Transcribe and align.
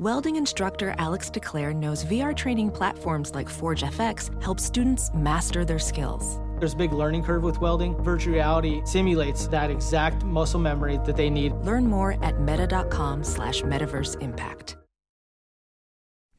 Welding 0.00 0.36
instructor 0.36 0.94
Alex 0.96 1.28
DeClaire 1.28 1.76
knows 1.76 2.06
VR 2.06 2.34
training 2.34 2.70
platforms 2.70 3.34
like 3.34 3.50
Forge 3.50 3.82
FX 3.82 4.30
help 4.42 4.58
students 4.58 5.10
master 5.12 5.62
their 5.62 5.78
skills. 5.78 6.40
There's 6.58 6.72
a 6.72 6.76
big 6.78 6.94
learning 6.94 7.22
curve 7.22 7.42
with 7.42 7.60
welding. 7.60 8.02
Virtual 8.02 8.32
reality 8.32 8.80
simulates 8.86 9.46
that 9.48 9.70
exact 9.70 10.24
muscle 10.24 10.58
memory 10.58 10.98
that 11.04 11.18
they 11.18 11.28
need. 11.28 11.52
Learn 11.52 11.86
more 11.86 12.16
at 12.24 12.40
meta.com 12.40 13.22
slash 13.22 13.60
metaverse 13.60 14.18
impact. 14.22 14.78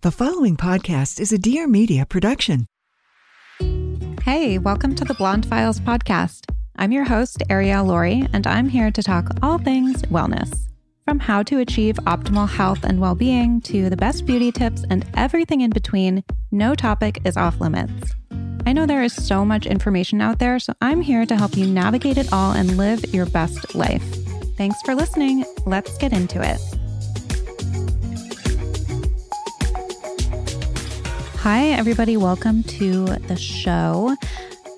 The 0.01 0.09
following 0.09 0.57
podcast 0.57 1.19
is 1.19 1.31
a 1.31 1.37
Dear 1.37 1.67
Media 1.67 2.07
production. 2.07 2.65
Hey, 4.23 4.57
welcome 4.57 4.95
to 4.95 5.05
the 5.05 5.13
Blonde 5.13 5.45
Files 5.45 5.79
podcast. 5.79 6.51
I'm 6.77 6.91
your 6.91 7.05
host, 7.05 7.43
Ariel 7.47 7.85
Laurie, 7.85 8.27
and 8.33 8.47
I'm 8.47 8.69
here 8.69 8.89
to 8.89 9.03
talk 9.03 9.29
all 9.43 9.59
things 9.59 10.01
wellness. 10.03 10.70
From 11.05 11.19
how 11.19 11.41
to 11.43 11.57
achieve 11.57 11.95
optimal 12.05 12.47
health 12.47 12.83
and 12.83 13.01
well 13.01 13.15
being 13.15 13.59
to 13.61 13.89
the 13.89 13.97
best 13.97 14.25
beauty 14.27 14.51
tips 14.51 14.85
and 14.89 15.03
everything 15.15 15.61
in 15.61 15.71
between, 15.71 16.23
no 16.51 16.75
topic 16.75 17.19
is 17.25 17.35
off 17.37 17.59
limits. 17.59 18.13
I 18.67 18.73
know 18.73 18.85
there 18.85 19.01
is 19.01 19.13
so 19.13 19.43
much 19.43 19.65
information 19.65 20.21
out 20.21 20.37
there, 20.37 20.59
so 20.59 20.73
I'm 20.79 21.01
here 21.01 21.25
to 21.25 21.35
help 21.35 21.57
you 21.57 21.65
navigate 21.65 22.17
it 22.17 22.31
all 22.31 22.51
and 22.51 22.77
live 22.77 23.03
your 23.13 23.25
best 23.25 23.73
life. 23.73 24.03
Thanks 24.57 24.79
for 24.83 24.93
listening. 24.93 25.43
Let's 25.65 25.97
get 25.97 26.13
into 26.13 26.39
it. 26.39 26.59
Hi, 31.39 31.69
everybody. 31.69 32.17
Welcome 32.17 32.61
to 32.63 33.05
the 33.05 33.35
show. 33.35 34.15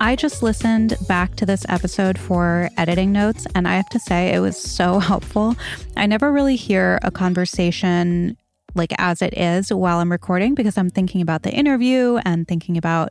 I 0.04 0.16
just 0.16 0.42
listened 0.42 0.98
back 1.08 1.34
to 1.36 1.46
this 1.46 1.64
episode 1.70 2.18
for 2.18 2.68
editing 2.76 3.10
notes, 3.10 3.46
and 3.54 3.66
I 3.66 3.76
have 3.76 3.88
to 3.88 3.98
say 3.98 4.34
it 4.34 4.40
was 4.40 4.54
so 4.60 4.98
helpful. 5.10 5.56
I 5.96 6.04
never 6.04 6.30
really 6.30 6.56
hear 6.56 6.98
a 7.00 7.10
conversation 7.10 8.36
like 8.74 8.92
as 8.98 9.22
it 9.22 9.36
is 9.36 9.72
while 9.72 9.98
I'm 9.98 10.10
recording 10.10 10.54
because 10.54 10.76
I'm 10.76 10.90
thinking 10.90 11.20
about 11.20 11.42
the 11.42 11.52
interview 11.52 12.18
and 12.24 12.46
thinking 12.46 12.76
about 12.76 13.10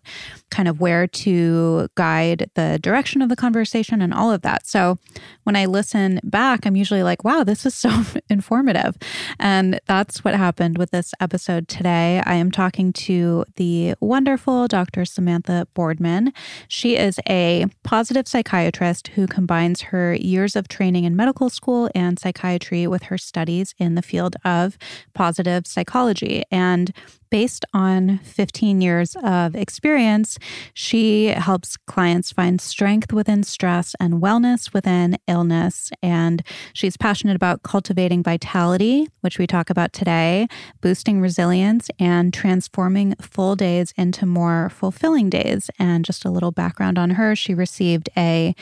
kind 0.51 0.67
of 0.67 0.79
where 0.79 1.07
to 1.07 1.87
guide 1.95 2.49
the 2.55 2.79
direction 2.81 3.21
of 3.21 3.29
the 3.29 3.35
conversation 3.35 4.01
and 4.01 4.13
all 4.13 4.31
of 4.31 4.41
that. 4.41 4.67
So 4.67 4.97
when 5.43 5.55
I 5.55 5.65
listen 5.65 6.19
back, 6.23 6.65
I'm 6.65 6.75
usually 6.75 7.03
like, 7.03 7.23
wow, 7.23 7.43
this 7.43 7.65
is 7.65 7.73
so 7.75 7.91
informative. 8.29 8.97
And 9.39 9.79
that's 9.85 10.23
what 10.23 10.35
happened 10.35 10.77
with 10.77 10.91
this 10.91 11.13
episode 11.19 11.67
today. 11.67 12.21
I 12.25 12.35
am 12.35 12.51
talking 12.51 12.93
to 12.93 13.45
the 13.55 13.95
wonderful 13.99 14.67
Dr. 14.67 15.05
Samantha 15.05 15.67
Boardman. 15.73 16.33
She 16.67 16.97
is 16.97 17.19
a 17.29 17.67
positive 17.83 18.27
psychiatrist 18.27 19.09
who 19.09 19.27
combines 19.27 19.81
her 19.81 20.15
years 20.15 20.55
of 20.55 20.67
training 20.67 21.03
in 21.03 21.15
medical 21.15 21.49
school 21.49 21.89
and 21.95 22.19
psychiatry 22.19 22.87
with 22.87 23.03
her 23.03 23.17
studies 23.17 23.73
in 23.77 23.95
the 23.95 24.01
field 24.01 24.35
of 24.43 24.77
positive 25.13 25.52
positive 25.53 25.67
psychology. 25.67 26.43
And 26.51 26.93
based 27.33 27.65
on 27.73 28.19
15 28.19 28.79
years 28.79 29.17
of 29.23 29.55
experience, 29.55 30.37
she 30.75 31.29
helps 31.29 31.77
clients 31.87 32.31
find 32.31 32.61
strength 32.61 33.11
within 33.11 33.41
stress 33.41 33.95
and 33.99 34.21
wellness 34.21 34.71
within 34.71 35.17
illness. 35.27 35.89
And 36.03 36.43
she's 36.73 36.95
passionate 36.95 37.35
about 37.35 37.63
cultivating 37.63 38.21
vitality, 38.21 39.07
which 39.21 39.39
we 39.39 39.47
talk 39.47 39.71
about 39.71 39.93
today, 39.93 40.47
boosting 40.79 41.21
resilience, 41.21 41.89
and 41.97 42.31
transforming 42.31 43.15
full 43.19 43.55
days 43.55 43.95
into 43.97 44.27
more 44.27 44.69
fulfilling 44.69 45.31
days. 45.31 45.71
And 45.79 46.05
just 46.05 46.25
a 46.25 46.29
little 46.29 46.51
background 46.51 46.99
on 46.99 47.09
her 47.11 47.35
she 47.35 47.55
received 47.55 48.09
a 48.15 48.53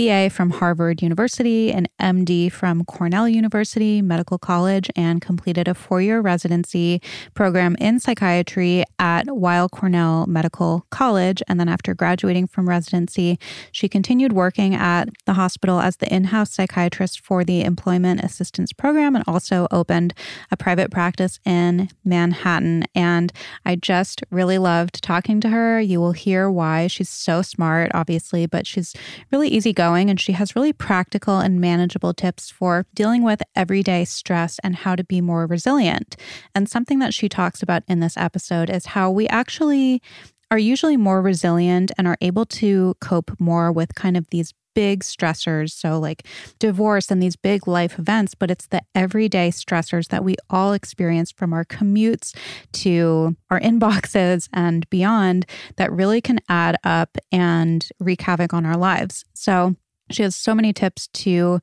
BA 0.00 0.30
from 0.30 0.50
Harvard 0.50 1.02
University, 1.02 1.72
an 1.72 1.86
MD 2.00 2.50
from 2.50 2.84
Cornell 2.84 3.28
University 3.28 4.00
Medical 4.00 4.38
College, 4.38 4.88
and 4.96 5.20
completed 5.20 5.68
a 5.68 5.74
four 5.74 6.00
year 6.00 6.20
residency 6.20 7.02
program 7.34 7.76
in 7.78 7.98
psychiatry 8.10 8.82
at 8.98 9.26
Weill 9.28 9.68
Cornell 9.68 10.26
Medical 10.26 10.84
College. 10.90 11.44
And 11.46 11.60
then 11.60 11.68
after 11.68 11.94
graduating 11.94 12.48
from 12.48 12.68
residency, 12.68 13.38
she 13.70 13.88
continued 13.88 14.32
working 14.32 14.74
at 14.74 15.08
the 15.26 15.34
hospital 15.34 15.78
as 15.78 15.98
the 15.98 16.12
in 16.12 16.24
house 16.24 16.52
psychiatrist 16.52 17.20
for 17.20 17.44
the 17.44 17.62
Employment 17.62 18.24
Assistance 18.24 18.72
Program 18.72 19.14
and 19.14 19.22
also 19.28 19.68
opened 19.70 20.12
a 20.50 20.56
private 20.56 20.90
practice 20.90 21.38
in 21.44 21.88
Manhattan. 22.04 22.84
And 22.96 23.32
I 23.64 23.76
just 23.76 24.22
really 24.30 24.58
loved 24.58 25.02
talking 25.02 25.40
to 25.42 25.50
her. 25.50 25.80
You 25.80 26.00
will 26.00 26.10
hear 26.10 26.50
why. 26.50 26.88
She's 26.88 27.08
so 27.08 27.42
smart, 27.42 27.92
obviously, 27.94 28.46
but 28.46 28.66
she's 28.66 28.92
really 29.30 29.48
easygoing 29.48 30.00
going, 30.00 30.10
and 30.10 30.20
she 30.20 30.32
has 30.32 30.56
really 30.56 30.72
practical 30.72 31.38
and 31.38 31.60
manageable 31.60 32.14
tips 32.14 32.50
for 32.50 32.86
dealing 32.94 33.22
with 33.22 33.42
everyday 33.56 34.04
stress 34.04 34.58
and 34.62 34.76
how 34.76 34.96
to 34.96 35.04
be 35.04 35.20
more 35.20 35.46
resilient. 35.46 36.16
And 36.54 36.68
something 36.68 36.98
that 37.00 37.12
she 37.14 37.28
talks 37.28 37.62
about 37.62 37.82
in 37.88 37.99
this 38.00 38.16
episode 38.16 38.70
is 38.70 38.86
how 38.86 39.10
we 39.10 39.28
actually 39.28 40.02
are 40.50 40.58
usually 40.58 40.96
more 40.96 41.22
resilient 41.22 41.92
and 41.96 42.06
are 42.08 42.18
able 42.20 42.44
to 42.44 42.94
cope 43.00 43.30
more 43.38 43.70
with 43.70 43.94
kind 43.94 44.16
of 44.16 44.28
these 44.30 44.52
big 44.74 45.00
stressors. 45.00 45.72
So, 45.72 45.98
like 45.98 46.26
divorce 46.58 47.10
and 47.10 47.22
these 47.22 47.36
big 47.36 47.66
life 47.66 47.98
events, 47.98 48.34
but 48.34 48.50
it's 48.50 48.66
the 48.66 48.82
everyday 48.94 49.50
stressors 49.50 50.08
that 50.08 50.24
we 50.24 50.36
all 50.48 50.72
experience 50.72 51.30
from 51.30 51.52
our 51.52 51.64
commutes 51.64 52.34
to 52.72 53.36
our 53.50 53.60
inboxes 53.70 54.48
and 54.52 54.88
beyond 54.90 55.46
that 55.76 55.92
really 55.92 56.20
can 56.20 56.40
add 56.48 56.76
up 56.84 57.18
and 57.32 57.88
wreak 57.98 58.22
havoc 58.22 58.52
on 58.54 58.66
our 58.66 58.76
lives. 58.76 59.24
So, 59.34 59.76
she 60.10 60.22
has 60.24 60.34
so 60.34 60.54
many 60.54 60.72
tips 60.72 61.06
to 61.08 61.60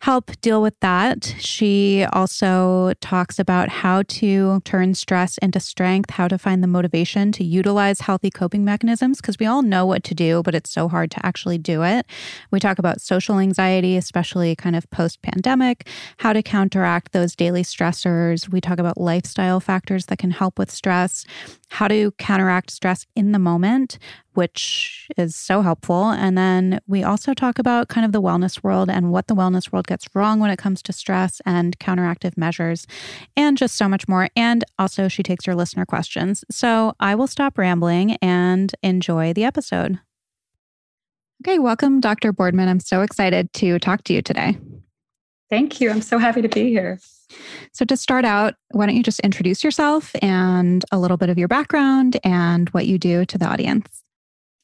help 0.00 0.30
deal 0.40 0.62
with 0.62 0.78
that. 0.80 1.34
She 1.38 2.06
also 2.12 2.94
talks 3.00 3.38
about 3.38 3.68
how 3.68 4.02
to 4.04 4.60
turn 4.64 4.94
stress 4.94 5.36
into 5.38 5.60
strength, 5.60 6.10
how 6.10 6.26
to 6.26 6.38
find 6.38 6.62
the 6.62 6.66
motivation 6.66 7.32
to 7.32 7.44
utilize 7.44 8.00
healthy 8.00 8.30
coping 8.30 8.64
mechanisms, 8.64 9.20
because 9.20 9.38
we 9.38 9.44
all 9.44 9.60
know 9.60 9.84
what 9.84 10.02
to 10.04 10.14
do, 10.14 10.42
but 10.42 10.54
it's 10.54 10.70
so 10.70 10.88
hard 10.88 11.10
to 11.10 11.26
actually 11.26 11.58
do 11.58 11.82
it. 11.82 12.06
We 12.50 12.60
talk 12.60 12.78
about 12.78 13.02
social 13.02 13.38
anxiety, 13.38 13.98
especially 13.98 14.56
kind 14.56 14.74
of 14.74 14.88
post 14.90 15.20
pandemic, 15.20 15.86
how 16.16 16.32
to 16.32 16.42
counteract 16.42 17.12
those 17.12 17.36
daily 17.36 17.62
stressors. 17.62 18.48
We 18.48 18.62
talk 18.62 18.78
about 18.78 18.98
lifestyle 18.98 19.60
factors 19.60 20.06
that 20.06 20.18
can 20.18 20.30
help 20.30 20.58
with 20.58 20.70
stress, 20.70 21.26
how 21.68 21.88
to 21.88 22.12
counteract 22.12 22.70
stress 22.70 23.06
in 23.14 23.32
the 23.32 23.38
moment, 23.38 23.98
which 24.34 25.08
is 25.16 25.34
so 25.34 25.62
helpful. 25.62 26.10
And 26.10 26.36
then 26.36 26.80
we 26.86 27.02
also 27.02 27.34
talk 27.34 27.58
about 27.58 27.88
kind 27.88 28.04
of 28.04 28.12
the 28.12 28.22
wellness 28.22 28.62
world 28.62 28.90
and 28.90 29.10
what 29.10 29.26
the 29.26 29.34
wellness 29.34 29.72
world 29.72 29.86
gets 29.86 30.06
wrong 30.14 30.40
when 30.40 30.50
it 30.50 30.58
comes 30.58 30.82
to 30.82 30.92
stress 30.92 31.40
and 31.44 31.78
counteractive 31.78 32.36
measures, 32.36 32.86
and 33.36 33.58
just 33.58 33.76
so 33.76 33.88
much 33.88 34.08
more. 34.08 34.28
And 34.36 34.64
also, 34.78 35.08
she 35.08 35.22
takes 35.22 35.46
your 35.46 35.56
listener 35.56 35.86
questions. 35.86 36.44
So 36.50 36.94
I 37.00 37.14
will 37.14 37.26
stop 37.26 37.58
rambling 37.58 38.16
and 38.22 38.74
enjoy 38.82 39.32
the 39.32 39.44
episode. 39.44 39.98
Okay, 41.42 41.58
welcome, 41.58 42.00
Dr. 42.00 42.32
Boardman. 42.32 42.68
I'm 42.68 42.80
so 42.80 43.00
excited 43.00 43.50
to 43.54 43.78
talk 43.78 44.04
to 44.04 44.12
you 44.12 44.20
today. 44.20 44.58
Thank 45.48 45.80
you. 45.80 45.90
I'm 45.90 46.02
so 46.02 46.18
happy 46.18 46.42
to 46.42 46.48
be 46.48 46.68
here. 46.68 47.00
So, 47.72 47.84
to 47.84 47.96
start 47.96 48.24
out, 48.24 48.54
why 48.72 48.86
don't 48.86 48.96
you 48.96 49.02
just 49.02 49.20
introduce 49.20 49.64
yourself 49.64 50.14
and 50.20 50.84
a 50.92 50.98
little 50.98 51.16
bit 51.16 51.30
of 51.30 51.38
your 51.38 51.48
background 51.48 52.18
and 52.24 52.68
what 52.70 52.86
you 52.86 52.98
do 52.98 53.24
to 53.24 53.38
the 53.38 53.46
audience? 53.46 54.02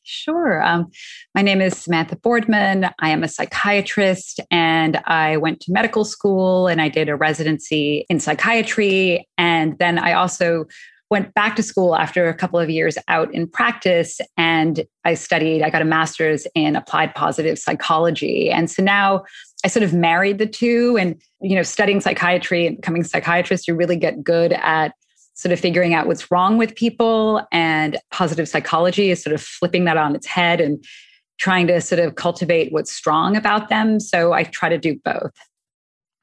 Sure. 0.08 0.62
Um, 0.62 0.92
my 1.34 1.42
name 1.42 1.60
is 1.60 1.76
Samantha 1.76 2.14
Boardman. 2.14 2.88
I 3.00 3.10
am 3.10 3.24
a 3.24 3.28
psychiatrist 3.28 4.38
and 4.52 4.98
I 5.04 5.36
went 5.36 5.58
to 5.62 5.72
medical 5.72 6.04
school 6.04 6.68
and 6.68 6.80
I 6.80 6.88
did 6.88 7.08
a 7.08 7.16
residency 7.16 8.06
in 8.08 8.20
psychiatry. 8.20 9.26
And 9.36 9.76
then 9.80 9.98
I 9.98 10.12
also 10.12 10.66
went 11.10 11.34
back 11.34 11.56
to 11.56 11.62
school 11.62 11.96
after 11.96 12.28
a 12.28 12.34
couple 12.34 12.60
of 12.60 12.70
years 12.70 12.96
out 13.08 13.34
in 13.34 13.48
practice 13.48 14.20
and 14.36 14.84
I 15.04 15.14
studied, 15.14 15.62
I 15.62 15.70
got 15.70 15.82
a 15.82 15.86
master's 15.86 16.46
in 16.54 16.76
applied 16.76 17.12
positive 17.16 17.58
psychology. 17.58 18.48
And 18.48 18.70
so 18.70 18.84
now 18.84 19.24
I 19.64 19.68
sort 19.68 19.82
of 19.82 19.92
married 19.92 20.38
the 20.38 20.46
two 20.46 20.96
and, 21.00 21.20
you 21.40 21.56
know, 21.56 21.64
studying 21.64 22.00
psychiatry 22.00 22.68
and 22.68 22.76
becoming 22.76 23.02
a 23.02 23.04
psychiatrist, 23.04 23.66
you 23.66 23.74
really 23.74 23.96
get 23.96 24.22
good 24.22 24.52
at 24.52 24.92
sort 25.36 25.52
of 25.52 25.60
figuring 25.60 25.94
out 25.94 26.06
what's 26.06 26.30
wrong 26.30 26.58
with 26.58 26.74
people. 26.74 27.46
And 27.52 27.98
positive 28.10 28.48
psychology 28.48 29.10
is 29.10 29.22
sort 29.22 29.34
of 29.34 29.40
flipping 29.40 29.84
that 29.84 29.96
on 29.96 30.16
its 30.16 30.26
head 30.26 30.60
and 30.60 30.82
trying 31.38 31.66
to 31.66 31.80
sort 31.80 31.98
of 31.98 32.14
cultivate 32.14 32.72
what's 32.72 32.90
strong 32.90 33.36
about 33.36 33.68
them. 33.68 34.00
So 34.00 34.32
I 34.32 34.44
try 34.44 34.70
to 34.70 34.78
do 34.78 34.98
both. 35.04 35.32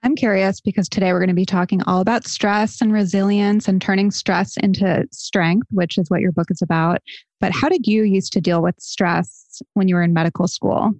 I'm 0.01 0.15
curious 0.15 0.59
because 0.59 0.89
today 0.89 1.13
we're 1.13 1.19
going 1.19 1.29
to 1.29 1.35
be 1.35 1.45
talking 1.45 1.81
all 1.83 2.01
about 2.01 2.27
stress 2.27 2.81
and 2.81 2.91
resilience 2.91 3.69
and 3.69 3.81
turning 3.81 4.11
stress 4.11 4.57
into 4.57 5.07
strength, 5.11 5.67
which 5.71 5.97
is 5.97 6.09
what 6.09 6.19
your 6.19 6.33
book 6.33 6.51
is 6.51 6.61
about. 6.61 7.01
But 7.39 7.53
how 7.53 7.69
did 7.69 7.87
you 7.87 8.03
used 8.03 8.33
to 8.33 8.41
deal 8.41 8.61
with 8.61 8.75
stress 8.79 9.61
when 9.75 9.87
you 9.87 9.95
were 9.95 10.03
in 10.03 10.11
medical 10.11 10.47
school? 10.47 10.91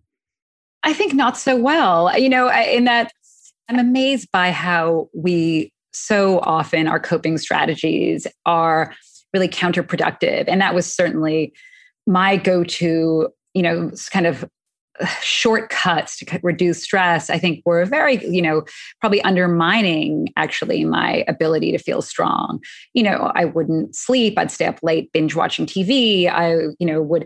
I 0.84 0.94
think 0.94 1.14
not 1.14 1.38
so 1.38 1.58
well. 1.58 2.18
You 2.18 2.30
know, 2.30 2.50
in 2.50 2.86
that 2.86 3.12
I'm 3.68 3.80
amazed 3.80 4.32
by 4.32 4.52
how 4.52 5.10
we 5.14 5.73
so 5.94 6.40
often 6.40 6.88
our 6.88 7.00
coping 7.00 7.38
strategies 7.38 8.28
are 8.46 8.94
really 9.34 9.48
counterproductive. 9.48 10.46
And 10.48 10.62
that 10.62 10.76
was 10.76 10.92
certainly 10.92 11.54
my 12.06 12.38
go 12.38 12.64
to, 12.64 13.30
you 13.54 13.62
know, 13.62 13.92
kind 14.12 14.28
of 14.28 14.46
uh, 15.00 15.08
shortcuts 15.22 16.18
to 16.18 16.40
reduce 16.44 16.84
stress 16.84 17.32
i 17.32 17.40
think 17.40 17.64
were 17.66 17.84
very 17.84 18.24
you 18.28 18.44
know 18.44 18.64
probably 19.02 19.24
undermining 19.24 20.28
actually 20.38 20.86
my 20.86 21.26
ability 21.28 21.72
to 21.72 21.80
feel 21.80 22.00
strong 22.00 22.60
you 22.94 23.02
know 23.02 23.32
i 23.34 23.44
wouldn't 23.44 23.96
sleep 23.96 24.38
i'd 24.38 24.52
stay 24.52 24.68
up 24.68 24.78
late 24.84 25.12
binge 25.12 25.34
watching 25.34 25.66
tv 25.66 26.30
i 26.30 26.52
you 26.78 26.86
know 26.86 27.02
would 27.02 27.26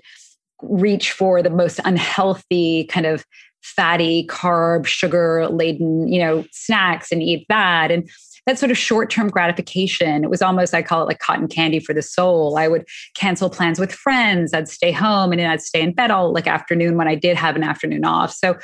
reach 0.62 1.12
for 1.12 1.44
the 1.44 1.50
most 1.50 1.81
unhealthy 1.84 2.86
kind 2.86 3.06
of 3.06 3.25
fatty 3.62 4.25
carb 4.28 4.86
sugar 4.86 5.46
laden 5.50 6.08
you 6.08 6.19
know 6.19 6.46
snacks 6.52 7.12
and 7.12 7.22
eat 7.22 7.46
that 7.50 7.92
and 7.92 8.10
that 8.48 8.58
sort 8.58 8.72
of 8.72 8.78
short 8.78 9.12
term 9.12 9.28
gratification. 9.28 10.24
It 10.24 10.30
was 10.30 10.42
almost, 10.42 10.74
I 10.74 10.82
call 10.82 11.04
it 11.04 11.06
like 11.06 11.20
cotton 11.20 11.48
candy 11.48 11.80
for 11.80 11.94
the 11.94 12.02
soul. 12.02 12.58
I 12.58 12.68
would 12.68 12.88
cancel 13.14 13.50
plans 13.50 13.78
with 13.78 13.92
friends. 13.92 14.54
I'd 14.54 14.70
stay 14.70 14.92
home 14.92 15.32
and 15.32 15.40
then 15.40 15.50
I'd 15.50 15.62
stay 15.62 15.82
in 15.82 15.94
bed 15.94 16.10
all 16.10 16.34
like 16.34 16.48
afternoon 16.48 16.98
when 16.98 17.08
I 17.08 17.14
did 17.14 17.38
have 17.38 17.56
an 17.56 17.64
afternoon 17.64 18.06
off. 18.06 18.34
So, 18.34 18.58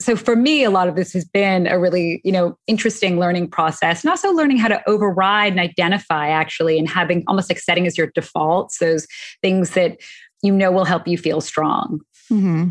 so 0.00 0.16
for 0.16 0.36
me, 0.36 0.64
a 0.64 0.70
lot 0.70 0.88
of 0.88 0.96
this 0.96 1.12
has 1.12 1.24
been 1.24 1.66
a 1.66 1.78
really, 1.78 2.20
you 2.24 2.32
know, 2.32 2.58
interesting 2.66 3.20
learning 3.20 3.48
process 3.48 4.02
and 4.02 4.10
also 4.10 4.32
learning 4.32 4.56
how 4.56 4.68
to 4.68 4.82
override 4.88 5.52
and 5.52 5.60
identify 5.60 6.28
actually 6.28 6.78
and 6.78 6.88
having 6.88 7.22
almost 7.28 7.50
like 7.50 7.58
setting 7.58 7.86
as 7.86 7.96
your 7.96 8.08
defaults, 8.14 8.78
those 8.78 9.06
things 9.42 9.70
that 9.70 9.98
you 10.42 10.52
know 10.52 10.70
will 10.70 10.84
help 10.84 11.06
you 11.06 11.16
feel 11.16 11.40
strong. 11.40 12.00
Mm-hmm. 12.30 12.70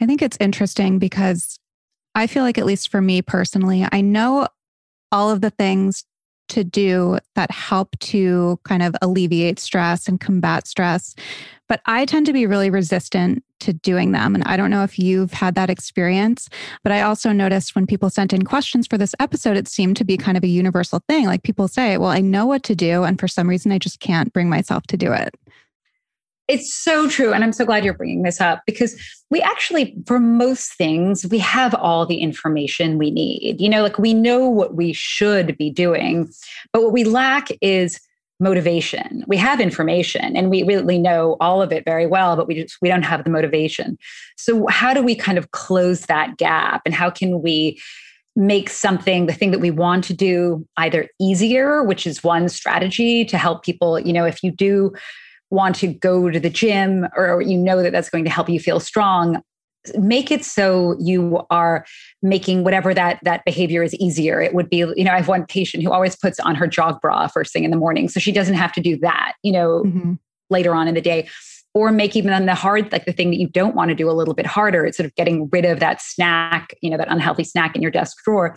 I 0.00 0.06
think 0.06 0.22
it's 0.22 0.38
interesting 0.40 0.98
because 0.98 1.58
I 2.14 2.26
feel 2.26 2.42
like, 2.42 2.58
at 2.58 2.66
least 2.66 2.90
for 2.90 3.00
me 3.00 3.22
personally, 3.22 3.86
I 3.92 4.00
know 4.00 4.48
all 5.12 5.30
of 5.30 5.40
the 5.40 5.50
things 5.50 6.04
to 6.48 6.64
do 6.64 7.18
that 7.34 7.50
help 7.50 7.98
to 7.98 8.58
kind 8.64 8.82
of 8.82 8.96
alleviate 9.02 9.58
stress 9.58 10.08
and 10.08 10.20
combat 10.20 10.66
stress. 10.66 11.14
But 11.68 11.80
I 11.84 12.06
tend 12.06 12.26
to 12.26 12.32
be 12.32 12.46
really 12.46 12.70
resistant 12.70 13.44
to 13.60 13.72
doing 13.72 14.12
them. 14.12 14.34
And 14.34 14.42
I 14.44 14.56
don't 14.56 14.70
know 14.70 14.82
if 14.82 14.98
you've 14.98 15.32
had 15.32 15.54
that 15.56 15.68
experience, 15.68 16.48
but 16.82 16.92
I 16.92 17.02
also 17.02 17.32
noticed 17.32 17.74
when 17.74 17.86
people 17.86 18.08
sent 18.08 18.32
in 18.32 18.44
questions 18.44 18.86
for 18.86 18.96
this 18.96 19.14
episode, 19.20 19.56
it 19.56 19.68
seemed 19.68 19.96
to 19.98 20.04
be 20.04 20.16
kind 20.16 20.38
of 20.38 20.44
a 20.44 20.48
universal 20.48 21.02
thing. 21.08 21.26
Like 21.26 21.42
people 21.42 21.68
say, 21.68 21.98
well, 21.98 22.10
I 22.10 22.20
know 22.20 22.46
what 22.46 22.62
to 22.64 22.74
do. 22.74 23.04
And 23.04 23.20
for 23.20 23.28
some 23.28 23.48
reason, 23.48 23.72
I 23.72 23.78
just 23.78 24.00
can't 24.00 24.32
bring 24.32 24.48
myself 24.48 24.86
to 24.88 24.96
do 24.96 25.12
it. 25.12 25.34
It's 26.48 26.74
so 26.74 27.08
true. 27.08 27.34
And 27.34 27.44
I'm 27.44 27.52
so 27.52 27.66
glad 27.66 27.84
you're 27.84 27.94
bringing 27.94 28.22
this 28.22 28.40
up 28.40 28.62
because 28.66 28.98
we 29.30 29.42
actually, 29.42 29.94
for 30.06 30.18
most 30.18 30.72
things, 30.72 31.26
we 31.26 31.38
have 31.38 31.74
all 31.74 32.06
the 32.06 32.18
information 32.18 32.96
we 32.96 33.10
need. 33.10 33.60
You 33.60 33.68
know, 33.68 33.82
like 33.82 33.98
we 33.98 34.14
know 34.14 34.48
what 34.48 34.74
we 34.74 34.94
should 34.94 35.58
be 35.58 35.70
doing, 35.70 36.30
but 36.72 36.82
what 36.82 36.92
we 36.92 37.04
lack 37.04 37.48
is 37.60 38.00
motivation. 38.40 39.24
We 39.26 39.36
have 39.36 39.60
information 39.60 40.36
and 40.36 40.48
we 40.48 40.62
really 40.62 40.98
know 40.98 41.36
all 41.40 41.60
of 41.60 41.72
it 41.72 41.84
very 41.84 42.06
well, 42.06 42.36
but 42.36 42.46
we 42.46 42.54
just 42.54 42.78
we 42.80 42.88
don't 42.88 43.02
have 43.02 43.24
the 43.24 43.30
motivation. 43.30 43.98
So 44.36 44.66
how 44.68 44.94
do 44.94 45.02
we 45.02 45.14
kind 45.14 45.38
of 45.38 45.50
close 45.50 46.02
that 46.02 46.36
gap 46.36 46.82
and 46.86 46.94
how 46.94 47.10
can 47.10 47.42
we 47.42 47.80
make 48.36 48.70
something 48.70 49.26
the 49.26 49.32
thing 49.32 49.50
that 49.50 49.58
we 49.58 49.72
want 49.72 50.04
to 50.04 50.14
do 50.14 50.64
either 50.76 51.08
easier, 51.20 51.82
which 51.82 52.06
is 52.06 52.22
one 52.22 52.48
strategy 52.48 53.24
to 53.24 53.36
help 53.36 53.64
people, 53.64 53.98
you 53.98 54.12
know, 54.12 54.24
if 54.24 54.44
you 54.44 54.52
do 54.52 54.92
want 55.50 55.76
to 55.76 55.86
go 55.86 56.30
to 56.30 56.38
the 56.38 56.50
gym 56.50 57.06
or 57.16 57.40
you 57.42 57.56
know 57.56 57.82
that 57.82 57.92
that's 57.92 58.10
going 58.10 58.24
to 58.24 58.30
help 58.30 58.48
you 58.48 58.60
feel 58.60 58.80
strong 58.80 59.42
make 59.96 60.30
it 60.30 60.44
so 60.44 60.96
you 60.98 61.40
are 61.50 61.84
making 62.22 62.64
whatever 62.64 62.92
that 62.92 63.18
that 63.22 63.44
behavior 63.44 63.82
is 63.82 63.94
easier. 63.94 64.40
It 64.40 64.54
would 64.54 64.68
be 64.68 64.78
you 64.78 65.04
know 65.04 65.12
i 65.12 65.16
have 65.16 65.28
one 65.28 65.46
patient 65.46 65.82
who 65.82 65.92
always 65.92 66.16
puts 66.16 66.40
on 66.40 66.54
her 66.54 66.66
jog 66.66 67.00
bra 67.00 67.26
first 67.28 67.52
thing 67.52 67.64
in 67.64 67.70
the 67.70 67.76
morning 67.76 68.08
so 68.08 68.20
she 68.20 68.32
doesn't 68.32 68.54
have 68.54 68.72
to 68.72 68.80
do 68.80 68.98
that 68.98 69.34
you 69.42 69.52
know 69.52 69.84
mm-hmm. 69.84 70.14
later 70.50 70.74
on 70.74 70.88
in 70.88 70.94
the 70.94 71.00
day. 71.00 71.28
Or 71.74 71.92
make 71.92 72.16
even 72.16 72.46
the 72.46 72.54
hard 72.56 72.90
like 72.90 73.04
the 73.04 73.12
thing 73.12 73.30
that 73.30 73.38
you 73.38 73.46
don't 73.46 73.76
want 73.76 73.90
to 73.90 73.94
do 73.94 74.10
a 74.10 74.12
little 74.12 74.34
bit 74.34 74.46
harder 74.46 74.84
it's 74.84 74.96
sort 74.96 75.06
of 75.06 75.14
getting 75.14 75.48
rid 75.52 75.64
of 75.64 75.78
that 75.78 76.02
snack 76.02 76.74
you 76.82 76.90
know 76.90 76.96
that 76.96 77.08
unhealthy 77.08 77.44
snack 77.44 77.76
in 77.76 77.82
your 77.82 77.90
desk 77.90 78.16
drawer. 78.24 78.56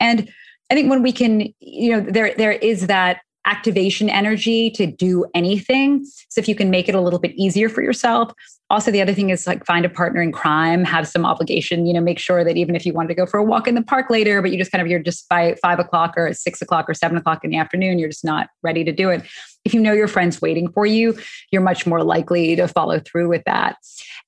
And 0.00 0.30
i 0.70 0.74
think 0.74 0.90
when 0.90 1.02
we 1.02 1.12
can 1.12 1.52
you 1.60 1.90
know 1.90 2.00
there 2.00 2.34
there 2.36 2.52
is 2.52 2.88
that 2.88 3.20
activation 3.48 4.10
energy 4.10 4.70
to 4.70 4.86
do 4.86 5.24
anything. 5.34 6.04
So 6.28 6.38
if 6.38 6.48
you 6.48 6.54
can 6.54 6.68
make 6.70 6.88
it 6.88 6.94
a 6.94 7.00
little 7.00 7.18
bit 7.18 7.32
easier 7.34 7.68
for 7.68 7.82
yourself. 7.82 8.32
Also, 8.70 8.90
the 8.90 9.00
other 9.00 9.14
thing 9.14 9.30
is 9.30 9.46
like 9.46 9.64
find 9.64 9.86
a 9.86 9.88
partner 9.88 10.20
in 10.20 10.30
crime, 10.30 10.84
have 10.84 11.08
some 11.08 11.24
obligation, 11.24 11.86
you 11.86 11.94
know, 11.94 12.02
make 12.02 12.18
sure 12.18 12.44
that 12.44 12.58
even 12.58 12.76
if 12.76 12.84
you 12.84 12.92
wanted 12.92 13.08
to 13.08 13.14
go 13.14 13.24
for 13.24 13.38
a 13.38 13.42
walk 13.42 13.66
in 13.66 13.74
the 13.74 13.82
park 13.82 14.10
later, 14.10 14.42
but 14.42 14.52
you 14.52 14.58
just 14.58 14.70
kind 14.70 14.82
of, 14.82 14.88
you're 14.88 15.00
just 15.00 15.26
by 15.30 15.56
five 15.62 15.78
o'clock 15.78 16.12
or 16.18 16.34
six 16.34 16.60
o'clock 16.60 16.86
or 16.90 16.92
seven 16.92 17.16
o'clock 17.16 17.42
in 17.42 17.50
the 17.50 17.56
afternoon, 17.56 17.98
you're 17.98 18.10
just 18.10 18.24
not 18.24 18.50
ready 18.62 18.84
to 18.84 18.92
do 18.92 19.08
it. 19.08 19.24
If 19.64 19.72
you 19.72 19.80
know 19.80 19.94
your 19.94 20.08
friend's 20.08 20.42
waiting 20.42 20.70
for 20.70 20.84
you, 20.84 21.18
you're 21.50 21.62
much 21.62 21.86
more 21.86 22.04
likely 22.04 22.54
to 22.56 22.68
follow 22.68 23.00
through 23.00 23.30
with 23.30 23.44
that. 23.46 23.76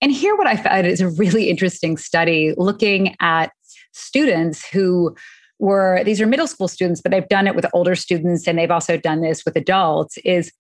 And 0.01 0.11
here, 0.11 0.35
what 0.35 0.47
I 0.47 0.57
found 0.57 0.87
is 0.87 1.03
a 1.03 1.11
really 1.11 1.51
interesting 1.51 1.99
study 1.99 2.55
looking 2.57 3.17
at 3.21 3.53
students 3.93 4.67
who 4.67 5.15
were 5.61 6.03
these 6.05 6.21
are 6.21 6.27
middle 6.27 6.47
school 6.47 6.69
students, 6.69 7.01
but 7.01 7.13
they've 7.13 7.29
done 7.29 7.47
it 7.47 7.55
with 7.55 7.67
older 7.73 7.95
students 7.95 8.49
and 8.49 8.59
they've 8.59 8.71
also 8.71 8.97
done 8.97 9.21
this 9.21 9.45
with 9.45 9.57
adults, 9.57 10.19
is 10.25 10.51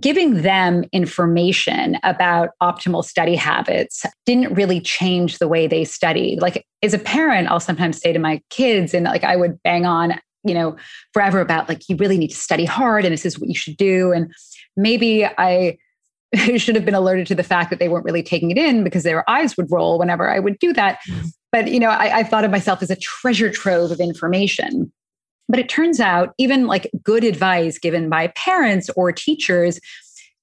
giving 0.00 0.42
them 0.42 0.84
information 0.92 1.98
about 2.02 2.50
optimal 2.62 3.04
study 3.04 3.36
habits 3.36 4.06
didn't 4.24 4.54
really 4.54 4.80
change 4.80 5.38
the 5.38 5.48
way 5.48 5.66
they 5.66 5.84
studied. 5.84 6.40
Like 6.40 6.64
as 6.82 6.94
a 6.94 6.98
parent, 6.98 7.48
I'll 7.48 7.60
sometimes 7.60 8.00
say 8.00 8.12
to 8.12 8.18
my 8.18 8.40
kids, 8.48 8.94
and 8.94 9.04
like 9.04 9.24
I 9.24 9.36
would 9.36 9.62
bang 9.62 9.84
on, 9.84 10.18
you 10.44 10.54
know, 10.54 10.76
forever 11.12 11.40
about 11.40 11.68
like, 11.68 11.88
you 11.88 11.96
really 11.96 12.18
need 12.18 12.30
to 12.30 12.36
study 12.36 12.64
hard 12.64 13.04
and 13.04 13.12
this 13.12 13.26
is 13.26 13.38
what 13.38 13.48
you 13.48 13.54
should 13.54 13.76
do. 13.76 14.12
And 14.12 14.32
maybe 14.76 15.26
I 15.26 15.76
should 16.56 16.74
have 16.74 16.86
been 16.86 16.94
alerted 16.94 17.26
to 17.28 17.34
the 17.34 17.42
fact 17.42 17.70
that 17.70 17.78
they 17.78 17.88
weren't 17.88 18.04
really 18.04 18.22
taking 18.22 18.50
it 18.50 18.58
in 18.58 18.84
because 18.84 19.02
their 19.02 19.28
eyes 19.28 19.56
would 19.56 19.70
roll 19.70 19.98
whenever 19.98 20.30
I 20.30 20.38
would 20.38 20.58
do 20.58 20.72
that. 20.72 21.00
Mm-hmm. 21.08 21.28
But 21.52 21.70
you 21.70 21.78
know, 21.78 21.90
I, 21.90 22.18
I 22.18 22.22
thought 22.24 22.44
of 22.44 22.50
myself 22.50 22.82
as 22.82 22.90
a 22.90 22.96
treasure 22.96 23.50
trove 23.50 23.90
of 23.90 24.00
information. 24.00 24.90
But 25.48 25.58
it 25.58 25.68
turns 25.68 26.00
out, 26.00 26.34
even 26.38 26.66
like 26.66 26.90
good 27.02 27.24
advice 27.24 27.78
given 27.78 28.08
by 28.08 28.28
parents 28.28 28.88
or 28.96 29.12
teachers, 29.12 29.78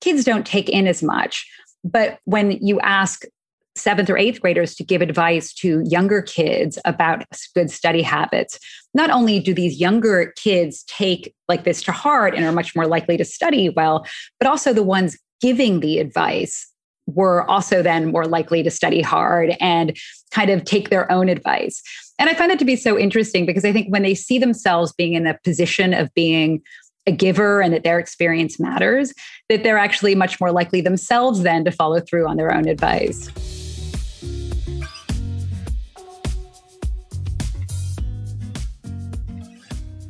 kids 0.02 0.24
don't 0.24 0.46
take 0.46 0.70
in 0.70 0.88
as 0.88 1.02
much. 1.02 1.48
But 1.84 2.20
when 2.26 2.52
you 2.64 2.80
ask 2.82 3.24
seventh 3.76 4.10
or 4.10 4.18
eighth 4.18 4.42
graders 4.42 4.76
to 4.76 4.84
give 4.84 5.02
advice 5.02 5.54
to 5.54 5.82
younger 5.86 6.22
kids 6.22 6.78
about 6.86 7.24
good 7.56 7.72
study 7.72 8.02
habits, 8.02 8.60
not 8.94 9.10
only 9.10 9.40
do 9.40 9.54
these 9.54 9.80
younger 9.80 10.34
kids 10.36 10.84
take 10.84 11.34
like 11.48 11.64
this 11.64 11.82
to 11.84 11.92
heart 11.92 12.36
and 12.36 12.46
are 12.46 12.52
much 12.52 12.76
more 12.76 12.86
likely 12.86 13.18
to 13.18 13.26
study 13.26 13.70
well, 13.70 14.06
but 14.40 14.48
also 14.48 14.74
the 14.74 14.84
ones 14.84 15.18
giving 15.42 15.80
the 15.80 16.00
advice 16.00 16.69
were 17.16 17.50
also 17.50 17.82
then 17.82 18.12
more 18.12 18.26
likely 18.26 18.64
to 18.64 18.72
study 18.72 19.02
hard 19.02 19.56
and 19.60 19.98
kind 20.32 20.50
of 20.50 20.64
take 20.66 20.90
their 20.90 21.12
own 21.12 21.30
advice. 21.30 21.82
And 22.18 22.30
I 22.30 22.34
find 22.34 22.52
that 22.52 22.60
to 22.60 22.66
be 22.66 22.76
so 22.76 22.98
interesting 22.98 23.46
because 23.46 23.66
I 23.66 23.72
think 23.72 23.88
when 23.92 24.04
they 24.04 24.16
see 24.16 24.38
themselves 24.38 24.94
being 24.94 25.14
in 25.14 25.26
a 25.26 25.38
position 25.44 25.94
of 25.94 26.14
being 26.14 26.62
a 27.08 27.12
giver 27.12 27.62
and 27.62 27.74
that 27.74 27.84
their 27.84 28.00
experience 28.00 28.60
matters, 28.60 29.14
that 29.48 29.64
they're 29.64 29.78
actually 29.78 30.16
much 30.16 30.40
more 30.40 30.52
likely 30.52 30.82
themselves 30.82 31.44
then 31.44 31.64
to 31.66 31.72
follow 31.72 32.00
through 32.00 32.28
on 32.28 32.38
their 32.38 32.54
own 32.54 32.68
advice. 32.68 33.30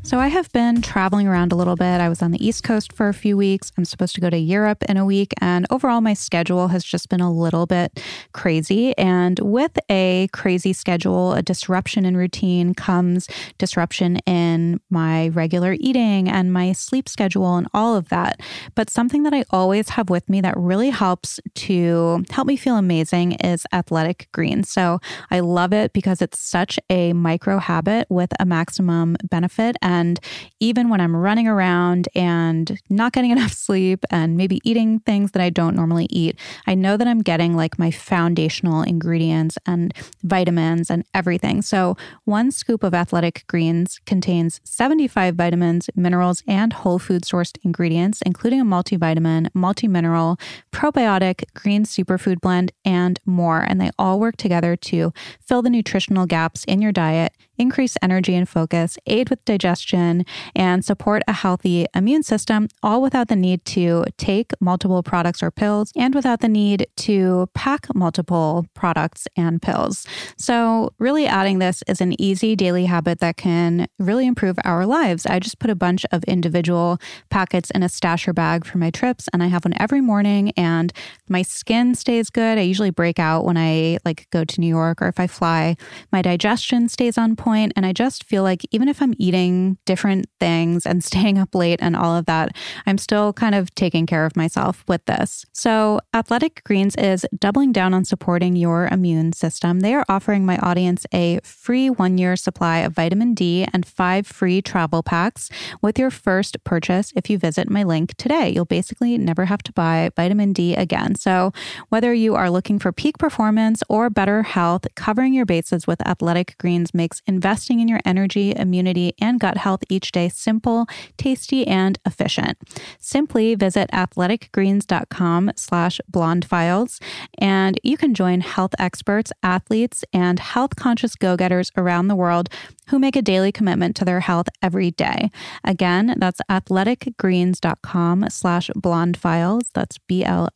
So 0.09 0.19
I 0.19 0.29
have 0.29 0.51
been 0.53 0.81
traveling 0.81 1.27
around 1.27 1.51
a 1.51 1.55
little 1.55 1.75
bit. 1.75 2.01
I 2.01 2.09
was 2.09 2.23
on 2.23 2.31
the 2.31 2.43
East 2.43 2.63
Coast 2.63 2.91
for 2.93 3.09
a 3.09 3.13
few 3.13 3.37
weeks. 3.37 3.71
I'm 3.77 3.85
supposed 3.85 4.15
to 4.15 4.21
go 4.21 4.31
to 4.31 4.39
Europe 4.39 4.83
in 4.89 4.97
a 4.97 5.05
week. 5.05 5.35
And 5.39 5.67
overall, 5.69 6.01
my 6.01 6.15
schedule 6.15 6.69
has 6.69 6.83
just 6.83 7.09
been 7.09 7.21
a 7.21 7.31
little 7.31 7.67
bit 7.67 8.03
crazy. 8.33 8.97
And 8.97 9.37
with 9.37 9.77
a 9.87 10.27
crazy 10.33 10.73
schedule, 10.73 11.33
a 11.33 11.43
disruption 11.43 12.05
in 12.05 12.17
routine 12.17 12.73
comes 12.73 13.27
disruption 13.59 14.17
in 14.25 14.81
my 14.89 15.27
regular 15.27 15.75
eating 15.79 16.27
and 16.27 16.51
my 16.51 16.71
sleep 16.71 17.07
schedule 17.07 17.55
and 17.55 17.67
all 17.75 17.95
of 17.95 18.09
that. 18.09 18.41
But 18.73 18.89
something 18.89 19.21
that 19.21 19.33
I 19.35 19.43
always 19.51 19.89
have 19.89 20.09
with 20.09 20.27
me 20.27 20.41
that 20.41 20.57
really 20.57 20.89
helps 20.89 21.39
to 21.53 22.25
help 22.31 22.47
me 22.47 22.57
feel 22.57 22.77
amazing 22.77 23.33
is 23.33 23.63
athletic 23.73 24.27
greens. 24.31 24.71
So 24.71 25.01
I 25.29 25.41
love 25.41 25.71
it 25.71 25.93
because 25.93 26.19
it's 26.19 26.39
such 26.39 26.79
a 26.89 27.13
micro 27.13 27.59
habit 27.59 28.07
with 28.09 28.31
a 28.39 28.45
maximum 28.47 29.15
benefit. 29.29 29.75
And 29.83 29.98
And 29.99 30.19
even 30.59 30.89
when 30.89 31.01
I'm 31.01 31.15
running 31.15 31.47
around 31.47 32.07
and 32.15 32.79
not 32.89 33.13
getting 33.13 33.31
enough 33.37 33.51
sleep 33.51 34.05
and 34.09 34.37
maybe 34.37 34.61
eating 34.63 34.99
things 34.99 35.31
that 35.31 35.41
I 35.41 35.49
don't 35.49 35.75
normally 35.75 36.07
eat, 36.09 36.39
I 36.67 36.75
know 36.75 36.97
that 36.97 37.07
I'm 37.07 37.21
getting 37.21 37.55
like 37.55 37.77
my 37.77 37.91
foundational 37.91 38.81
ingredients 38.81 39.57
and 39.65 39.93
vitamins 40.23 40.89
and 40.89 41.03
everything. 41.13 41.61
So, 41.61 41.97
one 42.25 42.51
scoop 42.51 42.83
of 42.83 42.93
athletic 42.93 43.43
greens 43.47 43.99
contains 44.05 44.61
75 44.63 45.35
vitamins, 45.35 45.89
minerals, 45.95 46.43
and 46.47 46.73
whole 46.73 46.99
food 46.99 47.23
sourced 47.23 47.57
ingredients, 47.63 48.21
including 48.25 48.61
a 48.61 48.65
multivitamin, 48.65 49.49
multi 49.53 49.87
mineral, 49.87 50.37
probiotic, 50.71 51.43
green 51.53 51.83
superfood 51.83 52.39
blend, 52.39 52.71
and 52.85 53.19
more. 53.25 53.61
And 53.61 53.81
they 53.81 53.91
all 53.99 54.19
work 54.19 54.37
together 54.37 54.75
to 54.75 55.11
fill 55.41 55.61
the 55.61 55.69
nutritional 55.69 56.25
gaps 56.25 56.63
in 56.65 56.81
your 56.81 56.91
diet 56.91 57.33
increase 57.59 57.97
energy 58.01 58.33
and 58.33 58.47
focus, 58.47 58.97
aid 59.05 59.29
with 59.29 59.43
digestion, 59.45 60.25
and 60.55 60.83
support 60.83 61.21
a 61.27 61.33
healthy 61.33 61.85
immune 61.93 62.23
system, 62.23 62.69
all 62.81 63.01
without 63.01 63.27
the 63.27 63.35
need 63.35 63.63
to 63.65 64.05
take 64.17 64.53
multiple 64.61 65.03
products 65.03 65.43
or 65.43 65.51
pills 65.51 65.91
and 65.95 66.15
without 66.15 66.39
the 66.39 66.47
need 66.47 66.87
to 66.95 67.47
pack 67.53 67.93
multiple 67.93 68.65
products 68.73 69.27
and 69.35 69.61
pills. 69.61 70.07
So, 70.37 70.93
really 70.97 71.27
adding 71.27 71.59
this 71.59 71.83
is 71.87 71.99
an 71.99 72.19
easy 72.19 72.55
daily 72.55 72.85
habit 72.85 73.19
that 73.19 73.35
can 73.35 73.87
really 73.99 74.25
improve 74.25 74.57
our 74.63 74.85
lives. 74.85 75.25
I 75.25 75.39
just 75.39 75.59
put 75.59 75.69
a 75.69 75.75
bunch 75.75 76.05
of 76.11 76.23
individual 76.23 76.97
packets 77.29 77.69
in 77.71 77.83
a 77.83 77.87
stasher 77.87 78.33
bag 78.33 78.65
for 78.65 78.77
my 78.77 78.89
trips, 78.89 79.27
and 79.33 79.43
I 79.43 79.47
have 79.47 79.65
one 79.65 79.73
every 79.77 80.01
morning, 80.01 80.53
and 80.55 80.93
my 81.27 81.41
skin 81.41 81.93
stays 81.93 82.29
good. 82.29 82.57
I 82.57 82.61
usually 82.61 82.89
break 82.89 83.19
out 83.19 83.43
when 83.43 83.57
I 83.57 83.97
like 84.05 84.27
go 84.31 84.45
to 84.45 84.61
New 84.61 84.67
York 84.67 85.01
or 85.01 85.07
if 85.07 85.19
I 85.19 85.27
fly. 85.27 85.75
My 86.13 86.21
digestion 86.21 86.87
stays 86.87 87.17
on 87.17 87.35
point 87.35 87.48
point, 87.49 87.73
and 87.75 87.83
I 87.83 87.93
just 87.93 88.25
feel 88.25 88.43
like 88.43 88.61
even 88.69 88.87
if 88.87 89.01
I'm 89.01 89.15
eating 89.17 89.79
different 89.85 90.27
things 90.39 90.85
and 90.85 91.03
staying 91.09 91.39
up 91.39 91.55
late 91.55 91.79
and 91.81 91.95
all 91.95 92.15
of 92.15 92.25
that, 92.27 92.55
I'm 92.85 92.99
still 92.99 93.33
kind 93.33 93.55
of 93.55 93.73
taking 93.73 94.05
care 94.05 94.25
of 94.25 94.35
myself 94.35 94.83
with 94.87 95.03
this. 95.05 95.45
So, 95.51 95.99
Athletic 96.13 96.63
Greens 96.63 96.95
is 96.95 97.25
doubling 97.37 97.71
down 97.71 97.93
on 97.95 98.05
supporting 98.05 98.55
your 98.55 98.87
immune 98.87 99.33
system. 99.33 99.79
They 99.79 99.95
are 99.95 100.05
offering 100.07 100.45
my 100.45 100.57
audience 100.59 101.07
a 101.11 101.39
free 101.43 101.89
one 101.89 102.19
year 102.19 102.35
supply 102.35 102.79
of 102.79 102.93
vitamin 102.93 103.33
D 103.33 103.65
and 103.73 103.83
five 103.83 104.27
free 104.27 104.61
travel 104.61 105.01
packs 105.01 105.49
with 105.81 105.97
your 105.97 106.11
first 106.11 106.63
purchase 106.63 107.11
if 107.15 107.31
you 107.31 107.39
visit 107.39 107.67
my 107.67 107.83
link 107.83 108.15
today. 108.17 108.49
You'll 108.49 108.65
basically 108.65 109.17
never 109.17 109.45
have 109.45 109.63
to 109.63 109.73
buy 109.73 110.11
vitamin 110.15 110.53
D 110.53 110.75
again. 110.75 111.15
So, 111.15 111.51
whether 111.89 112.13
you 112.13 112.35
are 112.35 112.51
looking 112.51 112.77
for 112.77 112.91
peak 112.91 113.17
performance 113.17 113.81
or 113.89 114.11
better 114.11 114.43
health, 114.43 114.85
covering 114.95 115.33
your 115.33 115.47
bases 115.47 115.87
with 115.87 116.05
Athletic 116.07 116.55
Greens 116.59 116.93
makes 116.93 117.23
investing 117.39 117.79
in 117.79 117.87
your 117.87 118.01
energy, 118.03 118.53
immunity, 118.53 119.13
and 119.21 119.39
gut 119.39 119.55
health 119.55 119.81
each 119.87 120.11
day 120.11 120.27
simple, 120.27 120.87
tasty, 121.15 121.65
and 121.65 121.97
efficient. 122.05 122.57
Simply 122.99 123.55
visit 123.55 123.89
athleticgreens.com 123.91 125.53
slash 125.55 126.01
blondefiles, 126.11 127.01
and 127.37 127.79
you 127.81 127.95
can 127.95 128.13
join 128.13 128.41
health 128.41 128.75
experts, 128.77 129.31
athletes, 129.41 130.03
and 130.11 130.37
health 130.39 130.75
conscious 130.75 131.15
go-getters 131.15 131.71
around 131.77 132.09
the 132.09 132.15
world 132.15 132.49
who 132.89 132.99
make 132.99 133.15
a 133.15 133.21
daily 133.21 133.53
commitment 133.53 133.95
to 133.95 134.03
their 134.03 134.19
health 134.19 134.49
every 134.61 134.91
day. 134.91 135.31
Again, 135.63 136.15
that's 136.17 136.41
athleticgreens.com 136.49 138.25
slash 138.29 138.69
blondefiles. 138.75 139.69
That's 139.73 139.97
B-L-O-N-D-E-F-I-L-E-S. 139.99 140.49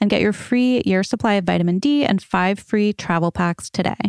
And 0.00 0.08
get 0.08 0.22
your 0.22 0.32
free 0.32 0.82
year 0.86 1.02
supply 1.02 1.34
of 1.34 1.44
vitamin 1.44 1.78
D 1.80 2.04
and 2.04 2.22
five 2.22 2.58
free 2.58 2.94
travel 2.94 3.30
packs 3.32 3.68
today. 3.68 4.05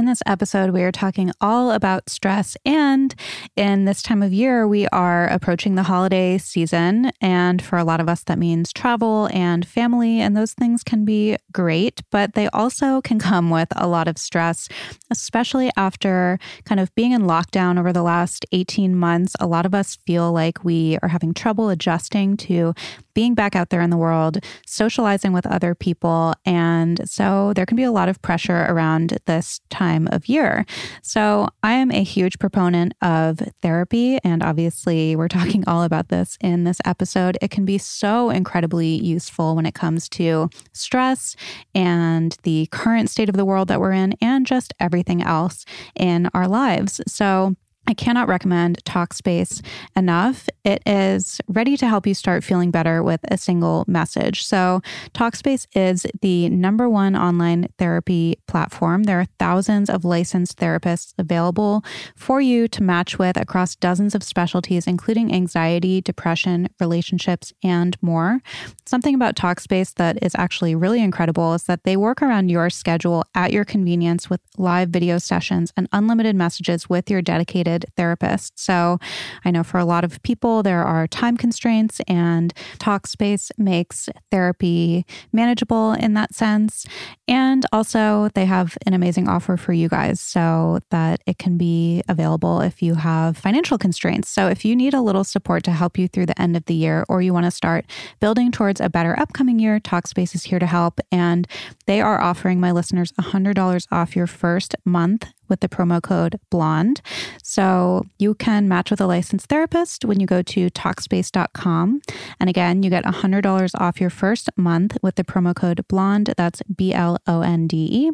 In 0.00 0.06
this 0.06 0.22
episode, 0.24 0.70
we 0.70 0.82
are 0.82 0.90
talking 0.90 1.30
all 1.42 1.72
about 1.72 2.08
stress. 2.08 2.56
And 2.64 3.14
in 3.54 3.84
this 3.84 4.00
time 4.00 4.22
of 4.22 4.32
year, 4.32 4.66
we 4.66 4.86
are 4.86 5.26
approaching 5.26 5.74
the 5.74 5.82
holiday 5.82 6.38
season. 6.38 7.12
And 7.20 7.60
for 7.60 7.76
a 7.76 7.84
lot 7.84 8.00
of 8.00 8.08
us, 8.08 8.24
that 8.24 8.38
means 8.38 8.72
travel 8.72 9.28
and 9.30 9.68
family. 9.68 10.18
And 10.18 10.34
those 10.34 10.54
things 10.54 10.82
can 10.82 11.04
be 11.04 11.36
great, 11.52 12.00
but 12.10 12.32
they 12.32 12.48
also 12.48 13.02
can 13.02 13.18
come 13.18 13.50
with 13.50 13.68
a 13.76 13.86
lot 13.86 14.08
of 14.08 14.16
stress, 14.16 14.70
especially 15.10 15.70
after 15.76 16.38
kind 16.64 16.80
of 16.80 16.94
being 16.94 17.12
in 17.12 17.24
lockdown 17.24 17.78
over 17.78 17.92
the 17.92 18.02
last 18.02 18.46
18 18.52 18.96
months. 18.96 19.36
A 19.38 19.46
lot 19.46 19.66
of 19.66 19.74
us 19.74 19.98
feel 20.06 20.32
like 20.32 20.64
we 20.64 20.96
are 21.02 21.10
having 21.10 21.34
trouble 21.34 21.68
adjusting 21.68 22.38
to 22.38 22.72
being 23.12 23.34
back 23.34 23.54
out 23.54 23.68
there 23.68 23.82
in 23.82 23.90
the 23.90 23.98
world, 23.98 24.38
socializing 24.64 25.34
with 25.34 25.44
other 25.46 25.74
people. 25.74 26.32
And 26.46 27.06
so 27.06 27.52
there 27.52 27.66
can 27.66 27.76
be 27.76 27.82
a 27.82 27.92
lot 27.92 28.08
of 28.08 28.22
pressure 28.22 28.64
around 28.66 29.18
this 29.26 29.60
time 29.68 29.89
of 30.10 30.28
year. 30.28 30.64
So 31.02 31.48
I 31.62 31.72
am 31.72 31.90
a 31.90 32.02
huge 32.02 32.38
proponent 32.38 32.94
of 33.02 33.40
therapy. 33.62 34.18
And 34.24 34.42
obviously, 34.42 35.16
we're 35.16 35.28
talking 35.28 35.64
all 35.66 35.82
about 35.82 36.08
this 36.08 36.36
in 36.40 36.64
this 36.64 36.78
episode. 36.84 37.38
It 37.40 37.50
can 37.50 37.64
be 37.64 37.78
so 37.78 38.30
incredibly 38.30 38.88
useful 38.88 39.56
when 39.56 39.66
it 39.66 39.74
comes 39.74 40.08
to 40.10 40.48
stress 40.72 41.36
and 41.74 42.36
the 42.42 42.66
current 42.70 43.10
state 43.10 43.28
of 43.28 43.36
the 43.36 43.44
world 43.44 43.68
that 43.68 43.80
we're 43.80 43.92
in 43.92 44.14
and 44.20 44.46
just 44.46 44.74
everything 44.80 45.22
else 45.22 45.64
in 45.94 46.28
our 46.34 46.48
lives. 46.48 47.00
So 47.06 47.56
I 47.90 47.94
cannot 47.94 48.28
recommend 48.28 48.78
Talkspace 48.84 49.66
enough. 49.96 50.48
It 50.64 50.80
is 50.86 51.40
ready 51.48 51.76
to 51.76 51.88
help 51.88 52.06
you 52.06 52.14
start 52.14 52.44
feeling 52.44 52.70
better 52.70 53.02
with 53.02 53.18
a 53.24 53.36
single 53.36 53.84
message. 53.88 54.44
So, 54.44 54.80
Talkspace 55.12 55.66
is 55.74 56.06
the 56.22 56.48
number 56.50 56.88
one 56.88 57.16
online 57.16 57.66
therapy 57.78 58.36
platform. 58.46 59.02
There 59.02 59.18
are 59.18 59.26
thousands 59.40 59.90
of 59.90 60.04
licensed 60.04 60.56
therapists 60.58 61.14
available 61.18 61.84
for 62.14 62.40
you 62.40 62.68
to 62.68 62.80
match 62.80 63.18
with 63.18 63.36
across 63.36 63.74
dozens 63.74 64.14
of 64.14 64.22
specialties, 64.22 64.86
including 64.86 65.34
anxiety, 65.34 66.00
depression, 66.00 66.68
relationships, 66.78 67.52
and 67.64 67.96
more. 68.00 68.40
Something 68.86 69.16
about 69.16 69.34
Talkspace 69.34 69.94
that 69.94 70.16
is 70.22 70.36
actually 70.36 70.76
really 70.76 71.02
incredible 71.02 71.54
is 71.54 71.64
that 71.64 71.82
they 71.82 71.96
work 71.96 72.22
around 72.22 72.50
your 72.50 72.70
schedule 72.70 73.24
at 73.34 73.52
your 73.52 73.64
convenience 73.64 74.30
with 74.30 74.40
live 74.58 74.90
video 74.90 75.18
sessions 75.18 75.72
and 75.76 75.88
unlimited 75.92 76.36
messages 76.36 76.88
with 76.88 77.10
your 77.10 77.20
dedicated 77.20 77.79
therapist. 77.96 78.58
So 78.58 78.98
I 79.44 79.50
know 79.50 79.62
for 79.62 79.78
a 79.78 79.84
lot 79.84 80.04
of 80.04 80.22
people, 80.22 80.62
there 80.62 80.84
are 80.84 81.06
time 81.06 81.36
constraints, 81.36 82.00
and 82.08 82.52
Talkspace 82.78 83.50
makes 83.58 84.08
therapy 84.30 85.04
manageable 85.32 85.92
in 85.92 86.14
that 86.14 86.34
sense. 86.34 86.86
And 87.28 87.64
also, 87.72 88.28
they 88.34 88.44
have 88.46 88.76
an 88.86 88.94
amazing 88.94 89.28
offer 89.28 89.56
for 89.56 89.72
you 89.72 89.88
guys 89.88 90.20
so 90.20 90.80
that 90.90 91.20
it 91.26 91.38
can 91.38 91.56
be 91.56 92.02
available 92.08 92.60
if 92.60 92.82
you 92.82 92.94
have 92.94 93.36
financial 93.36 93.78
constraints. 93.78 94.28
So 94.28 94.48
if 94.48 94.64
you 94.64 94.74
need 94.74 94.94
a 94.94 95.00
little 95.00 95.24
support 95.24 95.62
to 95.64 95.72
help 95.72 95.98
you 95.98 96.08
through 96.08 96.26
the 96.26 96.40
end 96.40 96.56
of 96.56 96.64
the 96.64 96.74
year, 96.74 97.04
or 97.08 97.22
you 97.22 97.32
want 97.32 97.46
to 97.46 97.50
start 97.50 97.86
building 98.20 98.50
towards 98.50 98.80
a 98.80 98.88
better 98.88 99.18
upcoming 99.18 99.58
year, 99.58 99.80
Talkspace 99.80 100.34
is 100.34 100.44
here 100.44 100.58
to 100.58 100.66
help. 100.66 101.00
And 101.12 101.46
they 101.86 102.00
are 102.00 102.20
offering 102.20 102.60
my 102.60 102.72
listeners 102.72 103.12
$100 103.12 103.86
off 103.90 104.16
your 104.16 104.26
first 104.26 104.76
month 104.84 105.26
with 105.50 105.60
the 105.60 105.68
promo 105.68 106.02
code 106.02 106.40
BLONDE. 106.48 107.02
So 107.42 108.06
you 108.18 108.34
can 108.34 108.68
match 108.68 108.90
with 108.90 109.00
a 109.00 109.06
licensed 109.06 109.46
therapist 109.46 110.04
when 110.04 110.20
you 110.20 110.26
go 110.26 110.40
to 110.40 110.70
Talkspace.com. 110.70 112.00
And 112.38 112.48
again, 112.48 112.82
you 112.82 112.88
get 112.88 113.04
$100 113.04 113.80
off 113.80 114.00
your 114.00 114.10
first 114.10 114.48
month 114.56 114.96
with 115.02 115.16
the 115.16 115.24
promo 115.24 115.54
code 115.54 115.86
BLONDE. 115.88 116.34
That's 116.36 116.62
B 116.74 116.94
L 116.94 117.18
O 117.26 117.42
N 117.42 117.66
D 117.66 117.76
E. 117.76 118.10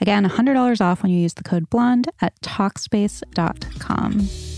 Again, 0.00 0.28
$100 0.28 0.80
off 0.80 1.02
when 1.02 1.10
you 1.10 1.18
use 1.18 1.34
the 1.34 1.42
code 1.42 1.68
BLONDE 1.70 2.10
at 2.20 2.40
Talkspace.com. 2.42 4.53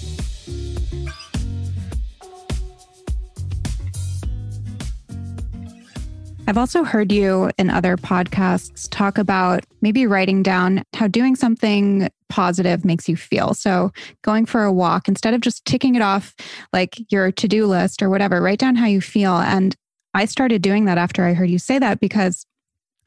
I've 6.49 6.59
also 6.59 6.85
heard 6.85 7.11
you 7.11 7.51
in 7.59 7.71
other 7.71 7.97
podcasts 7.97 8.89
talk 8.89 9.19
about 9.19 9.65
maybe 9.83 10.07
writing 10.07 10.45
down 10.45 10.85
how 10.95 11.09
doing 11.09 11.35
something 11.35 12.09
positive 12.29 12.85
makes 12.85 13.09
you 13.09 13.17
feel. 13.17 13.53
So, 13.53 13.93
going 14.23 14.47
for 14.47 14.63
a 14.63 14.73
walk, 14.73 15.09
instead 15.09 15.35
of 15.35 15.41
just 15.41 15.65
ticking 15.65 15.97
it 15.97 16.03
off 16.03 16.37
like 16.73 17.01
your 17.11 17.33
to 17.33 17.49
do 17.49 17.67
list 17.67 18.01
or 18.01 18.09
whatever, 18.09 18.41
write 18.41 18.61
down 18.61 18.77
how 18.77 18.87
you 18.87 19.01
feel. 19.01 19.37
And 19.37 19.75
I 20.15 20.25
started 20.25 20.63
doing 20.63 20.85
that 20.85 20.99
after 20.99 21.25
I 21.25 21.35
heard 21.35 21.51
you 21.51 21.59
say 21.59 21.81
that 21.81 21.99
because 21.99 22.47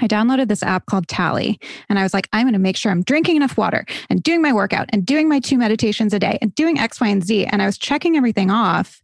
I 0.01 0.08
downloaded 0.08 0.50
this 0.50 0.63
app 0.63 0.86
called 0.86 1.08
Tally 1.08 1.60
and 1.88 1.98
I 1.98 2.03
was 2.03 2.13
like, 2.13 2.27
I'm 2.34 2.43
going 2.43 2.53
to 2.53 2.60
make 2.60 2.75
sure 2.75 2.91
I'm 2.91 3.03
drinking 3.03 3.38
enough 3.38 3.58
water 3.58 3.86
and 4.10 4.22
doing 4.22 4.41
my 4.41 4.51
workout 4.51 4.89
and 4.89 5.05
doing 5.05 5.29
my 5.29 5.39
two 5.39 5.58
meditations 5.58 6.13
a 6.13 6.19
day 6.19 6.38
and 6.41 6.53
doing 6.55 6.77
X, 6.77 7.00
Y, 7.00 7.08
and 7.08 7.24
Z. 7.24 7.46
And 7.46 7.62
I 7.62 7.65
was 7.65 7.77
checking 7.77 8.17
everything 8.17 8.51
off, 8.51 9.01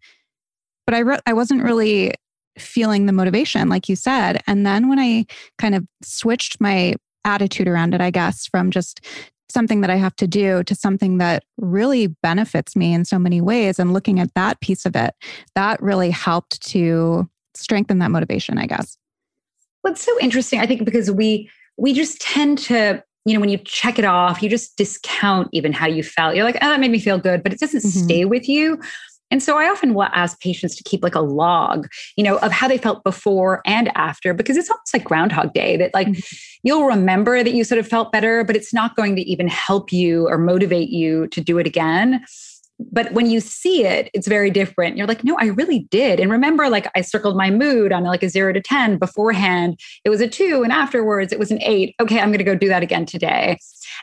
but 0.85 0.93
I, 0.93 0.99
re- 0.99 1.19
I 1.25 1.33
wasn't 1.33 1.63
really 1.63 2.13
feeling 2.57 3.05
the 3.05 3.13
motivation, 3.13 3.69
like 3.69 3.89
you 3.89 3.95
said. 3.95 4.41
And 4.47 4.65
then 4.65 4.89
when 4.89 4.99
I 4.99 5.25
kind 5.57 5.75
of 5.75 5.85
switched 6.03 6.61
my 6.61 6.95
attitude 7.23 7.67
around 7.67 7.93
it, 7.93 8.01
I 8.01 8.11
guess, 8.11 8.47
from 8.47 8.71
just 8.71 9.01
something 9.49 9.81
that 9.81 9.89
I 9.89 9.95
have 9.95 10.15
to 10.17 10.27
do 10.27 10.63
to 10.63 10.75
something 10.75 11.17
that 11.19 11.43
really 11.57 12.07
benefits 12.07 12.75
me 12.75 12.93
in 12.93 13.05
so 13.05 13.17
many 13.17 13.41
ways 13.41 13.79
and 13.79 13.93
looking 13.93 14.19
at 14.19 14.33
that 14.35 14.59
piece 14.59 14.85
of 14.85 14.95
it, 14.95 15.13
that 15.55 15.81
really 15.81 16.11
helped 16.11 16.61
to 16.69 17.29
strengthen 17.53 17.99
that 17.99 18.11
motivation, 18.11 18.57
I 18.57 18.65
guess. 18.65 18.97
What's 19.81 20.01
so 20.01 20.17
interesting, 20.19 20.59
I 20.59 20.65
think, 20.65 20.83
because 20.83 21.11
we 21.11 21.49
we 21.77 21.93
just 21.93 22.19
tend 22.21 22.57
to 22.59 23.03
you 23.25 23.33
know, 23.33 23.39
when 23.39 23.49
you 23.49 23.57
check 23.57 23.97
it 23.97 24.05
off, 24.05 24.43
you 24.43 24.49
just 24.49 24.77
discount 24.77 25.49
even 25.51 25.73
how 25.73 25.87
you 25.87 26.03
felt. 26.03 26.35
You're 26.35 26.45
like, 26.45 26.59
oh, 26.61 26.69
that 26.69 26.79
made 26.79 26.91
me 26.91 26.99
feel 26.99 27.17
good, 27.17 27.41
but 27.41 27.51
it 27.51 27.59
doesn't 27.59 27.81
mm-hmm. 27.81 28.03
stay 28.03 28.23
with 28.23 28.47
you. 28.47 28.79
And 29.31 29.41
so 29.41 29.57
I 29.57 29.69
often 29.69 29.93
will 29.93 30.03
ask 30.13 30.39
patients 30.39 30.75
to 30.75 30.83
keep 30.83 31.03
like 31.03 31.15
a 31.15 31.21
log, 31.21 31.87
you 32.15 32.23
know, 32.23 32.37
of 32.39 32.51
how 32.51 32.67
they 32.67 32.77
felt 32.77 33.03
before 33.03 33.61
and 33.65 33.91
after, 33.95 34.33
because 34.33 34.55
it's 34.55 34.69
almost 34.69 34.93
like 34.93 35.03
Groundhog 35.03 35.53
Day 35.53 35.77
that 35.77 35.93
like 35.93 36.07
mm-hmm. 36.07 36.35
you'll 36.63 36.85
remember 36.85 37.43
that 37.43 37.53
you 37.53 37.63
sort 37.63 37.79
of 37.79 37.87
felt 37.87 38.11
better, 38.11 38.43
but 38.43 38.55
it's 38.55 38.73
not 38.73 38.95
going 38.95 39.15
to 39.15 39.21
even 39.23 39.47
help 39.47 39.91
you 39.91 40.27
or 40.27 40.37
motivate 40.37 40.89
you 40.89 41.27
to 41.27 41.41
do 41.41 41.57
it 41.57 41.65
again 41.67 42.23
but 42.79 43.11
when 43.13 43.29
you 43.29 43.39
see 43.39 43.85
it 43.85 44.09
it's 44.13 44.27
very 44.27 44.49
different. 44.51 44.97
You're 44.97 45.07
like 45.07 45.23
no 45.23 45.37
i 45.39 45.45
really 45.45 45.87
did. 45.91 46.19
And 46.19 46.31
remember 46.31 46.69
like 46.69 46.87
i 46.95 47.01
circled 47.01 47.37
my 47.37 47.49
mood 47.49 47.91
on 47.91 48.03
like 48.03 48.23
a 48.23 48.29
0 48.29 48.53
to 48.53 48.61
10 48.61 48.97
beforehand. 48.97 49.79
It 50.03 50.09
was 50.09 50.21
a 50.21 50.27
2 50.27 50.63
and 50.63 50.71
afterwards 50.71 51.31
it 51.31 51.39
was 51.39 51.51
an 51.51 51.61
8 51.61 51.95
okay 52.01 52.19
i'm 52.19 52.29
going 52.29 52.39
to 52.39 52.43
go 52.43 52.55
do 52.55 52.67
that 52.67 52.83
again 52.83 53.05
today. 53.05 53.57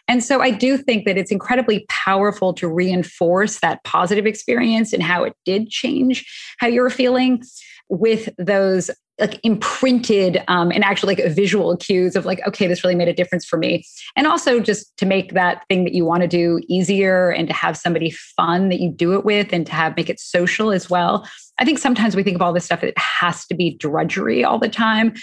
And 0.09 0.23
so 0.23 0.41
i 0.41 0.51
do 0.51 0.77
think 0.77 1.05
that 1.07 1.19
it's 1.19 1.33
incredibly 1.33 1.87
powerful 1.89 2.53
to 2.55 2.69
reinforce 2.69 3.61
that 3.61 3.83
positive 3.85 4.27
experience 4.27 4.93
and 4.93 5.03
how 5.03 5.25
it 5.25 5.35
did 5.45 5.69
change 5.69 6.25
how 6.59 6.67
you're 6.67 6.91
feeling 6.91 7.43
with 7.89 8.29
those 8.39 8.91
like 9.23 9.39
imprinted 9.45 10.43
um, 10.49 10.73
and 10.73 10.83
actually 10.83 11.15
like 11.15 11.33
visual 11.33 11.77
cues 11.77 12.17
of 12.17 12.27
like 12.27 12.45
okay 12.45 12.67
this 12.67 12.83
really 12.83 12.97
made 12.97 13.07
a 13.07 13.15
difference 13.15 13.45
for 13.45 13.57
me. 13.57 13.87
And 14.17 14.27
also 14.27 14.59
just 14.59 14.97
to 14.99 15.07
make 15.07 15.33
that 15.33 15.65
thing 15.69 15.85
that 15.85 15.95
you 15.95 16.05
want 16.05 16.23
to 16.23 16.29
do 16.29 16.61
easier 16.69 17.31
and 17.31 17.47
to 17.47 17.55
have 17.55 17.77
somebody 17.77 18.11
fun 18.11 18.69
that 18.69 18.81
you 18.81 18.91
do 18.91 19.15
it 19.15 19.25
with 19.25 19.53
and 19.53 19.65
to 19.67 19.73
have 19.73 19.97
make 19.97 20.11
it 20.11 20.19
social 20.19 20.73
as 20.73 20.91
well. 20.91 21.27
I 21.59 21.65
think 21.65 21.79
sometimes 21.79 22.17
we 22.17 22.25
think 22.25 22.35
of 22.35 22.43
all 22.43 22.53
this 22.53 22.65
stuff 22.65 22.83
it 22.83 22.99
has 22.99 23.47
to 23.47 23.55
be 23.55 23.77
drudgery 23.77 24.45
all 24.45 24.59
the 24.59 24.69
time. 24.69 25.15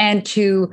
And 0.00 0.26
to 0.26 0.72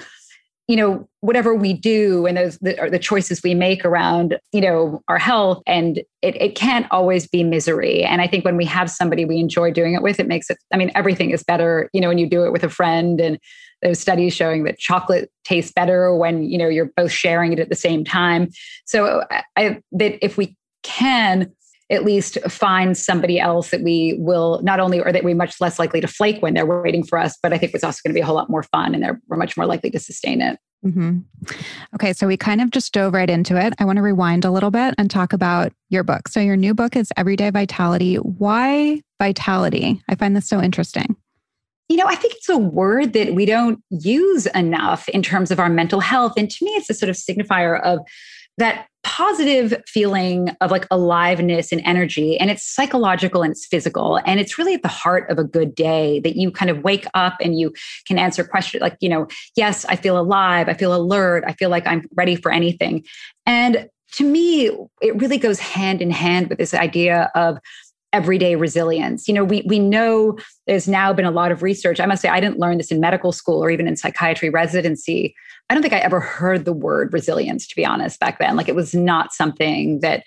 you 0.67 0.75
know 0.75 1.07
whatever 1.19 1.53
we 1.53 1.73
do 1.73 2.25
and 2.25 2.37
those 2.37 2.57
the, 2.59 2.89
the, 2.89 2.99
choices 2.99 3.41
we 3.43 3.53
make 3.53 3.83
around 3.83 4.39
you 4.51 4.61
know 4.61 5.01
our 5.07 5.19
health 5.19 5.61
and 5.67 5.99
it, 6.21 6.35
it 6.35 6.55
can't 6.55 6.87
always 6.91 7.27
be 7.27 7.43
misery. 7.43 8.03
And 8.03 8.21
i 8.21 8.27
think 8.27 8.45
when 8.45 8.57
we 8.57 8.65
have 8.65 8.89
somebody 8.89 9.25
we 9.25 9.39
enjoy 9.39 9.71
doing 9.71 9.93
it 9.93 10.01
with 10.01 10.19
it 10.19 10.27
makes 10.27 10.49
it 10.49 10.57
i 10.73 10.77
mean 10.77 10.91
everything 10.95 11.31
is 11.31 11.43
better 11.43 11.89
you 11.93 12.01
know 12.01 12.07
when 12.07 12.17
you 12.17 12.29
do 12.29 12.45
it 12.45 12.51
with 12.51 12.63
a 12.63 12.69
friend 12.69 13.19
and 13.19 13.39
there's 13.81 13.99
studies 13.99 14.33
showing 14.33 14.63
that 14.63 14.77
chocolate 14.77 15.31
tastes 15.43 15.71
better 15.71 16.15
when 16.15 16.43
you 16.43 16.57
know 16.57 16.67
you're 16.67 16.91
both 16.95 17.11
sharing 17.11 17.53
it 17.53 17.59
at 17.59 17.69
the 17.69 17.75
same 17.75 18.03
time. 18.03 18.49
So 18.85 19.21
uh, 19.21 19.41
I, 19.55 19.81
that 19.93 20.23
if 20.23 20.37
we 20.37 20.55
can 20.83 21.51
at 21.91 22.05
least 22.05 22.37
find 22.47 22.97
somebody 22.97 23.39
else 23.39 23.69
that 23.69 23.81
we 23.81 24.15
will 24.17 24.61
not 24.63 24.79
only 24.79 25.01
or 25.01 25.11
that 25.11 25.23
we're 25.23 25.35
much 25.35 25.59
less 25.59 25.77
likely 25.77 25.99
to 26.01 26.07
flake 26.07 26.41
when 26.41 26.53
they're 26.53 26.65
waiting 26.65 27.03
for 27.03 27.19
us, 27.19 27.37
but 27.43 27.53
I 27.53 27.57
think 27.57 27.73
it's 27.73 27.83
also 27.83 27.99
going 28.03 28.11
to 28.11 28.17
be 28.17 28.21
a 28.21 28.25
whole 28.25 28.35
lot 28.35 28.49
more 28.49 28.63
fun 28.63 28.95
and 28.95 29.19
we're 29.27 29.37
much 29.37 29.57
more 29.57 29.65
likely 29.65 29.91
to 29.91 29.99
sustain 29.99 30.41
it. 30.41 30.57
Mm-hmm. 30.85 31.19
Okay, 31.95 32.11
so 32.13 32.25
we 32.25 32.37
kind 32.37 32.59
of 32.59 32.71
just 32.71 32.91
dove 32.93 33.13
right 33.13 33.29
into 33.29 33.55
it. 33.55 33.73
I 33.77 33.85
want 33.85 33.97
to 33.97 34.01
rewind 34.01 34.45
a 34.45 34.51
little 34.51 34.71
bit 34.71 34.95
and 34.97 35.11
talk 35.11 35.31
about 35.31 35.73
your 35.89 36.03
book. 36.03 36.27
So, 36.27 36.39
your 36.39 36.57
new 36.57 36.73
book 36.73 36.95
is 36.95 37.11
Everyday 37.17 37.51
Vitality. 37.51 38.15
Why 38.15 39.01
vitality? 39.19 40.01
I 40.09 40.15
find 40.15 40.35
this 40.35 40.47
so 40.47 40.59
interesting. 40.59 41.15
You 41.87 41.97
know, 41.97 42.07
I 42.07 42.15
think 42.15 42.33
it's 42.33 42.49
a 42.49 42.57
word 42.57 43.13
that 43.13 43.35
we 43.35 43.45
don't 43.45 43.83
use 43.89 44.47
enough 44.47 45.07
in 45.09 45.21
terms 45.21 45.51
of 45.51 45.59
our 45.59 45.69
mental 45.69 45.99
health. 45.99 46.33
And 46.35 46.49
to 46.49 46.65
me, 46.65 46.71
it's 46.71 46.89
a 46.89 46.93
sort 46.95 47.09
of 47.09 47.15
signifier 47.15 47.79
of 47.81 47.99
that 48.61 48.87
positive 49.03 49.73
feeling 49.87 50.49
of 50.61 50.69
like 50.69 50.85
aliveness 50.91 51.71
and 51.71 51.81
energy. 51.83 52.37
And 52.39 52.51
it's 52.51 52.63
psychological 52.63 53.41
and 53.41 53.51
it's 53.51 53.65
physical. 53.65 54.19
And 54.25 54.39
it's 54.39 54.59
really 54.59 54.75
at 54.75 54.83
the 54.83 54.87
heart 54.87 55.29
of 55.29 55.39
a 55.39 55.43
good 55.43 55.73
day 55.73 56.19
that 56.19 56.35
you 56.35 56.51
kind 56.51 56.69
of 56.69 56.83
wake 56.83 57.07
up 57.15 57.33
and 57.41 57.57
you 57.57 57.73
can 58.05 58.19
answer 58.19 58.43
questions 58.43 58.81
like, 58.81 58.97
you 58.99 59.09
know, 59.09 59.27
yes, 59.55 59.85
I 59.85 59.95
feel 59.95 60.19
alive. 60.19 60.69
I 60.69 60.75
feel 60.75 60.95
alert. 60.95 61.43
I 61.47 61.53
feel 61.53 61.71
like 61.71 61.87
I'm 61.87 62.03
ready 62.15 62.35
for 62.35 62.51
anything. 62.51 63.03
And 63.47 63.89
to 64.13 64.23
me, 64.23 64.69
it 65.01 65.15
really 65.15 65.37
goes 65.37 65.59
hand 65.59 66.01
in 66.01 66.11
hand 66.11 66.49
with 66.49 66.59
this 66.59 66.73
idea 66.73 67.31
of 67.33 67.57
everyday 68.13 68.55
resilience. 68.55 69.27
You 69.27 69.33
know, 69.33 69.43
we 69.43 69.63
we 69.65 69.79
know 69.79 70.37
there's 70.67 70.87
now 70.87 71.13
been 71.13 71.25
a 71.25 71.31
lot 71.31 71.51
of 71.51 71.63
research. 71.63 71.99
I 71.99 72.05
must 72.05 72.21
say 72.21 72.29
I 72.29 72.39
didn't 72.39 72.59
learn 72.59 72.77
this 72.77 72.91
in 72.91 72.99
medical 72.99 73.31
school 73.31 73.63
or 73.63 73.69
even 73.69 73.87
in 73.87 73.95
psychiatry 73.95 74.49
residency. 74.49 75.35
I 75.69 75.73
don't 75.73 75.81
think 75.81 75.93
I 75.93 75.99
ever 75.99 76.19
heard 76.19 76.65
the 76.65 76.73
word 76.73 77.13
resilience 77.13 77.67
to 77.67 77.75
be 77.75 77.85
honest 77.85 78.19
back 78.19 78.39
then. 78.39 78.55
Like 78.55 78.67
it 78.67 78.75
was 78.75 78.93
not 78.93 79.33
something 79.33 79.99
that 80.01 80.23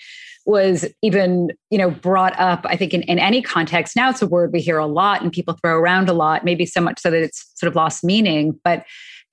was 0.46 0.86
even 1.00 1.50
you 1.70 1.78
know 1.78 1.90
brought 1.90 2.38
up 2.38 2.66
i 2.68 2.76
think 2.76 2.92
in, 2.92 3.02
in 3.02 3.18
any 3.18 3.40
context 3.40 3.96
now 3.96 4.10
it's 4.10 4.20
a 4.20 4.26
word 4.26 4.52
we 4.52 4.60
hear 4.60 4.76
a 4.76 4.86
lot 4.86 5.22
and 5.22 5.32
people 5.32 5.54
throw 5.54 5.74
around 5.78 6.09
a 6.09 6.12
lot 6.12 6.44
maybe 6.44 6.66
so 6.66 6.82
much 6.82 7.00
so 7.00 7.11
that 7.11 7.22
it's 7.22 7.50
sort 7.54 7.68
of 7.68 7.74
lost 7.74 8.04
meaning 8.04 8.59
but 8.62 8.85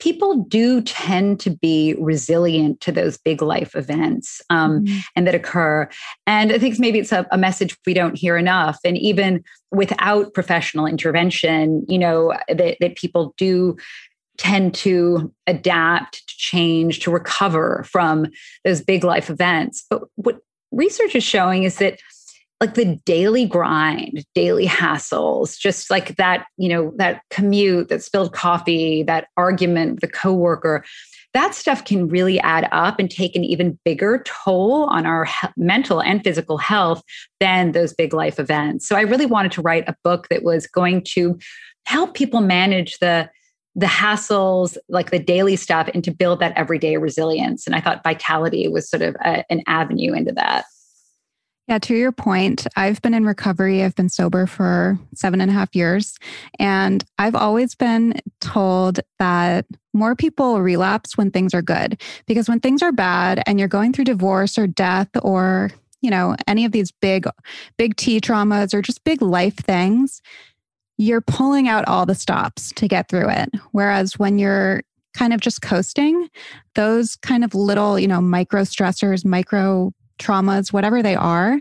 people 0.02 0.38
do 0.44 0.82
tend 0.82 1.40
to 1.40 1.52
be 1.52 1.96
resilient 2.00 2.82
to 2.82 2.92
those 2.92 3.18
big 3.20 3.42
life 3.42 3.76
events 3.76 4.42
um, 4.50 4.84
mm-hmm. 4.84 5.00
and 5.16 5.28
that 5.28 5.36
occur. 5.36 5.88
And 6.26 6.52
I 6.52 6.58
think 6.58 6.80
maybe 6.80 7.00
it's 7.00 7.12
a, 7.12 7.26
a, 7.32 7.38
message 7.38 7.78
we 7.86 7.94
don't 7.94 8.18
hear 8.18 8.36
enough. 8.36 8.80
And 8.84 8.98
even 8.98 9.44
without 9.72 10.34
professional 10.34 10.88
intervention, 10.88 11.86
you 11.88 12.00
know, 12.00 12.34
that, 12.50 12.78
that 12.80 12.96
people 12.96 13.34
do 13.38 13.78
tend 14.38 14.74
to 14.74 15.32
adapt, 15.46 16.28
to 16.28 16.36
change, 16.36 17.00
to 17.02 17.12
recover 17.12 17.86
from 17.88 18.26
those 18.66 18.82
big 18.82 19.04
life 19.04 19.30
events. 19.30 19.86
But 19.88 20.04
what 20.16 20.40
research 20.72 21.16
is 21.16 21.24
showing 21.24 21.64
is 21.64 21.78
that 21.78 22.00
like 22.62 22.76
the 22.76 22.96
daily 23.06 23.46
grind, 23.48 24.24
daily 24.36 24.68
hassles, 24.68 25.58
just 25.58 25.90
like 25.90 26.16
that, 26.18 26.46
you 26.58 26.70
know, 26.70 26.94
that 26.98 27.24
commute, 27.32 27.90
that 27.90 28.04
spilled 28.04 28.34
coffee, 28.34 29.02
that 29.02 29.28
argument 29.36 30.00
a 30.04 30.08
coworker, 30.08 30.86
that 31.34 31.56
stuff 31.56 31.84
can 31.84 32.08
really 32.08 32.40
add 32.42 32.70
up 32.72 33.00
and 33.00 33.10
take 33.10 33.36
an 33.36 33.44
even 33.44 33.80
bigger 33.84 34.24
toll 34.26 34.84
on 34.86 35.08
our 35.08 35.26
he- 35.26 35.48
mental 35.58 36.02
and 36.02 36.24
physical 36.24 36.60
health 36.60 37.02
than 37.40 37.72
those 37.72 37.94
big 37.94 38.14
life 38.14 38.40
events. 38.40 38.88
So 38.88 38.96
I 38.96 39.02
really 39.02 39.26
wanted 39.26 39.52
to 39.54 39.62
write 39.62 39.90
a 39.90 39.96
book 40.04 40.28
that 40.30 40.44
was 40.44 40.68
going 40.68 41.04
to 41.14 41.40
help 41.86 42.14
people 42.14 42.42
manage 42.42 43.00
the 43.00 43.30
the 43.74 43.86
hassles, 43.86 44.76
like 44.90 45.12
the 45.12 45.20
daily 45.20 45.56
stuff, 45.56 45.90
and 45.94 46.04
to 46.04 46.12
build 46.12 46.42
that 46.42 46.52
everyday 46.58 46.98
resilience. 46.98 47.66
And 47.66 47.74
I 47.74 47.80
thought 47.80 48.04
vitality 48.04 48.68
was 48.68 48.90
sort 48.90 49.02
of 49.02 49.16
a, 49.24 49.50
an 49.50 49.64
avenue 49.66 50.14
into 50.14 50.34
that. 50.34 50.66
Yeah, 51.72 51.80
to 51.80 51.96
your 51.96 52.12
point, 52.12 52.68
I've 52.76 53.02
been 53.02 53.14
in 53.14 53.26
recovery. 53.26 53.82
I've 53.82 53.96
been 53.96 54.10
sober 54.10 54.46
for 54.46 55.00
seven 55.16 55.40
and 55.40 55.50
a 55.50 55.54
half 55.54 55.74
years. 55.74 56.18
And 56.60 57.02
I've 57.18 57.34
always 57.34 57.76
been 57.76 58.16
told 58.42 59.00
that 59.20 59.66
more 59.94 60.14
people 60.14 60.60
relapse 60.60 61.16
when 61.16 61.32
things 61.32 61.54
are 61.54 61.62
good. 61.62 62.02
Because 62.28 62.50
when 62.50 62.60
things 62.60 62.82
are 62.82 62.92
bad 62.92 63.42
and 63.48 63.58
you're 63.58 63.70
going 63.70 63.94
through 63.94 64.04
divorce 64.04 64.58
or 64.58 64.68
death 64.68 65.08
or, 65.22 65.72
you 66.02 66.12
know, 66.12 66.36
any 66.46 66.66
of 66.66 66.74
these 66.74 66.92
big, 66.92 67.26
big 67.78 67.96
T 67.96 68.20
traumas 68.20 68.74
or 68.74 68.82
just 68.82 69.06
big 69.06 69.22
life 69.22 69.56
things, 69.56 70.22
you're 70.98 71.22
pulling 71.22 71.70
out 71.70 71.88
all 71.88 72.06
the 72.06 72.16
stops 72.16 72.74
to 72.74 72.90
get 72.90 73.08
through 73.08 73.30
it. 73.30 73.50
Whereas 73.72 74.20
when 74.20 74.38
you're 74.38 74.82
kind 75.14 75.32
of 75.32 75.40
just 75.40 75.62
coasting, 75.62 76.30
those 76.76 77.16
kind 77.16 77.46
of 77.46 77.56
little, 77.56 77.98
you 77.98 78.10
know, 78.10 78.20
micro 78.20 78.64
stressors, 78.64 79.24
micro 79.24 79.94
traumas, 80.22 80.72
whatever 80.72 81.02
they 81.02 81.16
are, 81.16 81.60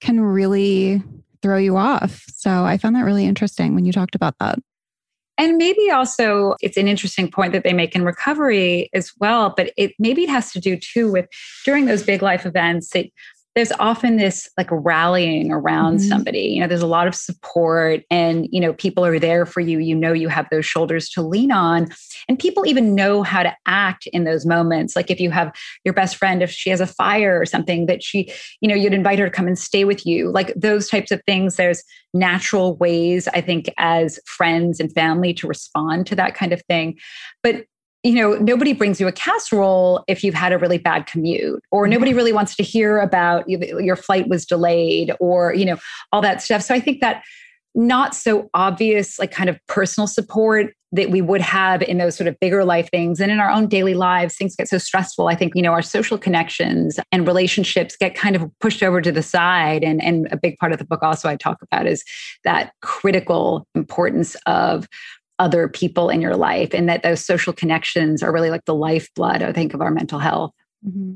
can 0.00 0.20
really 0.20 1.02
throw 1.42 1.58
you 1.58 1.76
off. 1.76 2.24
So 2.28 2.64
I 2.64 2.78
found 2.78 2.96
that 2.96 3.04
really 3.04 3.24
interesting 3.24 3.74
when 3.74 3.84
you 3.84 3.92
talked 3.92 4.14
about 4.14 4.34
that. 4.40 4.58
And 5.38 5.58
maybe 5.58 5.90
also 5.90 6.56
it's 6.62 6.78
an 6.78 6.88
interesting 6.88 7.30
point 7.30 7.52
that 7.52 7.62
they 7.62 7.74
make 7.74 7.94
in 7.94 8.04
recovery 8.04 8.88
as 8.94 9.12
well, 9.20 9.52
but 9.54 9.72
it 9.76 9.92
maybe 9.98 10.22
it 10.22 10.30
has 10.30 10.50
to 10.52 10.60
do 10.60 10.78
too 10.78 11.12
with 11.12 11.26
during 11.64 11.84
those 11.84 12.02
big 12.02 12.22
life 12.22 12.46
events 12.46 12.90
that 12.90 13.06
there's 13.56 13.72
often 13.80 14.18
this 14.18 14.48
like 14.58 14.68
rallying 14.70 15.50
around 15.50 15.96
mm-hmm. 15.96 16.08
somebody. 16.08 16.40
You 16.40 16.60
know 16.60 16.68
there's 16.68 16.82
a 16.82 16.86
lot 16.86 17.08
of 17.08 17.14
support 17.14 18.02
and 18.10 18.46
you 18.52 18.60
know 18.60 18.74
people 18.74 19.04
are 19.04 19.18
there 19.18 19.46
for 19.46 19.60
you. 19.60 19.78
You 19.78 19.96
know 19.96 20.12
you 20.12 20.28
have 20.28 20.46
those 20.50 20.66
shoulders 20.66 21.08
to 21.10 21.22
lean 21.22 21.50
on. 21.50 21.88
And 22.28 22.38
people 22.38 22.66
even 22.66 22.94
know 22.94 23.22
how 23.22 23.42
to 23.42 23.56
act 23.66 24.06
in 24.08 24.24
those 24.24 24.44
moments. 24.44 24.94
Like 24.94 25.10
if 25.10 25.18
you 25.18 25.30
have 25.30 25.56
your 25.84 25.94
best 25.94 26.16
friend 26.16 26.42
if 26.42 26.50
she 26.50 26.68
has 26.68 26.82
a 26.82 26.86
fire 26.86 27.40
or 27.40 27.46
something 27.46 27.86
that 27.86 28.02
she 28.02 28.30
you 28.60 28.68
know 28.68 28.74
you'd 28.74 28.92
invite 28.94 29.18
her 29.18 29.24
to 29.24 29.30
come 29.30 29.48
and 29.48 29.58
stay 29.58 29.84
with 29.84 30.06
you. 30.06 30.30
Like 30.30 30.52
those 30.54 30.88
types 30.90 31.10
of 31.10 31.22
things 31.26 31.56
there's 31.56 31.82
natural 32.14 32.76
ways 32.76 33.28
i 33.28 33.42
think 33.42 33.70
as 33.76 34.18
friends 34.24 34.80
and 34.80 34.90
family 34.92 35.34
to 35.34 35.46
respond 35.46 36.06
to 36.06 36.14
that 36.14 36.34
kind 36.34 36.52
of 36.52 36.62
thing. 36.68 36.98
But 37.42 37.64
you 38.06 38.14
know, 38.14 38.34
nobody 38.34 38.72
brings 38.72 39.00
you 39.00 39.08
a 39.08 39.12
casserole 39.12 40.04
if 40.06 40.22
you've 40.22 40.34
had 40.34 40.52
a 40.52 40.58
really 40.58 40.78
bad 40.78 41.06
commute, 41.06 41.62
or 41.70 41.84
mm-hmm. 41.84 41.92
nobody 41.92 42.14
really 42.14 42.32
wants 42.32 42.54
to 42.56 42.62
hear 42.62 42.98
about 42.98 43.48
your 43.48 43.96
flight 43.96 44.28
was 44.28 44.46
delayed, 44.46 45.12
or, 45.18 45.52
you 45.52 45.64
know, 45.64 45.76
all 46.12 46.22
that 46.22 46.40
stuff. 46.40 46.62
So 46.62 46.74
I 46.74 46.80
think 46.80 47.00
that 47.00 47.24
not 47.74 48.14
so 48.14 48.48
obvious, 48.54 49.18
like 49.18 49.30
kind 49.32 49.50
of 49.50 49.58
personal 49.66 50.06
support 50.06 50.72
that 50.92 51.10
we 51.10 51.20
would 51.20 51.42
have 51.42 51.82
in 51.82 51.98
those 51.98 52.16
sort 52.16 52.26
of 52.26 52.38
bigger 52.40 52.64
life 52.64 52.88
things 52.90 53.20
and 53.20 53.30
in 53.30 53.38
our 53.38 53.50
own 53.50 53.66
daily 53.66 53.92
lives, 53.92 54.36
things 54.36 54.56
get 54.56 54.68
so 54.68 54.78
stressful. 54.78 55.28
I 55.28 55.34
think, 55.34 55.52
you 55.54 55.60
know, 55.60 55.72
our 55.72 55.82
social 55.82 56.16
connections 56.16 56.98
and 57.12 57.26
relationships 57.26 57.96
get 57.96 58.14
kind 58.14 58.34
of 58.34 58.50
pushed 58.60 58.82
over 58.82 59.02
to 59.02 59.12
the 59.12 59.22
side. 59.22 59.82
And, 59.82 60.02
and 60.02 60.26
a 60.30 60.38
big 60.38 60.56
part 60.58 60.72
of 60.72 60.78
the 60.78 60.86
book 60.86 61.02
also 61.02 61.28
I 61.28 61.36
talk 61.36 61.58
about 61.60 61.86
is 61.86 62.02
that 62.44 62.72
critical 62.80 63.66
importance 63.74 64.36
of 64.46 64.88
other 65.38 65.68
people 65.68 66.08
in 66.08 66.20
your 66.20 66.36
life 66.36 66.72
and 66.72 66.88
that 66.88 67.02
those 67.02 67.24
social 67.24 67.52
connections 67.52 68.22
are 68.22 68.32
really 68.32 68.50
like 68.50 68.64
the 68.64 68.74
lifeblood 68.74 69.42
i 69.42 69.52
think 69.52 69.74
of 69.74 69.80
our 69.80 69.90
mental 69.90 70.18
health 70.18 70.52
Mm-hmm. 70.86 71.14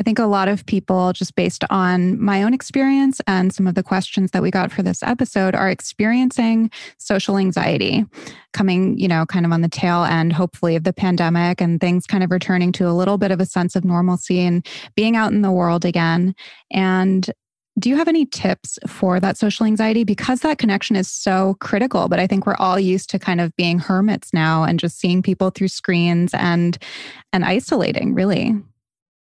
I 0.00 0.02
think 0.02 0.18
a 0.18 0.24
lot 0.24 0.48
of 0.48 0.64
people, 0.66 1.12
just 1.12 1.34
based 1.36 1.64
on 1.70 2.20
my 2.20 2.42
own 2.42 2.54
experience 2.54 3.20
and 3.26 3.54
some 3.54 3.66
of 3.66 3.74
the 3.74 3.82
questions 3.82 4.30
that 4.30 4.42
we 4.42 4.50
got 4.50 4.72
for 4.72 4.82
this 4.82 5.02
episode, 5.02 5.54
are 5.54 5.70
experiencing 5.70 6.70
social 6.98 7.36
anxiety 7.36 8.04
coming, 8.52 8.98
you 8.98 9.06
know, 9.06 9.26
kind 9.26 9.44
of 9.44 9.52
on 9.52 9.60
the 9.60 9.68
tail 9.68 10.02
end, 10.02 10.32
hopefully, 10.32 10.76
of 10.76 10.84
the 10.84 10.94
pandemic 10.94 11.60
and 11.60 11.80
things 11.80 12.06
kind 12.06 12.24
of 12.24 12.30
returning 12.30 12.72
to 12.72 12.88
a 12.88 12.92
little 12.96 13.18
bit 13.18 13.30
of 13.30 13.38
a 13.38 13.46
sense 13.46 13.76
of 13.76 13.84
normalcy 13.84 14.40
and 14.40 14.66
being 14.96 15.14
out 15.14 15.32
in 15.32 15.42
the 15.42 15.52
world 15.52 15.84
again. 15.84 16.34
And 16.72 17.30
do 17.82 17.88
you 17.88 17.96
have 17.96 18.08
any 18.08 18.24
tips 18.24 18.78
for 18.86 19.18
that 19.18 19.36
social 19.36 19.66
anxiety? 19.66 20.04
Because 20.04 20.40
that 20.40 20.58
connection 20.58 20.94
is 20.94 21.10
so 21.10 21.56
critical, 21.60 22.08
but 22.08 22.20
I 22.20 22.28
think 22.28 22.46
we're 22.46 22.56
all 22.56 22.78
used 22.78 23.10
to 23.10 23.18
kind 23.18 23.40
of 23.40 23.54
being 23.56 23.80
hermits 23.80 24.32
now 24.32 24.62
and 24.62 24.78
just 24.78 24.98
seeing 24.98 25.20
people 25.20 25.50
through 25.50 25.68
screens 25.68 26.32
and 26.32 26.78
and 27.32 27.44
isolating, 27.44 28.14
really. 28.14 28.54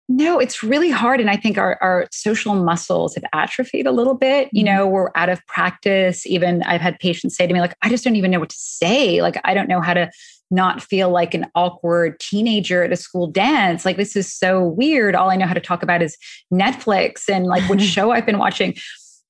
No, 0.10 0.40
it's 0.40 0.64
really 0.64 0.90
hard. 0.90 1.20
And 1.20 1.30
I 1.30 1.36
think 1.36 1.58
our, 1.58 1.78
our 1.82 2.08
social 2.12 2.56
muscles 2.56 3.16
have 3.16 3.26
atrophied 3.34 3.86
a 3.86 3.92
little 3.92 4.14
bit. 4.14 4.48
You 4.54 4.64
mm-hmm. 4.64 4.76
know, 4.76 4.88
we're 4.88 5.12
out 5.16 5.28
of 5.28 5.46
practice. 5.48 6.26
Even 6.26 6.64
I've 6.64 6.80
had 6.80 6.98
patients 7.00 7.36
say 7.36 7.46
to 7.46 7.54
me, 7.54 7.60
like, 7.60 7.76
I 7.82 7.90
just 7.90 8.06
don't 8.06 8.16
even 8.16 8.32
know 8.32 8.40
what 8.40 8.50
to 8.50 8.58
say. 8.58 9.22
Like, 9.22 9.42
I 9.44 9.54
don't 9.54 9.68
know 9.68 9.82
how 9.82 9.94
to 9.94 10.10
not 10.52 10.82
feel 10.82 11.10
like 11.10 11.34
an 11.34 11.46
awkward 11.56 12.20
teenager 12.20 12.84
at 12.84 12.92
a 12.92 12.96
school 12.96 13.28
dance. 13.28 13.86
Like, 13.86 13.98
this 13.98 14.16
is 14.16 14.32
so 14.32 14.64
weird. 14.64 15.16
All 15.16 15.30
I 15.30 15.36
know 15.36 15.48
how 15.48 15.54
to 15.54 15.60
talk 15.60 15.84
about 15.84 16.02
is 16.02 16.18
Netflix 16.54 17.30
and 17.30 17.46
like 17.46 17.68
which 17.70 17.82
show 17.96 18.12
I've 18.12 18.26
been 18.26 18.40
watching. 18.40 18.76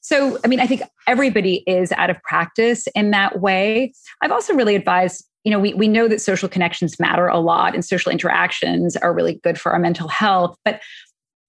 So, 0.01 0.39
I 0.43 0.47
mean, 0.47 0.59
I 0.59 0.67
think 0.67 0.83
everybody 1.05 1.63
is 1.67 1.91
out 1.93 2.09
of 2.09 2.21
practice 2.23 2.87
in 2.95 3.11
that 3.11 3.41
way. 3.41 3.93
I've 4.21 4.31
also 4.31 4.53
really 4.53 4.75
advised 4.75 5.25
you 5.43 5.51
know, 5.51 5.59
we, 5.59 5.73
we 5.75 5.87
know 5.87 6.09
that 6.09 6.19
social 6.19 6.49
connections 6.49 6.99
matter 6.99 7.27
a 7.27 7.39
lot 7.39 7.73
and 7.73 7.85
social 7.85 8.11
interactions 8.11 8.97
are 8.97 9.13
really 9.13 9.39
good 9.45 9.57
for 9.57 9.71
our 9.71 9.79
mental 9.79 10.09
health. 10.09 10.57
But 10.65 10.81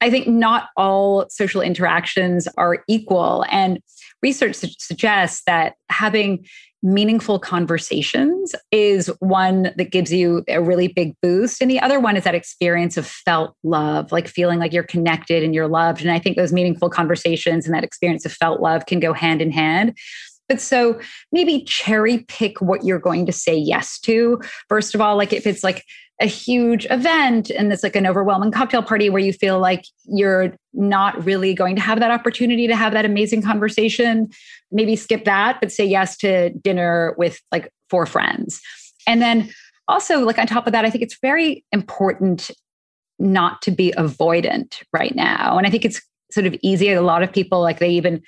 I 0.01 0.09
think 0.09 0.29
not 0.29 0.69
all 0.77 1.27
social 1.31 1.61
interactions 1.61 2.47
are 2.57 2.85
equal. 2.87 3.45
And 3.51 3.81
research 4.23 4.57
su- 4.57 4.69
suggests 4.79 5.43
that 5.47 5.75
having 5.91 6.45
meaningful 6.83 7.39
conversations 7.39 8.55
is 8.71 9.11
one 9.19 9.73
that 9.77 9.91
gives 9.91 10.13
you 10.13 10.45
a 10.49 10.63
really 10.63 10.89
big 10.89 11.15
boost. 11.23 11.61
And 11.61 11.71
the 11.71 11.81
other 11.81 11.99
one 11.99 12.17
is 12.17 12.25
that 12.25 12.37
experience 12.37 12.97
of 12.97 13.07
felt 13.07 13.55
love, 13.65 14.13
like 14.13 14.29
feeling 14.29 14.61
like 14.61 14.73
you're 14.73 14.85
connected 14.85 15.43
and 15.43 15.55
you're 15.55 15.67
loved. 15.67 16.03
And 16.03 16.11
I 16.11 16.21
think 16.21 16.37
those 16.37 16.53
meaningful 16.53 16.89
conversations 16.89 17.67
and 17.67 17.75
that 17.75 17.83
experience 17.83 18.25
of 18.25 18.33
felt 18.33 18.61
love 18.61 18.87
can 18.87 19.01
go 19.01 19.13
hand 19.13 19.43
in 19.43 19.51
hand. 19.51 19.97
But 20.49 20.61
so 20.61 20.99
maybe 21.33 21.63
cherry 21.65 22.25
pick 22.29 22.61
what 22.61 22.85
you're 22.85 22.99
going 22.99 23.27
to 23.27 23.33
say 23.33 23.55
yes 23.55 23.99
to. 24.01 24.41
First 24.69 24.95
of 24.95 25.01
all, 25.01 25.17
like 25.17 25.33
if 25.33 25.47
it's 25.47 25.65
like 25.65 25.85
a 26.21 26.27
huge 26.27 26.87
event 26.91 27.51
and 27.51 27.73
it's 27.73 27.83
like 27.83 27.95
an 27.95 28.07
overwhelming 28.07 28.51
cocktail 28.51 28.83
party 28.83 29.09
where 29.09 29.23
you 29.23 29.33
feel 29.33 29.61
like 29.61 29.85
you're 30.05 30.53
not 30.73 31.25
really 31.25 31.55
going 31.55 31.77
to 31.77 31.83
have 31.83 32.01
that 32.01 32.11
opportunity 32.11 32.67
to 32.67 32.75
have 32.75 32.93
that 32.93 33.05
amazing 33.05 33.41
conversation, 33.41 34.29
maybe 34.73 34.97
skip 34.97 35.25
that, 35.25 35.59
but 35.61 35.71
say 35.71 35.85
yes 35.85 36.17
to 36.17 36.51
dinner 36.51 37.15
with 37.19 37.41
like 37.53 37.73
four 37.89 38.05
friends. 38.05 38.61
And 39.07 39.23
then 39.23 39.51
also, 39.87 40.21
like 40.21 40.39
on 40.39 40.47
top 40.47 40.67
of 40.67 40.73
that, 40.73 40.85
I 40.85 40.91
think 40.91 41.03
it's 41.03 41.19
very 41.23 41.65
important 41.73 42.51
not 43.19 43.63
to 43.63 43.71
be 43.71 43.93
avoidant 43.97 44.83
right 44.93 45.15
now. 45.15 45.57
And 45.57 45.67
I 45.67 45.71
think 45.71 45.85
it's 45.85 46.01
sort 46.31 46.47
of 46.47 46.55
easy. 46.63 46.93
A 46.93 47.01
lot 47.01 47.23
of 47.23 47.33
people, 47.33 47.61
like 47.61 47.79
they 47.79 47.91
even 47.91 48.23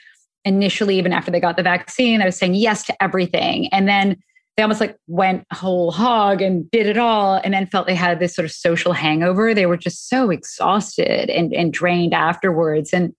initially, 0.44 0.96
even 0.96 1.12
after 1.12 1.30
they 1.30 1.40
got 1.40 1.56
the 1.56 1.62
vaccine, 1.62 2.22
I 2.22 2.24
was 2.24 2.36
saying 2.36 2.54
yes 2.54 2.84
to 2.84 3.02
everything. 3.02 3.68
And 3.68 3.88
then 3.88 4.16
they 4.56 4.62
almost 4.62 4.80
like 4.80 4.96
went 5.06 5.44
whole 5.52 5.90
hog 5.90 6.42
and 6.42 6.70
did 6.70 6.86
it 6.86 6.98
all 6.98 7.40
and 7.42 7.54
then 7.54 7.66
felt 7.66 7.86
they 7.86 7.94
had 7.94 8.20
this 8.20 8.34
sort 8.34 8.44
of 8.44 8.52
social 8.52 8.92
hangover. 8.92 9.54
They 9.54 9.66
were 9.66 9.76
just 9.76 10.08
so 10.08 10.30
exhausted 10.30 11.30
and, 11.30 11.52
and 11.54 11.72
drained 11.72 12.14
afterwards. 12.14 12.92
And 12.92 13.14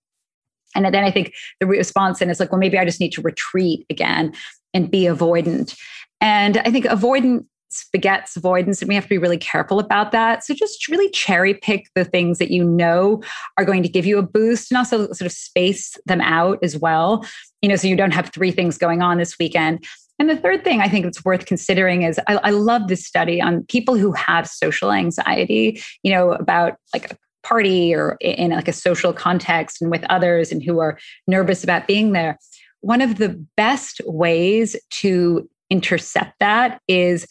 and 0.76 0.86
then 0.86 1.04
I 1.04 1.12
think 1.12 1.34
the 1.60 1.66
response 1.66 2.20
then 2.20 2.30
is 2.30 2.40
like, 2.40 2.52
well, 2.52 2.60
maybe 2.60 2.78
I 2.78 2.86
just 2.86 3.02
need 3.02 3.12
to 3.14 3.22
retreat 3.22 3.86
again 3.90 4.34
and 4.74 4.90
be 4.90 5.02
avoidant. 5.02 5.76
And 6.22 6.58
I 6.60 6.72
think 6.72 6.86
avoidant 6.86 7.46
begets 7.92 8.36
avoidance 8.36 8.82
and 8.82 8.90
we 8.90 8.96
have 8.96 9.06
to 9.06 9.10
be 9.10 9.18
really 9.18 9.38
careful 9.38 9.80
about 9.80 10.12
that 10.12 10.44
so 10.44 10.54
just 10.54 10.90
really 10.90 11.10
cherry 11.12 11.54
pick 11.54 11.88
the 11.96 12.04
things 12.04 12.38
that 12.38 12.52
you 12.52 12.64
know 12.64 13.22
are 13.58 13.66
going 13.66 13.82
to 13.82 13.90
give 13.90 14.06
you 14.06 14.18
a 14.18 14.24
boost 14.24 14.72
and 14.72 14.78
also 14.78 15.06
sort 15.14 15.22
of 15.22 15.32
space 15.32 15.96
them 16.06 16.20
out 16.20 16.60
as 16.62 16.78
well 16.78 17.26
you 17.62 17.70
know 17.70 17.78
so 17.78 17.88
you 17.88 17.96
don't 17.96 18.14
have 18.14 18.30
three 18.34 18.52
things 18.52 18.78
going 18.78 19.02
on 19.02 19.18
this 19.18 19.38
weekend 19.40 19.86
and 20.22 20.30
the 20.30 20.38
third 20.38 20.64
thing 20.64 20.82
I 20.82 20.88
think 20.88 21.08
it's 21.08 21.26
worth 21.26 21.48
considering 21.48 22.04
is 22.04 22.20
I, 22.28 22.36
I 22.44 22.50
love 22.52 22.88
this 22.88 23.04
study 23.04 23.42
on 23.42 23.64
people 23.64 23.98
who 23.98 24.12
have 24.12 24.48
social 24.48 24.92
anxiety, 24.92 25.82
you 26.04 26.12
know, 26.12 26.34
about 26.34 26.76
like 26.94 27.12
a 27.12 27.18
party 27.42 27.96
or 27.96 28.18
in 28.22 28.52
like 28.52 28.68
a 28.68 28.74
social 28.74 29.14
context 29.14 29.82
and 29.82 29.90
with 29.90 30.04
others 30.12 30.52
and 30.52 30.62
who 30.62 30.78
are 30.78 31.00
nervous 31.26 31.64
about 31.64 31.88
being 31.88 32.12
there. 32.12 32.38
One 32.82 33.02
of 33.02 33.18
the 33.18 33.30
best 33.58 34.00
ways 34.06 34.76
to 34.92 35.50
intercept 35.72 36.34
that 36.40 36.80
is 36.88 37.26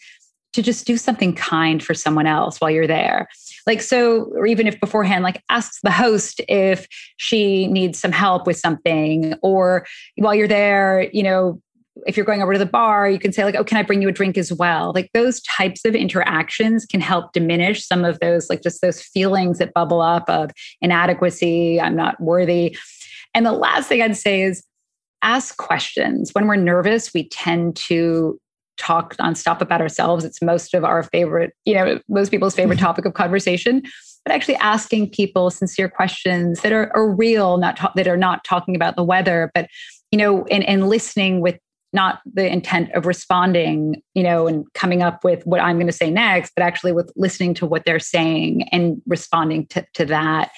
to 0.55 0.61
just 0.61 0.85
do 0.85 0.96
something 0.96 1.33
kind 1.33 1.81
for 1.81 1.94
someone 1.94 2.26
else 2.26 2.61
while 2.61 2.72
you're 2.72 2.88
there. 2.88 3.29
Like, 3.68 3.83
so, 3.83 4.24
or 4.35 4.46
even 4.46 4.66
if 4.66 4.81
beforehand, 4.81 5.22
like 5.22 5.44
ask 5.48 5.81
the 5.85 5.92
host 5.92 6.40
if 6.48 6.88
she 7.18 7.68
needs 7.68 8.00
some 8.00 8.11
help 8.11 8.48
with 8.48 8.57
something, 8.57 9.35
or 9.42 9.87
while 10.16 10.35
you're 10.35 10.48
there, 10.48 11.09
you 11.12 11.22
know, 11.22 11.62
if 12.07 12.16
you're 12.16 12.26
going 12.26 12.42
over 12.42 12.53
to 12.53 12.59
the 12.59 12.66
bar, 12.66 13.09
you 13.09 13.18
can 13.18 13.33
say, 13.33 13.44
like, 13.44 13.55
oh, 13.55 13.64
can 13.64 13.76
I 13.76 13.83
bring 13.83 14.00
you 14.00 14.09
a 14.09 14.12
drink 14.12 14.38
as 14.38 14.53
well? 14.53 14.92
Like, 14.94 15.11
those 15.12 15.40
types 15.42 15.85
of 15.85 15.94
interactions 15.94 16.87
can 16.87 17.00
help 17.00 17.33
diminish 17.33 17.87
some 17.87 18.05
of 18.05 18.18
those, 18.20 18.48
like, 18.48 18.62
just 18.62 18.81
those 18.81 19.03
feelings 19.03 19.59
that 19.59 19.74
bubble 19.74 20.00
up 20.00 20.29
of 20.29 20.50
inadequacy, 20.81 21.81
I'm 21.81 21.96
not 21.96 22.20
worthy. 22.20 22.76
And 23.35 23.44
the 23.44 23.53
last 23.53 23.88
thing 23.88 24.03
I'd 24.03 24.16
say 24.16 24.42
is, 24.42 24.64
ask 25.22 25.57
questions. 25.57 26.31
When 26.33 26.46
we're 26.46 26.57
nervous, 26.57 27.12
we 27.12 27.29
tend 27.29 27.76
to 27.76 28.38
talk 28.79 29.16
nonstop 29.16 29.61
about 29.61 29.81
ourselves. 29.81 30.24
It's 30.24 30.40
most 30.40 30.72
of 30.72 30.85
our 30.85 31.03
favorite, 31.03 31.53
you 31.66 31.74
know, 31.74 32.00
most 32.09 32.31
people's 32.31 32.55
favorite 32.55 32.79
topic 32.81 33.05
of 33.05 33.14
conversation. 33.14 33.83
But 34.24 34.35
actually 34.35 34.57
asking 34.57 35.11
people 35.11 35.50
sincere 35.50 35.88
questions 35.88 36.61
that 36.61 36.72
are, 36.72 36.94
are 36.94 37.11
real, 37.11 37.59
not 37.59 37.76
ta- 37.76 37.92
that 37.96 38.07
are 38.07 38.16
not 38.16 38.44
talking 38.44 38.76
about 38.76 38.96
the 38.96 39.05
weather, 39.05 39.50
but 39.55 39.68
you 40.11 40.18
know, 40.18 40.44
and, 40.46 40.64
and 40.64 40.88
listening 40.88 41.40
with 41.40 41.59
not 41.92 42.20
the 42.33 42.50
intent 42.50 42.92
of 42.92 43.07
responding, 43.07 44.03
you 44.14 44.22
know, 44.22 44.46
and 44.46 44.64
coming 44.74 45.03
up 45.03 45.24
with 45.24 45.44
what 45.44 45.61
I'm 45.61 45.76
going 45.76 45.87
to 45.87 45.92
say 45.92 46.11
next, 46.11 46.53
but 46.55 46.62
actually 46.62 46.92
with 46.92 47.12
listening 47.16 47.55
to 47.55 47.66
what 47.66 47.85
they're 47.85 47.98
saying 47.98 48.68
and 48.70 49.03
responding 49.07 49.66
to, 49.68 49.85
to 49.94 50.05
that 50.07 50.50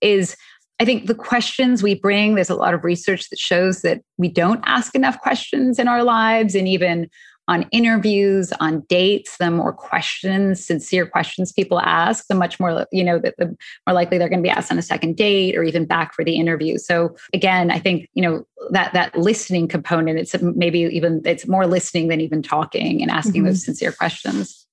is 0.00 0.36
I 0.80 0.84
think 0.84 1.06
the 1.06 1.14
questions 1.14 1.82
we 1.82 1.94
bring, 1.94 2.34
there's 2.34 2.50
a 2.50 2.56
lot 2.56 2.74
of 2.74 2.84
research 2.84 3.30
that 3.30 3.38
shows 3.38 3.82
that 3.82 4.02
we 4.18 4.28
don't 4.28 4.62
ask 4.66 4.94
enough 4.94 5.20
questions 5.20 5.78
in 5.78 5.86
our 5.86 6.02
lives. 6.02 6.54
And 6.54 6.66
even 6.66 7.08
on 7.46 7.66
interviews, 7.72 8.52
on 8.60 8.80
dates, 8.88 9.36
the 9.36 9.50
more 9.50 9.72
questions, 9.72 10.64
sincere 10.64 11.06
questions 11.06 11.52
people 11.52 11.78
ask, 11.80 12.26
the 12.28 12.34
much 12.34 12.58
more, 12.58 12.86
you 12.90 13.04
know, 13.04 13.18
the, 13.18 13.34
the 13.36 13.56
more 13.86 13.94
likely 13.94 14.16
they're 14.16 14.30
going 14.30 14.38
to 14.38 14.46
be 14.46 14.50
asked 14.50 14.72
on 14.72 14.78
a 14.78 14.82
second 14.82 15.16
date 15.16 15.56
or 15.56 15.62
even 15.62 15.84
back 15.84 16.14
for 16.14 16.24
the 16.24 16.36
interview. 16.36 16.78
So 16.78 17.14
again, 17.34 17.70
I 17.70 17.78
think, 17.78 18.08
you 18.14 18.22
know, 18.22 18.46
that 18.70 18.94
that 18.94 19.16
listening 19.16 19.68
component, 19.68 20.18
it's 20.18 20.34
maybe 20.40 20.80
even 20.80 21.20
it's 21.24 21.46
more 21.46 21.66
listening 21.66 22.08
than 22.08 22.20
even 22.20 22.42
talking 22.42 23.02
and 23.02 23.10
asking 23.10 23.42
mm-hmm. 23.42 23.46
those 23.46 23.64
sincere 23.64 23.92
questions. 23.92 24.66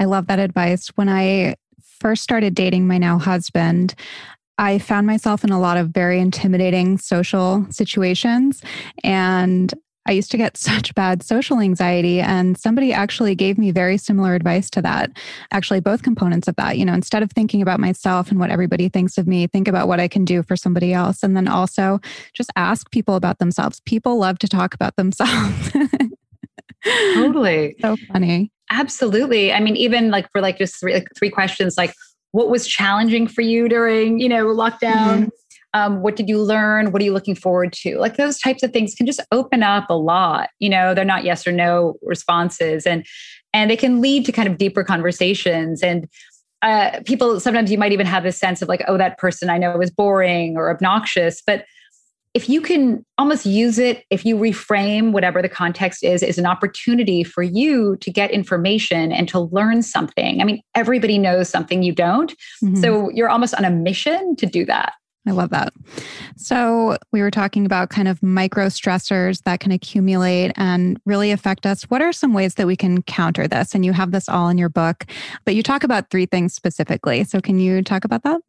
I 0.00 0.04
love 0.04 0.26
that 0.26 0.38
advice. 0.38 0.88
When 0.96 1.08
I 1.08 1.54
first 2.00 2.22
started 2.22 2.54
dating 2.54 2.86
my 2.86 2.98
now 2.98 3.18
husband, 3.18 3.94
I 4.58 4.78
found 4.78 5.06
myself 5.06 5.44
in 5.44 5.50
a 5.50 5.60
lot 5.60 5.76
of 5.76 5.90
very 5.90 6.18
intimidating 6.18 6.98
social 6.98 7.64
situations. 7.70 8.60
And 9.04 9.72
I 10.08 10.12
used 10.12 10.30
to 10.30 10.36
get 10.36 10.56
such 10.56 10.94
bad 10.94 11.22
social 11.22 11.60
anxiety. 11.60 12.20
And 12.20 12.58
somebody 12.58 12.92
actually 12.92 13.34
gave 13.34 13.58
me 13.58 13.70
very 13.70 13.98
similar 13.98 14.34
advice 14.34 14.70
to 14.70 14.82
that. 14.82 15.10
Actually, 15.52 15.80
both 15.80 16.02
components 16.02 16.48
of 16.48 16.56
that. 16.56 16.78
You 16.78 16.84
know, 16.84 16.94
instead 16.94 17.22
of 17.22 17.30
thinking 17.30 17.62
about 17.62 17.78
myself 17.78 18.30
and 18.30 18.40
what 18.40 18.50
everybody 18.50 18.88
thinks 18.88 19.18
of 19.18 19.28
me, 19.28 19.46
think 19.46 19.68
about 19.68 19.86
what 19.86 20.00
I 20.00 20.08
can 20.08 20.24
do 20.24 20.42
for 20.42 20.56
somebody 20.56 20.92
else. 20.92 21.22
And 21.22 21.36
then 21.36 21.46
also 21.46 22.00
just 22.32 22.50
ask 22.56 22.90
people 22.90 23.14
about 23.14 23.38
themselves. 23.38 23.80
People 23.80 24.18
love 24.18 24.38
to 24.40 24.48
talk 24.48 24.74
about 24.74 24.96
themselves. 24.96 25.70
totally. 27.14 27.76
So 27.80 27.96
funny. 28.12 28.50
Absolutely. 28.70 29.52
I 29.52 29.60
mean, 29.60 29.76
even 29.76 30.10
like 30.10 30.30
for 30.32 30.40
like 30.40 30.58
just 30.58 30.80
three, 30.80 30.94
like 30.94 31.08
three 31.16 31.30
questions, 31.30 31.76
like 31.76 31.94
what 32.32 32.48
was 32.48 32.66
challenging 32.66 33.26
for 33.26 33.42
you 33.42 33.68
during, 33.68 34.18
you 34.18 34.28
know, 34.28 34.46
lockdown? 34.46 34.80
Mm-hmm 34.80 35.28
um, 35.74 36.02
what 36.02 36.16
did 36.16 36.28
you 36.28 36.40
learn 36.40 36.92
what 36.92 37.02
are 37.02 37.04
you 37.04 37.12
looking 37.12 37.34
forward 37.34 37.72
to 37.72 37.98
like 37.98 38.16
those 38.16 38.38
types 38.38 38.62
of 38.62 38.72
things 38.72 38.94
can 38.94 39.06
just 39.06 39.20
open 39.32 39.62
up 39.62 39.88
a 39.88 39.94
lot 39.94 40.50
you 40.58 40.68
know 40.68 40.94
they're 40.94 41.04
not 41.04 41.24
yes 41.24 41.46
or 41.46 41.52
no 41.52 41.94
responses 42.02 42.86
and 42.86 43.04
and 43.52 43.70
they 43.70 43.76
can 43.76 44.00
lead 44.00 44.24
to 44.24 44.32
kind 44.32 44.48
of 44.48 44.58
deeper 44.58 44.84
conversations 44.84 45.82
and 45.82 46.08
uh, 46.62 46.98
people 47.04 47.38
sometimes 47.38 47.70
you 47.70 47.78
might 47.78 47.92
even 47.92 48.06
have 48.06 48.24
this 48.24 48.36
sense 48.36 48.62
of 48.62 48.68
like 48.68 48.82
oh 48.88 48.98
that 48.98 49.18
person 49.18 49.48
i 49.48 49.58
know 49.58 49.80
is 49.80 49.90
boring 49.90 50.56
or 50.56 50.70
obnoxious 50.70 51.42
but 51.46 51.64
if 52.34 52.48
you 52.48 52.60
can 52.60 53.04
almost 53.16 53.46
use 53.46 53.78
it, 53.78 54.04
if 54.10 54.24
you 54.24 54.36
reframe 54.36 55.12
whatever 55.12 55.40
the 55.40 55.48
context 55.48 56.04
is, 56.04 56.22
is 56.22 56.38
an 56.38 56.46
opportunity 56.46 57.24
for 57.24 57.42
you 57.42 57.96
to 57.96 58.12
get 58.12 58.30
information 58.30 59.10
and 59.10 59.28
to 59.28 59.40
learn 59.40 59.82
something. 59.82 60.40
I 60.40 60.44
mean, 60.44 60.60
everybody 60.74 61.18
knows 61.18 61.48
something 61.48 61.82
you 61.82 61.92
don't. 61.92 62.30
Mm-hmm. 62.62 62.76
So 62.76 63.10
you're 63.10 63.30
almost 63.30 63.54
on 63.54 63.64
a 63.64 63.70
mission 63.70 64.36
to 64.36 64.46
do 64.46 64.64
that. 64.66 64.92
I 65.28 65.32
love 65.32 65.50
that. 65.50 65.72
So, 66.36 66.96
we 67.12 67.20
were 67.20 67.30
talking 67.30 67.66
about 67.66 67.90
kind 67.90 68.08
of 68.08 68.22
micro 68.22 68.66
stressors 68.66 69.42
that 69.44 69.60
can 69.60 69.72
accumulate 69.72 70.52
and 70.56 71.00
really 71.04 71.30
affect 71.30 71.66
us. 71.66 71.82
What 71.84 72.00
are 72.00 72.12
some 72.12 72.32
ways 72.32 72.54
that 72.54 72.66
we 72.66 72.76
can 72.76 73.02
counter 73.02 73.46
this? 73.46 73.74
And 73.74 73.84
you 73.84 73.92
have 73.92 74.10
this 74.10 74.28
all 74.28 74.48
in 74.48 74.58
your 74.58 74.68
book, 74.68 75.04
but 75.44 75.54
you 75.54 75.62
talk 75.62 75.84
about 75.84 76.10
three 76.10 76.26
things 76.26 76.54
specifically. 76.54 77.24
So, 77.24 77.40
can 77.40 77.58
you 77.58 77.82
talk 77.82 78.04
about 78.04 78.22
that? 78.22 78.40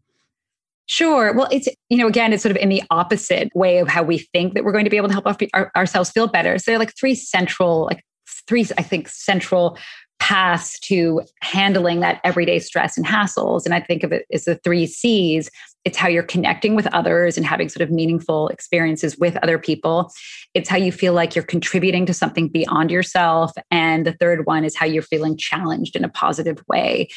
Sure. 0.85 1.33
Well, 1.33 1.47
it's, 1.51 1.67
you 1.89 1.97
know, 1.97 2.07
again, 2.07 2.33
it's 2.33 2.41
sort 2.41 2.55
of 2.55 2.57
in 2.57 2.69
the 2.69 2.81
opposite 2.89 3.49
way 3.53 3.77
of 3.77 3.87
how 3.87 4.01
we 4.01 4.17
think 4.17 4.55
that 4.55 4.63
we're 4.63 4.71
going 4.71 4.85
to 4.85 4.89
be 4.89 4.97
able 4.97 5.09
to 5.09 5.13
help 5.13 5.27
our, 5.53 5.71
ourselves 5.75 6.09
feel 6.09 6.27
better. 6.27 6.57
So, 6.57 6.71
there 6.71 6.75
are 6.75 6.79
like 6.79 6.95
three 6.97 7.15
central, 7.15 7.85
like 7.85 8.03
three, 8.47 8.65
I 8.77 8.83
think, 8.83 9.07
central 9.07 9.77
paths 10.19 10.79
to 10.79 11.21
handling 11.41 12.01
that 12.01 12.19
everyday 12.23 12.59
stress 12.59 12.97
and 12.97 13.05
hassles. 13.05 13.65
And 13.65 13.73
I 13.73 13.79
think 13.79 14.03
of 14.03 14.11
it 14.11 14.25
as 14.31 14.45
the 14.45 14.55
three 14.55 14.85
C's. 14.85 15.49
It's 15.85 15.97
how 15.97 16.07
you're 16.07 16.23
connecting 16.23 16.75
with 16.75 16.87
others 16.87 17.37
and 17.37 17.45
having 17.45 17.69
sort 17.69 17.81
of 17.81 17.89
meaningful 17.89 18.49
experiences 18.49 19.17
with 19.17 19.37
other 19.37 19.57
people. 19.57 20.11
It's 20.53 20.69
how 20.69 20.77
you 20.77 20.91
feel 20.91 21.13
like 21.13 21.35
you're 21.35 21.43
contributing 21.43 22.05
to 22.05 22.13
something 22.13 22.49
beyond 22.49 22.91
yourself. 22.91 23.51
And 23.71 24.05
the 24.05 24.13
third 24.13 24.45
one 24.45 24.65
is 24.65 24.75
how 24.75 24.85
you're 24.85 25.01
feeling 25.01 25.37
challenged 25.37 25.95
in 25.95 26.03
a 26.03 26.09
positive 26.09 26.61
way. 26.67 27.09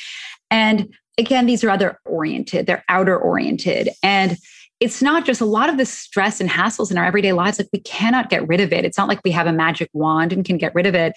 And 0.50 0.94
again, 1.18 1.46
these 1.46 1.64
are 1.64 1.70
other 1.70 1.98
oriented, 2.04 2.66
they're 2.66 2.84
outer 2.88 3.18
oriented. 3.18 3.90
And 4.02 4.38
it's 4.80 5.02
not 5.02 5.24
just 5.24 5.40
a 5.40 5.44
lot 5.44 5.68
of 5.68 5.76
the 5.76 5.86
stress 5.86 6.40
and 6.40 6.50
hassles 6.50 6.90
in 6.90 6.98
our 6.98 7.04
everyday 7.04 7.32
lives, 7.32 7.58
like 7.58 7.68
we 7.72 7.80
cannot 7.80 8.30
get 8.30 8.46
rid 8.48 8.60
of 8.60 8.72
it. 8.72 8.84
It's 8.84 8.98
not 8.98 9.08
like 9.08 9.20
we 9.24 9.30
have 9.30 9.46
a 9.46 9.52
magic 9.52 9.88
wand 9.92 10.32
and 10.32 10.44
can 10.44 10.58
get 10.58 10.74
rid 10.74 10.86
of 10.86 10.94
it. 10.94 11.12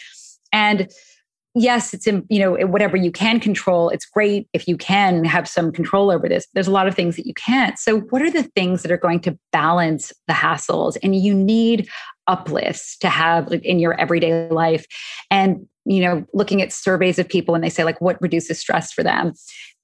And 0.51 0.91
yes, 1.55 1.93
it's 1.93 2.05
in, 2.05 2.25
you 2.29 2.39
know, 2.39 2.67
whatever 2.67 2.97
you 2.97 3.11
can 3.11 3.39
control, 3.39 3.89
it's 3.89 4.05
great 4.05 4.47
if 4.53 4.67
you 4.67 4.77
can 4.77 5.23
have 5.23 5.47
some 5.47 5.71
control 5.71 6.11
over 6.11 6.29
this. 6.29 6.45
There's 6.53 6.67
a 6.67 6.71
lot 6.71 6.87
of 6.87 6.95
things 6.95 7.15
that 7.15 7.25
you 7.25 7.33
can't. 7.33 7.79
So, 7.79 8.01
what 8.01 8.21
are 8.21 8.31
the 8.31 8.43
things 8.43 8.83
that 8.83 8.91
are 8.91 8.97
going 8.97 9.21
to 9.21 9.37
balance 9.51 10.13
the 10.27 10.33
hassles? 10.33 10.97
And 11.01 11.15
you 11.15 11.33
need 11.33 11.89
uplifts 12.27 12.97
to 12.97 13.09
have 13.09 13.51
in 13.51 13.79
your 13.79 13.99
everyday 13.99 14.49
life. 14.49 14.85
And, 15.31 15.67
you 15.85 16.01
know, 16.01 16.25
looking 16.33 16.61
at 16.61 16.73
surveys 16.73 17.19
of 17.19 17.29
people 17.29 17.55
and 17.55 17.63
they 17.63 17.69
say, 17.69 17.83
like, 17.83 18.01
what 18.01 18.21
reduces 18.21 18.59
stress 18.59 18.91
for 18.91 19.03
them? 19.03 19.33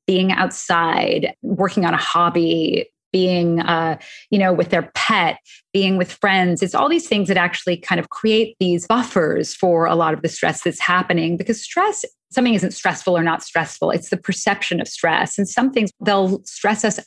being 0.07 0.31
outside, 0.31 1.33
working 1.41 1.85
on 1.85 1.93
a 1.93 1.97
hobby, 1.97 2.89
being 3.11 3.59
uh, 3.61 3.97
you 4.29 4.39
know 4.39 4.53
with 4.53 4.69
their 4.69 4.91
pet 4.95 5.37
being 5.73 5.97
with 5.97 6.11
friends. 6.11 6.61
It's 6.61 6.75
all 6.75 6.89
these 6.89 7.07
things 7.07 7.27
that 7.27 7.37
actually 7.37 7.77
kind 7.77 7.99
of 7.99 8.09
create 8.09 8.55
these 8.59 8.87
buffers 8.87 9.53
for 9.53 9.85
a 9.85 9.95
lot 9.95 10.13
of 10.13 10.21
the 10.21 10.29
stress 10.29 10.63
that's 10.63 10.79
happening 10.79 11.37
because 11.37 11.61
stress 11.61 12.05
something 12.31 12.53
isn't 12.53 12.71
stressful 12.71 13.17
or 13.17 13.23
not 13.23 13.43
stressful. 13.43 13.91
It's 13.91 14.09
the 14.09 14.17
perception 14.17 14.79
of 14.79 14.87
stress. 14.87 15.37
And 15.37 15.47
some 15.47 15.71
things 15.71 15.91
they'll 16.03 16.41
stress 16.45 16.85
us 16.85 16.99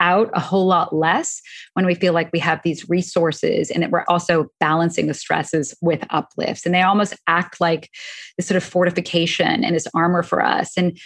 out 0.00 0.28
a 0.34 0.40
whole 0.40 0.66
lot 0.66 0.94
less 0.94 1.40
when 1.74 1.86
we 1.86 1.94
feel 1.94 2.12
like 2.12 2.28
we 2.32 2.40
have 2.40 2.60
these 2.64 2.88
resources 2.88 3.70
and 3.70 3.82
that 3.82 3.92
we're 3.92 4.04
also 4.08 4.46
balancing 4.58 5.06
the 5.06 5.14
stresses 5.14 5.74
with 5.80 6.04
uplifts. 6.10 6.66
And 6.66 6.74
they 6.74 6.82
almost 6.82 7.14
act 7.28 7.60
like 7.60 7.88
this 8.36 8.48
sort 8.48 8.56
of 8.56 8.64
fortification 8.64 9.62
and 9.62 9.76
this 9.76 9.86
armor 9.94 10.24
for 10.24 10.44
us. 10.44 10.72
And 10.76 10.98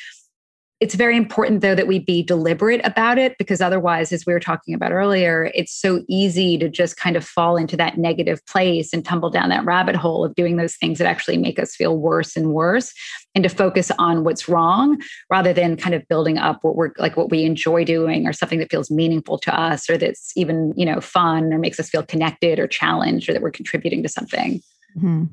it's 0.78 0.94
very 0.94 1.16
important, 1.16 1.62
though, 1.62 1.74
that 1.74 1.86
we 1.86 1.98
be 1.98 2.22
deliberate 2.22 2.82
about 2.84 3.16
it 3.16 3.38
because 3.38 3.62
otherwise, 3.62 4.12
as 4.12 4.26
we 4.26 4.34
were 4.34 4.40
talking 4.40 4.74
about 4.74 4.92
earlier, 4.92 5.50
it's 5.54 5.72
so 5.72 6.04
easy 6.06 6.58
to 6.58 6.68
just 6.68 6.98
kind 6.98 7.16
of 7.16 7.24
fall 7.24 7.56
into 7.56 7.78
that 7.78 7.96
negative 7.96 8.44
place 8.44 8.92
and 8.92 9.02
tumble 9.02 9.30
down 9.30 9.48
that 9.48 9.64
rabbit 9.64 9.96
hole 9.96 10.22
of 10.22 10.34
doing 10.34 10.56
those 10.56 10.76
things 10.76 10.98
that 10.98 11.06
actually 11.06 11.38
make 11.38 11.58
us 11.58 11.74
feel 11.74 11.96
worse 11.96 12.36
and 12.36 12.52
worse 12.52 12.92
and 13.34 13.42
to 13.42 13.48
focus 13.48 13.90
on 13.98 14.22
what's 14.22 14.50
wrong 14.50 15.00
rather 15.30 15.54
than 15.54 15.78
kind 15.78 15.94
of 15.94 16.06
building 16.08 16.36
up 16.36 16.58
what 16.62 16.76
we're 16.76 16.90
like 16.98 17.16
what 17.16 17.30
we 17.30 17.44
enjoy 17.44 17.82
doing 17.82 18.26
or 18.26 18.34
something 18.34 18.58
that 18.58 18.70
feels 18.70 18.90
meaningful 18.90 19.38
to 19.38 19.58
us 19.58 19.88
or 19.88 19.96
that's 19.96 20.32
even, 20.36 20.74
you 20.76 20.84
know, 20.84 21.00
fun 21.00 21.54
or 21.54 21.58
makes 21.58 21.80
us 21.80 21.88
feel 21.88 22.02
connected 22.02 22.58
or 22.58 22.66
challenged 22.66 23.30
or 23.30 23.32
that 23.32 23.40
we're 23.40 23.50
contributing 23.50 24.02
to 24.02 24.10
something. 24.10 24.60
Mm-hmm. 24.94 25.24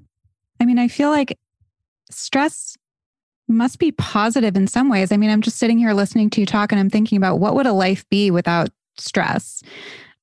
I 0.61 0.65
mean, 0.65 0.79
I 0.79 0.87
feel 0.87 1.09
like 1.09 1.37
stress 2.09 2.77
must 3.47 3.79
be 3.79 3.91
positive 3.91 4.55
in 4.55 4.67
some 4.67 4.89
ways. 4.89 5.11
I 5.11 5.17
mean, 5.17 5.29
I'm 5.29 5.41
just 5.41 5.57
sitting 5.57 5.77
here 5.77 5.93
listening 5.93 6.29
to 6.31 6.39
you 6.39 6.45
talk 6.45 6.71
and 6.71 6.79
I'm 6.79 6.89
thinking 6.89 7.17
about 7.17 7.39
what 7.39 7.55
would 7.55 7.65
a 7.65 7.73
life 7.73 8.07
be 8.09 8.31
without 8.31 8.69
stress? 8.97 9.61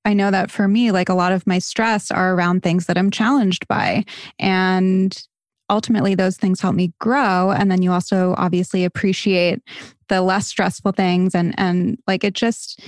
I 0.04 0.14
know 0.14 0.30
that 0.30 0.50
for 0.50 0.66
me, 0.66 0.92
like 0.92 1.08
a 1.08 1.14
lot 1.14 1.32
of 1.32 1.46
my 1.46 1.58
stress 1.58 2.10
are 2.10 2.34
around 2.34 2.62
things 2.62 2.86
that 2.86 2.96
I'm 2.96 3.10
challenged 3.10 3.68
by. 3.68 4.04
And 4.38 5.16
ultimately, 5.68 6.14
those 6.14 6.36
things 6.36 6.60
help 6.60 6.74
me 6.74 6.92
grow. 6.98 7.50
And 7.50 7.70
then 7.70 7.82
you 7.82 7.92
also 7.92 8.34
obviously 8.38 8.84
appreciate 8.84 9.60
the 10.08 10.22
less 10.22 10.46
stressful 10.46 10.92
things. 10.92 11.34
And, 11.34 11.54
and 11.58 11.98
like 12.06 12.24
it 12.24 12.34
just, 12.34 12.80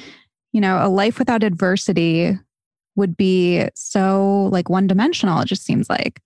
you 0.52 0.60
know, 0.60 0.78
a 0.84 0.88
life 0.88 1.18
without 1.18 1.42
adversity 1.42 2.38
would 2.96 3.16
be 3.16 3.68
so 3.74 4.48
like 4.50 4.68
one 4.68 4.86
dimensional, 4.86 5.40
it 5.40 5.46
just 5.46 5.64
seems 5.64 5.88
like. 5.88 6.20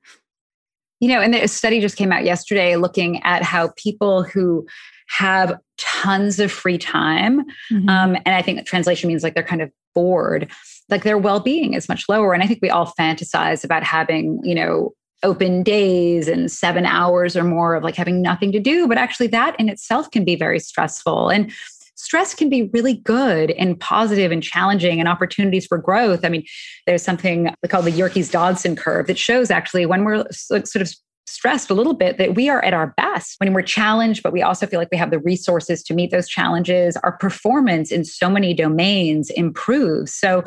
You 1.01 1.09
know, 1.09 1.21
and 1.21 1.35
a 1.35 1.49
study 1.49 1.81
just 1.81 1.97
came 1.97 2.13
out 2.13 2.25
yesterday 2.25 2.77
looking 2.77 3.23
at 3.23 3.43
how 3.43 3.73
people 3.77 4.23
who 4.23 4.67
have 5.09 5.59
tons 5.79 6.41
of 6.41 6.51
free 6.51 6.79
time, 6.79 7.45
mm-hmm. 7.71 7.89
um, 7.89 8.17
and 8.25 8.35
I 8.35 8.43
think 8.43 8.65
translation 8.67 9.09
means 9.09 9.23
like 9.23 9.35
they're 9.35 9.43
kind 9.43 9.63
of 9.63 9.71
bored, 9.95 10.51
like 10.89 11.05
their 11.05 11.19
well 11.19 11.41
being 11.41 11.75
is 11.75 11.89
much 11.89 12.09
lower. 12.09 12.33
And 12.33 12.43
I 12.43 12.47
think 12.47 12.61
we 12.63 12.71
all 12.71 12.93
fantasize 12.99 13.65
about 13.65 13.83
having, 13.83 14.41
you 14.43 14.55
know, 14.55 14.93
open 15.23 15.63
days 15.63 16.29
and 16.29 16.53
seven 16.53 16.87
hours 16.87 17.37
or 17.37 17.43
more 17.43 17.75
of 17.75 17.83
like 17.83 17.97
having 17.97 18.23
nothing 18.23 18.53
to 18.53 18.61
do. 18.61 18.87
But 18.87 18.99
actually, 18.99 19.29
that 19.29 19.59
in 19.59 19.69
itself 19.69 20.11
can 20.11 20.25
be 20.25 20.37
very 20.37 20.61
stressful. 20.61 21.31
And 21.31 21.51
stress 21.97 22.35
can 22.35 22.49
be 22.49 22.71
really 22.73 22.95
good 22.95 23.51
and 23.53 23.79
positive 23.81 24.31
and 24.31 24.43
challenging 24.43 25.01
and 25.01 25.09
opportunities 25.09 25.67
for 25.67 25.79
growth. 25.79 26.25
I 26.25 26.29
mean, 26.29 26.45
there's 26.87 27.03
something 27.03 27.55
called 27.69 27.87
the 27.87 27.91
Yerkes 27.91 28.31
Dodson 28.31 28.77
curve 28.77 29.07
that 29.09 29.19
shows 29.19 29.51
actually 29.51 29.87
when 29.87 30.05
we're 30.05 30.25
sort 30.31 30.77
of 30.77 30.95
stressed 31.27 31.71
a 31.71 31.75
little 31.75 31.95
bit 31.95 32.19
that 32.19 32.37
we 32.37 32.49
are 32.49 32.65
at 32.65 32.73
our 32.73 32.95
best 32.97 33.35
when 33.41 33.53
we're 33.53 33.63
challenged, 33.63 34.23
but 34.23 34.33
we 34.33 34.43
also 34.43 34.67
feel 34.67 34.79
like 34.79 34.91
we 34.93 34.99
have 34.99 35.11
the 35.11 35.19
resources 35.19 35.83
to 35.83 35.95
meet 35.95 36.11
those 36.13 36.29
challenges. 36.29 36.97
Our 36.99 37.13
performance 37.13 37.91
in 37.91 38.05
so 38.05 38.31
many 38.31 38.55
domains 38.55 39.31
improves. 39.31 40.15
So, 40.15 40.45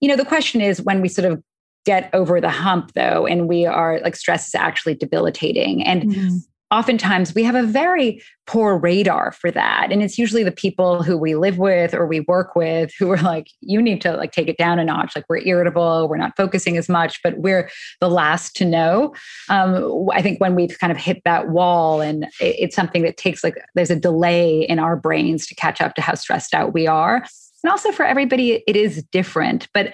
you 0.00 0.08
know, 0.08 0.16
the 0.16 0.24
question 0.24 0.60
is 0.60 0.82
when 0.82 1.00
we 1.00 1.08
sort 1.08 1.30
of 1.30 1.42
get 1.86 2.10
over 2.12 2.40
the 2.40 2.50
hump 2.50 2.92
though 2.94 3.26
and 3.26 3.48
we 3.48 3.66
are 3.66 4.00
like 4.00 4.16
stress 4.16 4.48
is 4.48 4.54
actually 4.54 4.94
debilitating 4.94 5.82
and 5.82 6.02
mm-hmm 6.02 6.36
oftentimes 6.70 7.34
we 7.34 7.42
have 7.42 7.54
a 7.54 7.64
very 7.64 8.22
poor 8.46 8.78
radar 8.78 9.32
for 9.32 9.50
that. 9.50 9.88
And 9.90 10.02
it's 10.02 10.18
usually 10.18 10.44
the 10.44 10.52
people 10.52 11.02
who 11.02 11.16
we 11.16 11.34
live 11.34 11.58
with 11.58 11.94
or 11.94 12.06
we 12.06 12.20
work 12.20 12.54
with 12.54 12.92
who 12.98 13.10
are 13.10 13.22
like 13.22 13.48
you 13.60 13.82
need 13.82 14.00
to 14.02 14.16
like 14.16 14.32
take 14.32 14.48
it 14.48 14.56
down 14.56 14.78
a 14.78 14.84
notch. 14.84 15.14
Like 15.16 15.24
we're 15.28 15.38
irritable 15.38 16.08
we're 16.08 16.16
not 16.16 16.36
focusing 16.36 16.76
as 16.76 16.88
much 16.88 17.20
but 17.22 17.38
we're 17.38 17.70
the 18.00 18.08
last 18.08 18.54
to 18.56 18.64
know. 18.64 19.14
Um, 19.48 20.08
i 20.12 20.22
think 20.22 20.40
when 20.40 20.54
we've 20.54 20.78
kind 20.78 20.90
of 20.90 20.96
hit 20.96 21.22
that 21.24 21.48
wall 21.48 22.00
and 22.00 22.26
it's 22.40 22.76
something 22.76 23.02
that 23.02 23.16
takes 23.16 23.42
like 23.42 23.56
there's 23.74 23.90
a 23.90 23.96
delay 23.96 24.62
in 24.62 24.78
our 24.78 24.96
brains 24.96 25.46
to 25.48 25.54
catch 25.54 25.80
up 25.80 25.94
to 25.94 26.02
how 26.02 26.14
stressed 26.14 26.54
out 26.54 26.72
we 26.72 26.86
are. 26.86 27.24
And 27.62 27.70
also 27.70 27.92
for 27.92 28.04
everybody 28.04 28.62
it 28.66 28.76
is 28.76 29.02
different 29.12 29.68
but 29.74 29.92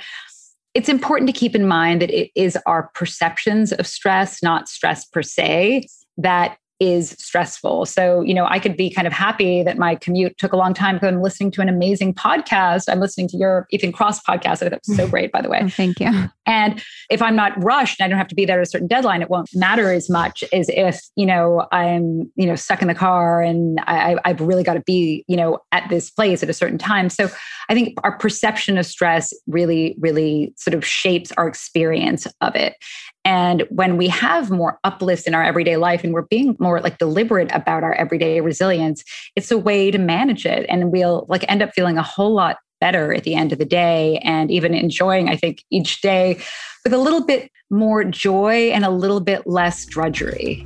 it's 0.74 0.90
important 0.90 1.26
to 1.26 1.32
keep 1.32 1.54
in 1.54 1.66
mind 1.66 2.02
that 2.02 2.10
it 2.10 2.30
is 2.34 2.58
our 2.66 2.90
perceptions 2.94 3.72
of 3.72 3.86
stress, 3.86 4.42
not 4.42 4.68
stress 4.68 5.06
per 5.06 5.22
se, 5.22 5.86
that 6.18 6.58
is 6.78 7.10
stressful. 7.18 7.86
So, 7.86 8.20
you 8.20 8.34
know, 8.34 8.46
I 8.48 8.58
could 8.58 8.76
be 8.76 8.90
kind 8.90 9.06
of 9.06 9.12
happy 9.12 9.62
that 9.62 9.78
my 9.78 9.94
commute 9.94 10.36
took 10.38 10.52
a 10.52 10.56
long 10.56 10.74
time 10.74 10.96
because 10.96 11.08
I'm 11.08 11.22
listening 11.22 11.50
to 11.52 11.62
an 11.62 11.68
amazing 11.68 12.14
podcast. 12.14 12.84
I'm 12.88 13.00
listening 13.00 13.28
to 13.28 13.36
your 13.36 13.66
Ethan 13.70 13.92
Kross 13.92 14.20
podcast. 14.26 14.62
I 14.62 14.68
thought 14.68 14.80
was 14.86 14.96
so 14.96 15.08
great, 15.10 15.32
by 15.32 15.40
the 15.40 15.48
way. 15.48 15.60
Oh, 15.62 15.68
thank 15.68 16.00
you. 16.00 16.10
And 16.46 16.82
if 17.10 17.22
I'm 17.22 17.34
not 17.34 17.52
rushed 17.62 18.00
and 18.00 18.04
I 18.04 18.08
don't 18.08 18.18
have 18.18 18.28
to 18.28 18.34
be 18.34 18.44
there 18.44 18.60
at 18.60 18.66
a 18.66 18.70
certain 18.70 18.86
deadline, 18.86 19.22
it 19.22 19.30
won't 19.30 19.48
matter 19.54 19.92
as 19.92 20.10
much 20.10 20.44
as 20.52 20.68
if, 20.68 21.00
you 21.16 21.26
know, 21.26 21.66
I'm, 21.72 22.30
you 22.36 22.46
know, 22.46 22.56
stuck 22.56 22.82
in 22.82 22.88
the 22.88 22.94
car 22.94 23.42
and 23.42 23.80
I, 23.86 24.16
I've 24.24 24.40
really 24.40 24.62
got 24.62 24.74
to 24.74 24.82
be, 24.82 25.24
you 25.28 25.36
know, 25.36 25.58
at 25.72 25.88
this 25.88 26.10
place 26.10 26.42
at 26.42 26.50
a 26.50 26.54
certain 26.54 26.78
time. 26.78 27.08
So 27.08 27.28
I 27.68 27.74
think 27.74 27.98
our 28.04 28.16
perception 28.16 28.78
of 28.78 28.86
stress 28.86 29.32
really, 29.46 29.96
really 29.98 30.54
sort 30.56 30.74
of 30.74 30.86
shapes 30.86 31.32
our 31.32 31.48
experience 31.48 32.26
of 32.40 32.54
it. 32.54 32.74
And 33.26 33.64
when 33.70 33.96
we 33.96 34.06
have 34.06 34.52
more 34.52 34.78
uplifts 34.84 35.26
in 35.26 35.34
our 35.34 35.42
everyday 35.42 35.76
life 35.76 36.04
and 36.04 36.14
we're 36.14 36.22
being 36.22 36.56
more 36.60 36.80
like 36.80 36.98
deliberate 36.98 37.50
about 37.52 37.82
our 37.82 37.92
everyday 37.94 38.40
resilience, 38.40 39.02
it's 39.34 39.50
a 39.50 39.58
way 39.58 39.90
to 39.90 39.98
manage 39.98 40.46
it. 40.46 40.64
And 40.68 40.92
we'll 40.92 41.26
like 41.28 41.44
end 41.50 41.60
up 41.60 41.72
feeling 41.74 41.98
a 41.98 42.04
whole 42.04 42.32
lot 42.32 42.58
better 42.80 43.12
at 43.12 43.24
the 43.24 43.34
end 43.34 43.52
of 43.52 43.58
the 43.58 43.64
day 43.64 44.18
and 44.18 44.48
even 44.52 44.74
enjoying, 44.74 45.28
I 45.28 45.34
think, 45.34 45.64
each 45.70 46.02
day 46.02 46.38
with 46.84 46.92
a 46.92 46.98
little 46.98 47.24
bit 47.24 47.50
more 47.68 48.04
joy 48.04 48.70
and 48.70 48.84
a 48.84 48.90
little 48.90 49.20
bit 49.20 49.44
less 49.44 49.84
drudgery. 49.86 50.64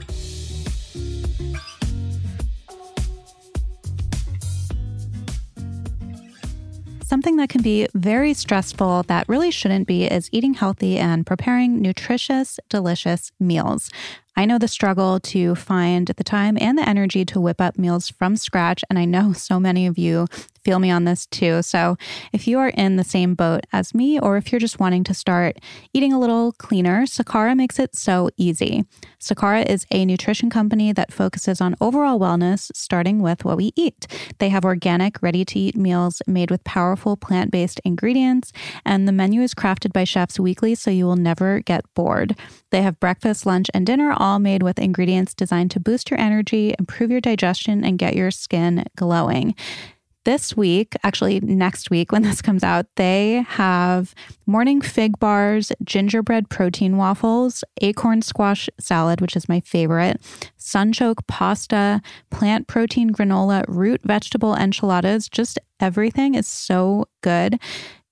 Something 7.20 7.36
that 7.36 7.50
can 7.50 7.60
be 7.60 7.86
very 7.92 8.32
stressful 8.32 9.02
that 9.02 9.28
really 9.28 9.50
shouldn't 9.50 9.86
be 9.86 10.04
is 10.04 10.30
eating 10.32 10.54
healthy 10.54 10.96
and 10.96 11.26
preparing 11.26 11.78
nutritious, 11.82 12.58
delicious 12.70 13.30
meals. 13.38 13.90
I 14.36 14.46
know 14.46 14.56
the 14.56 14.66
struggle 14.66 15.20
to 15.20 15.54
find 15.54 16.08
the 16.08 16.24
time 16.24 16.56
and 16.58 16.78
the 16.78 16.88
energy 16.88 17.26
to 17.26 17.38
whip 17.38 17.60
up 17.60 17.76
meals 17.76 18.08
from 18.08 18.38
scratch. 18.38 18.82
And 18.88 18.98
I 18.98 19.04
know 19.04 19.32
so 19.34 19.60
many 19.60 19.86
of 19.86 19.98
you 19.98 20.28
feel 20.64 20.78
me 20.78 20.90
on 20.90 21.04
this 21.04 21.26
too. 21.26 21.62
So 21.62 21.96
if 22.32 22.46
you 22.46 22.58
are 22.58 22.68
in 22.70 22.96
the 22.96 23.04
same 23.04 23.34
boat 23.34 23.66
as 23.72 23.94
me, 23.94 24.18
or 24.18 24.36
if 24.36 24.52
you're 24.52 24.60
just 24.60 24.80
wanting 24.80 25.04
to 25.04 25.14
start 25.14 25.58
eating 25.92 26.12
a 26.12 26.18
little 26.18 26.52
cleaner, 26.52 27.02
Sakara 27.02 27.56
makes 27.56 27.78
it 27.78 27.96
so 27.96 28.30
easy. 28.36 28.84
Sakara 29.20 29.66
is 29.68 29.86
a 29.90 30.04
nutrition 30.04 30.50
company 30.50 30.92
that 30.92 31.12
focuses 31.12 31.60
on 31.60 31.76
overall 31.80 32.18
wellness, 32.18 32.70
starting 32.74 33.20
with 33.20 33.44
what 33.44 33.56
we 33.56 33.72
eat. 33.76 34.06
They 34.38 34.48
have 34.48 34.64
organic, 34.64 35.22
ready 35.22 35.44
to 35.44 35.58
eat 35.58 35.76
meals 35.76 36.22
made 36.26 36.50
with 36.50 36.64
powerful 36.64 37.16
plant 37.16 37.50
based 37.50 37.80
ingredients, 37.84 38.52
and 38.84 39.06
the 39.06 39.12
menu 39.12 39.42
is 39.42 39.54
crafted 39.54 39.92
by 39.92 40.04
chefs 40.04 40.40
weekly 40.40 40.74
so 40.74 40.90
you 40.90 41.06
will 41.06 41.16
never 41.16 41.60
get 41.60 41.84
bored. 41.94 42.36
They 42.70 42.82
have 42.82 43.00
breakfast, 43.00 43.46
lunch, 43.46 43.68
and 43.74 43.86
dinner 43.86 44.14
all 44.16 44.38
made 44.38 44.62
with 44.62 44.78
ingredients 44.78 45.34
designed 45.34 45.70
to 45.72 45.80
boost 45.80 46.10
your 46.10 46.20
energy, 46.20 46.74
improve 46.78 47.10
your 47.10 47.20
digestion, 47.20 47.84
and 47.84 47.98
get 47.98 48.14
your 48.14 48.30
skin 48.30 48.84
glowing. 48.96 49.54
This 50.26 50.54
week, 50.54 50.94
actually 51.02 51.40
next 51.40 51.90
week 51.90 52.12
when 52.12 52.22
this 52.24 52.42
comes 52.42 52.62
out, 52.62 52.86
they 52.96 53.44
have 53.48 54.14
morning 54.46 54.82
fig 54.82 55.18
bars, 55.18 55.72
gingerbread 55.82 56.50
protein 56.50 56.98
waffles, 56.98 57.64
acorn 57.80 58.20
squash 58.20 58.68
salad, 58.78 59.20
which 59.22 59.34
is 59.34 59.48
my 59.48 59.60
favorite, 59.60 60.20
sunchoke 60.58 61.26
pasta, 61.26 62.02
plant 62.30 62.66
protein 62.66 63.10
granola, 63.10 63.64
root 63.66 64.02
vegetable 64.04 64.54
enchiladas. 64.54 65.28
Just 65.28 65.58
everything 65.80 66.34
is 66.34 66.46
so 66.46 67.06
good. 67.22 67.58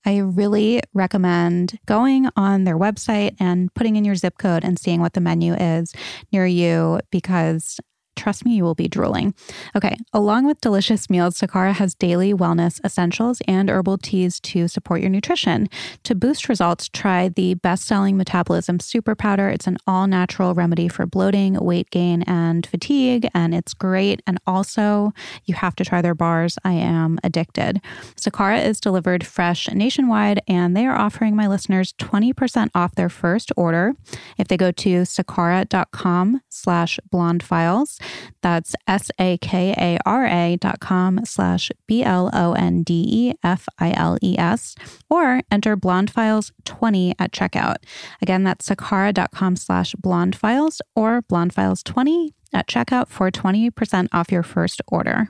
I 0.05 0.17
really 0.17 0.81
recommend 0.93 1.77
going 1.85 2.29
on 2.35 2.63
their 2.63 2.77
website 2.77 3.35
and 3.39 3.71
putting 3.75 3.97
in 3.97 4.05
your 4.05 4.15
zip 4.15 4.37
code 4.39 4.63
and 4.63 4.79
seeing 4.79 5.01
what 5.01 5.13
the 5.13 5.21
menu 5.21 5.53
is 5.53 5.93
near 6.31 6.47
you 6.47 7.01
because 7.11 7.79
Trust 8.19 8.43
me, 8.43 8.53
you 8.53 8.65
will 8.65 8.75
be 8.75 8.89
drooling. 8.89 9.33
Okay, 9.77 9.95
along 10.11 10.45
with 10.45 10.59
delicious 10.59 11.09
meals, 11.09 11.39
Sakara 11.39 11.71
has 11.71 11.95
daily 11.95 12.33
wellness 12.33 12.83
essentials 12.83 13.41
and 13.47 13.69
herbal 13.69 13.97
teas 13.99 14.41
to 14.41 14.67
support 14.67 14.99
your 14.99 15.09
nutrition. 15.09 15.69
To 16.03 16.15
boost 16.15 16.49
results, 16.49 16.89
try 16.89 17.29
the 17.29 17.53
best 17.53 17.85
selling 17.85 18.17
Metabolism 18.17 18.81
Super 18.81 19.15
Powder. 19.15 19.47
It's 19.47 19.67
an 19.67 19.77
all 19.87 20.05
natural 20.05 20.53
remedy 20.53 20.89
for 20.89 21.05
bloating, 21.05 21.53
weight 21.53 21.91
gain, 21.91 22.23
and 22.23 22.67
fatigue, 22.67 23.29
and 23.33 23.55
it's 23.55 23.73
great. 23.73 24.21
And 24.27 24.37
also, 24.45 25.13
you 25.45 25.53
have 25.55 25.77
to 25.77 25.85
try 25.85 26.01
their 26.01 26.13
bars. 26.13 26.57
I 26.65 26.73
am 26.73 27.19
addicted. 27.23 27.79
Sakara 28.17 28.65
is 28.65 28.81
delivered 28.81 29.25
fresh 29.25 29.69
nationwide, 29.69 30.41
and 30.45 30.75
they 30.75 30.85
are 30.85 30.97
offering 30.97 31.37
my 31.37 31.47
listeners 31.47 31.93
20% 31.93 32.69
off 32.75 32.95
their 32.95 33.07
first 33.07 33.53
order 33.55 33.93
if 34.37 34.49
they 34.49 34.57
go 34.57 34.71
to 34.71 35.03
sakara.com 35.03 36.41
slash 36.49 36.99
blonde 37.09 37.43
files. 37.43 37.97
That's 38.41 38.75
S-A-K-A-R-A 38.87 40.57
dot 40.57 40.79
com 40.79 41.25
slash 41.25 41.71
B-L-O-N-D-E-F-I-L-E-S 41.87 42.35
or 45.09 45.41
enter 45.51 45.75
blonde 45.75 46.11
files 46.11 46.51
20 46.65 47.15
at 47.19 47.31
checkout. 47.31 47.77
Again, 48.21 48.43
that's 48.43 48.69
sakara.com 48.69 49.55
slash 49.55 49.95
blonde 49.95 50.35
files 50.35 50.81
or 50.95 51.23
blonde 51.23 51.53
files 51.53 51.81
20 51.83 52.35
at 52.53 52.67
checkout 52.67 53.07
for 53.07 53.31
20% 53.31 54.07
off 54.11 54.31
your 54.31 54.43
first 54.43 54.81
order. 54.87 55.29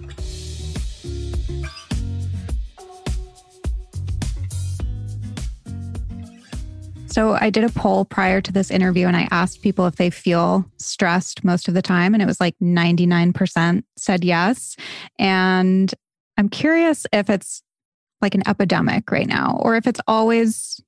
So 7.16 7.32
I 7.32 7.48
did 7.48 7.64
a 7.64 7.70
poll 7.70 8.04
prior 8.04 8.42
to 8.42 8.52
this 8.52 8.70
interview 8.70 9.06
and 9.06 9.16
I 9.16 9.26
asked 9.30 9.62
people 9.62 9.86
if 9.86 9.96
they 9.96 10.10
feel 10.10 10.70
stressed 10.76 11.42
most 11.44 11.66
of 11.66 11.72
the 11.72 11.80
time. 11.80 12.12
And 12.12 12.22
it 12.22 12.26
was 12.26 12.42
like 12.42 12.54
99% 12.62 13.84
said 13.96 14.22
yes. 14.22 14.76
And 15.18 15.94
I'm 16.36 16.50
curious 16.50 17.06
if 17.14 17.30
it's 17.30 17.62
like 18.20 18.34
an 18.34 18.46
epidemic 18.48 19.10
right 19.10 19.26
now, 19.26 19.58
or 19.62 19.76
if 19.76 19.86
it's 19.86 20.00
always 20.06 20.80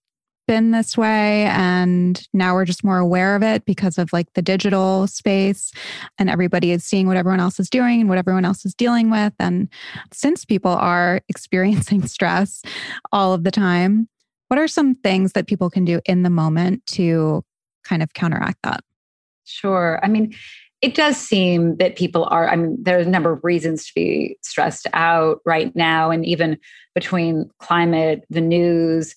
been 0.46 0.70
this 0.70 0.96
way 0.96 1.44
and 1.44 2.26
now 2.32 2.54
we're 2.54 2.64
just 2.64 2.82
more 2.82 2.96
aware 2.96 3.36
of 3.36 3.42
it 3.42 3.66
because 3.66 3.98
of 3.98 4.10
like 4.14 4.32
the 4.32 4.40
digital 4.40 5.06
space 5.06 5.70
and 6.18 6.30
everybody 6.30 6.72
is 6.72 6.82
seeing 6.82 7.06
what 7.06 7.18
everyone 7.18 7.38
else 7.38 7.60
is 7.60 7.68
doing 7.68 8.00
and 8.00 8.08
what 8.08 8.16
everyone 8.16 8.46
else 8.46 8.64
is 8.64 8.74
dealing 8.74 9.10
with. 9.10 9.34
And 9.38 9.68
since 10.10 10.46
people 10.46 10.70
are 10.70 11.20
experiencing 11.28 12.06
stress 12.06 12.62
all 13.12 13.34
of 13.34 13.44
the 13.44 13.50
time 13.50 14.08
what 14.48 14.58
are 14.58 14.68
some 14.68 14.94
things 14.94 15.32
that 15.32 15.46
people 15.46 15.70
can 15.70 15.84
do 15.84 16.00
in 16.06 16.22
the 16.22 16.30
moment 16.30 16.84
to 16.86 17.44
kind 17.84 18.02
of 18.02 18.12
counteract 18.14 18.58
that? 18.64 18.80
Sure. 19.44 20.00
I 20.02 20.08
mean 20.08 20.34
it 20.80 20.94
does 20.94 21.16
seem 21.16 21.76
that 21.76 21.96
people 21.96 22.24
are 22.30 22.48
i 22.48 22.56
mean 22.56 22.76
there's 22.80 23.06
a 23.06 23.10
number 23.10 23.32
of 23.32 23.42
reasons 23.42 23.86
to 23.86 23.92
be 23.94 24.36
stressed 24.42 24.86
out 24.92 25.40
right 25.44 25.74
now 25.74 26.10
and 26.10 26.24
even 26.24 26.58
between 26.94 27.48
climate 27.58 28.24
the 28.30 28.40
news 28.40 29.14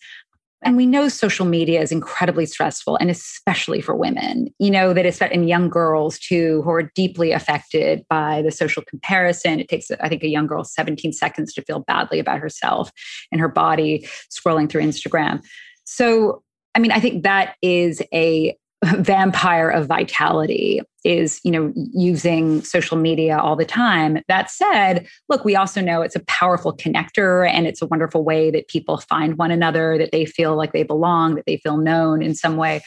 and 0.64 0.78
we 0.78 0.86
know 0.86 1.08
social 1.08 1.46
media 1.46 1.82
is 1.82 1.92
incredibly 1.92 2.46
stressful, 2.46 2.96
and 2.98 3.10
especially 3.10 3.82
for 3.82 3.96
women, 3.96 4.54
you 4.60 4.70
know, 4.70 4.94
that 4.94 5.06
it's 5.08 5.20
in 5.20 5.48
young 5.48 5.70
girls 5.70 6.20
too, 6.20 6.62
who 6.64 6.70
are 6.70 6.92
deeply 6.94 7.32
affected 7.32 8.06
by 8.10 8.44
the 8.44 8.52
social 8.52 8.84
comparison. 8.84 9.60
It 9.60 9.70
takes, 9.70 9.90
I 10.00 10.08
think, 10.08 10.24
a 10.24 10.28
young 10.28 10.46
girl 10.46 10.64
17 10.64 11.14
seconds 11.14 11.54
to 11.54 11.64
feel 11.64 11.80
badly 11.80 12.20
about 12.20 12.40
herself 12.40 12.92
and 13.32 13.42
her 13.42 13.48
body 13.48 14.08
scrolling 14.30 14.70
through 14.70 14.84
Instagram. 14.84 15.42
So, 15.84 16.44
I 16.76 16.80
mean, 16.80 16.92
I 16.92 17.00
think 17.00 17.24
that 17.24 17.56
is 17.64 18.02
a 18.14 18.56
vampire 18.84 19.70
of 19.70 19.86
vitality 19.88 20.82
is 21.04 21.40
you 21.44 21.52
know 21.52 21.72
using 21.76 22.64
social 22.64 22.98
media 22.98 23.38
all 23.38 23.56
the 23.56 23.66
time. 23.66 24.20
That 24.28 24.50
said 24.50 25.08
look 25.30 25.46
we 25.46 25.56
also 25.56 25.82
know 25.82 26.02
it's 26.02 26.16
a 26.16 26.26
powerful 26.26 26.76
connector 26.76 27.48
and 27.48 27.68
it's 27.68 27.82
a 27.82 27.86
wonderful 27.86 28.24
way 28.24 28.50
that 28.52 28.68
people 28.68 28.98
find 28.98 29.38
one 29.38 29.52
another 29.52 29.98
that 30.00 30.12
they 30.12 30.26
feel 30.26 30.56
like 30.56 30.74
they 30.74 30.84
belong 30.84 31.36
that 31.36 31.46
they 31.46 31.58
feel 31.58 31.78
known 31.78 32.24
in 32.24 32.34
some 32.34 32.58
way. 32.58 32.82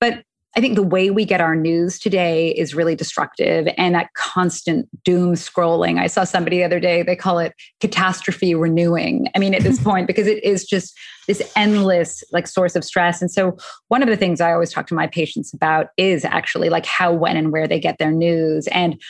But 0.00 0.22
I 0.58 0.60
think 0.60 0.74
the 0.74 0.82
way 0.82 1.10
we 1.10 1.24
get 1.24 1.40
our 1.40 1.54
news 1.54 2.00
today 2.00 2.48
is 2.48 2.74
really 2.74 2.96
destructive 2.96 3.68
and 3.78 3.94
that 3.94 4.12
constant 4.14 4.88
doom 5.04 5.34
scrolling. 5.34 6.00
I 6.00 6.08
saw 6.08 6.24
somebody 6.24 6.56
the 6.56 6.64
other 6.64 6.80
day, 6.80 7.04
they 7.04 7.14
call 7.14 7.38
it 7.38 7.54
catastrophe 7.78 8.56
renewing. 8.56 9.28
I 9.36 9.38
mean, 9.38 9.54
at 9.54 9.62
this 9.62 9.80
point, 9.84 10.08
because 10.08 10.26
it 10.26 10.42
is 10.42 10.64
just 10.64 10.98
this 11.28 11.48
endless 11.54 12.24
like 12.32 12.48
source 12.48 12.74
of 12.74 12.82
stress. 12.82 13.22
And 13.22 13.30
so 13.30 13.56
one 13.86 14.02
of 14.02 14.08
the 14.08 14.16
things 14.16 14.40
I 14.40 14.52
always 14.52 14.72
talk 14.72 14.88
to 14.88 14.94
my 14.94 15.06
patients 15.06 15.54
about 15.54 15.90
is 15.96 16.24
actually 16.24 16.70
like 16.70 16.86
how, 16.86 17.12
when, 17.12 17.36
and 17.36 17.52
where 17.52 17.68
they 17.68 17.78
get 17.78 17.98
their 17.98 18.10
news. 18.10 18.66
And 18.72 19.00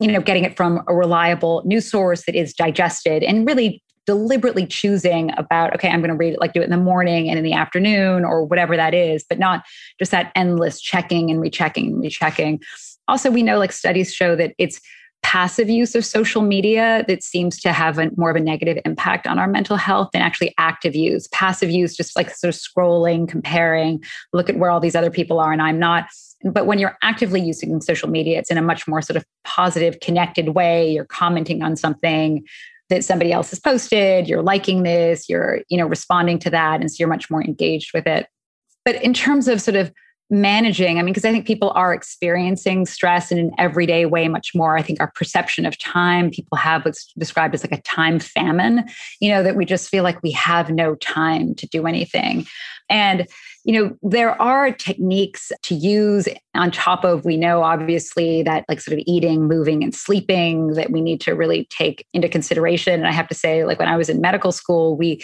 you 0.00 0.10
know, 0.10 0.22
getting 0.22 0.44
it 0.44 0.56
from 0.56 0.82
a 0.88 0.94
reliable 0.94 1.60
news 1.66 1.90
source 1.90 2.24
that 2.24 2.34
is 2.34 2.54
digested 2.54 3.22
and 3.22 3.46
really 3.46 3.83
deliberately 4.06 4.66
choosing 4.66 5.30
about, 5.36 5.74
okay, 5.74 5.88
I'm 5.88 6.00
going 6.00 6.10
to 6.10 6.16
read 6.16 6.34
it, 6.34 6.40
like 6.40 6.52
do 6.52 6.60
it 6.60 6.64
in 6.64 6.70
the 6.70 6.76
morning 6.76 7.28
and 7.28 7.38
in 7.38 7.44
the 7.44 7.54
afternoon 7.54 8.24
or 8.24 8.44
whatever 8.44 8.76
that 8.76 8.94
is, 8.94 9.24
but 9.28 9.38
not 9.38 9.64
just 9.98 10.10
that 10.10 10.32
endless 10.34 10.80
checking 10.80 11.30
and 11.30 11.40
rechecking 11.40 11.88
and 11.88 12.02
rechecking. 12.02 12.60
Also, 13.08 13.30
we 13.30 13.42
know 13.42 13.58
like 13.58 13.72
studies 13.72 14.12
show 14.12 14.36
that 14.36 14.54
it's 14.58 14.80
passive 15.22 15.70
use 15.70 15.94
of 15.94 16.04
social 16.04 16.42
media 16.42 17.02
that 17.08 17.22
seems 17.22 17.58
to 17.58 17.72
have 17.72 17.98
a, 17.98 18.10
more 18.16 18.28
of 18.28 18.36
a 18.36 18.40
negative 18.40 18.78
impact 18.84 19.26
on 19.26 19.38
our 19.38 19.48
mental 19.48 19.76
health 19.76 20.10
than 20.12 20.20
actually 20.20 20.54
active 20.58 20.94
use. 20.94 21.26
Passive 21.28 21.70
use, 21.70 21.96
just 21.96 22.14
like 22.14 22.30
sort 22.30 22.54
of 22.54 22.60
scrolling, 22.60 23.26
comparing, 23.26 24.04
look 24.34 24.50
at 24.50 24.58
where 24.58 24.70
all 24.70 24.80
these 24.80 24.94
other 24.94 25.10
people 25.10 25.40
are 25.40 25.50
and 25.50 25.62
I'm 25.62 25.78
not. 25.78 26.06
But 26.44 26.66
when 26.66 26.78
you're 26.78 26.98
actively 27.02 27.40
using 27.40 27.80
social 27.80 28.10
media, 28.10 28.38
it's 28.38 28.50
in 28.50 28.58
a 28.58 28.62
much 28.62 28.86
more 28.86 29.00
sort 29.00 29.16
of 29.16 29.24
positive, 29.44 29.98
connected 30.00 30.50
way. 30.50 30.92
You're 30.92 31.06
commenting 31.06 31.62
on 31.62 31.74
something, 31.74 32.44
that 32.90 33.04
somebody 33.04 33.32
else 33.32 33.50
has 33.50 33.60
posted 33.60 34.28
you're 34.28 34.42
liking 34.42 34.82
this 34.82 35.28
you're 35.28 35.60
you 35.68 35.76
know 35.76 35.86
responding 35.86 36.38
to 36.38 36.50
that 36.50 36.80
and 36.80 36.90
so 36.90 36.96
you're 36.98 37.08
much 37.08 37.30
more 37.30 37.42
engaged 37.42 37.92
with 37.94 38.06
it. 38.06 38.26
But 38.84 39.02
in 39.02 39.14
terms 39.14 39.48
of 39.48 39.60
sort 39.60 39.76
of 39.76 39.92
managing 40.34 40.98
i 40.98 41.02
mean 41.02 41.12
because 41.12 41.24
i 41.24 41.32
think 41.32 41.46
people 41.46 41.70
are 41.74 41.94
experiencing 41.94 42.84
stress 42.84 43.30
in 43.30 43.38
an 43.38 43.50
everyday 43.58 44.04
way 44.04 44.28
much 44.28 44.54
more 44.54 44.76
i 44.76 44.82
think 44.82 45.00
our 45.00 45.10
perception 45.14 45.64
of 45.64 45.78
time 45.78 46.30
people 46.30 46.56
have 46.56 46.84
what's 46.84 47.12
described 47.18 47.54
as 47.54 47.64
like 47.64 47.78
a 47.78 47.82
time 47.82 48.18
famine 48.18 48.84
you 49.20 49.30
know 49.30 49.42
that 49.42 49.56
we 49.56 49.64
just 49.64 49.88
feel 49.88 50.02
like 50.02 50.22
we 50.22 50.30
have 50.30 50.70
no 50.70 50.94
time 50.96 51.54
to 51.54 51.66
do 51.68 51.86
anything 51.86 52.46
and 52.90 53.26
you 53.64 53.72
know, 53.72 53.96
there 54.02 54.40
are 54.40 54.70
techniques 54.70 55.50
to 55.62 55.74
use 55.74 56.28
on 56.54 56.70
top 56.70 57.02
of, 57.02 57.24
we 57.24 57.38
know 57.38 57.62
obviously 57.62 58.42
that 58.42 58.64
like 58.68 58.80
sort 58.80 58.98
of 58.98 59.02
eating, 59.06 59.48
moving, 59.48 59.82
and 59.82 59.94
sleeping 59.94 60.68
that 60.74 60.90
we 60.90 61.00
need 61.00 61.20
to 61.22 61.32
really 61.32 61.66
take 61.70 62.06
into 62.12 62.28
consideration. 62.28 62.92
And 62.94 63.06
I 63.06 63.12
have 63.12 63.28
to 63.28 63.34
say, 63.34 63.64
like 63.64 63.78
when 63.78 63.88
I 63.88 63.96
was 63.96 64.10
in 64.10 64.20
medical 64.20 64.52
school, 64.52 64.98
we, 64.98 65.22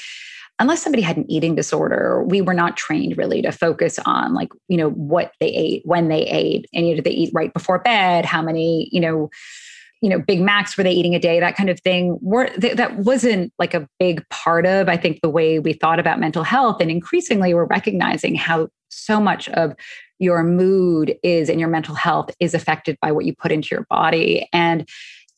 unless 0.61 0.83
somebody 0.83 1.03
had 1.03 1.17
an 1.17 1.29
eating 1.31 1.57
disorder, 1.57 2.23
we 2.25 2.41
were 2.41 2.55
not 2.55 2.77
trained 2.77 3.19
really 3.19 3.43
to 3.43 3.51
focus 3.51 3.99
on 4.05 4.35
like, 4.35 4.51
you 4.69 4.77
know, 4.77 4.91
what 4.91 5.33
they 5.41 5.49
ate, 5.49 5.83
when 5.85 6.09
they 6.09 6.23
ate, 6.27 6.67
and 6.73 6.87
you 6.87 6.93
know, 6.93 6.97
did 6.97 7.05
they 7.05 7.11
eat 7.11 7.33
right 7.35 7.53
before 7.53 7.81
bed, 7.81 8.25
how 8.25 8.43
many, 8.43 8.89
you 8.93 9.01
know, 9.01 9.31
you 10.03 10.09
know 10.09 10.19
big 10.19 10.41
macs 10.41 10.79
were 10.79 10.83
they 10.83 10.93
eating 10.93 11.15
a 11.15 11.19
day 11.19 11.41
that 11.41 11.57
kind 11.57 11.69
of 11.69 11.79
thing. 11.81 12.19
Were 12.23 12.49
th- 12.49 12.77
that 12.77 13.01
wasn't 13.01 13.53
like 13.59 13.75
a 13.75 13.87
big 13.99 14.27
part 14.31 14.65
of 14.65 14.89
i 14.89 14.97
think 14.97 15.21
the 15.21 15.29
way 15.29 15.59
we 15.59 15.75
thought 15.75 15.99
about 15.99 16.19
mental 16.19 16.43
health 16.43 16.81
and 16.81 16.91
increasingly 16.91 17.53
we're 17.53 17.67
recognizing 17.67 18.35
how 18.35 18.69
so 18.89 19.21
much 19.21 19.49
of 19.51 19.75
your 20.21 20.45
mood 20.45 21.17
is 21.23 21.49
and 21.49 21.59
your 21.59 21.69
mental 21.69 21.95
health 21.95 22.31
is 22.39 22.55
affected 22.55 22.97
by 23.01 23.11
what 23.11 23.25
you 23.25 23.35
put 23.35 23.51
into 23.51 23.75
your 23.75 23.87
body. 23.89 24.47
And 24.53 24.89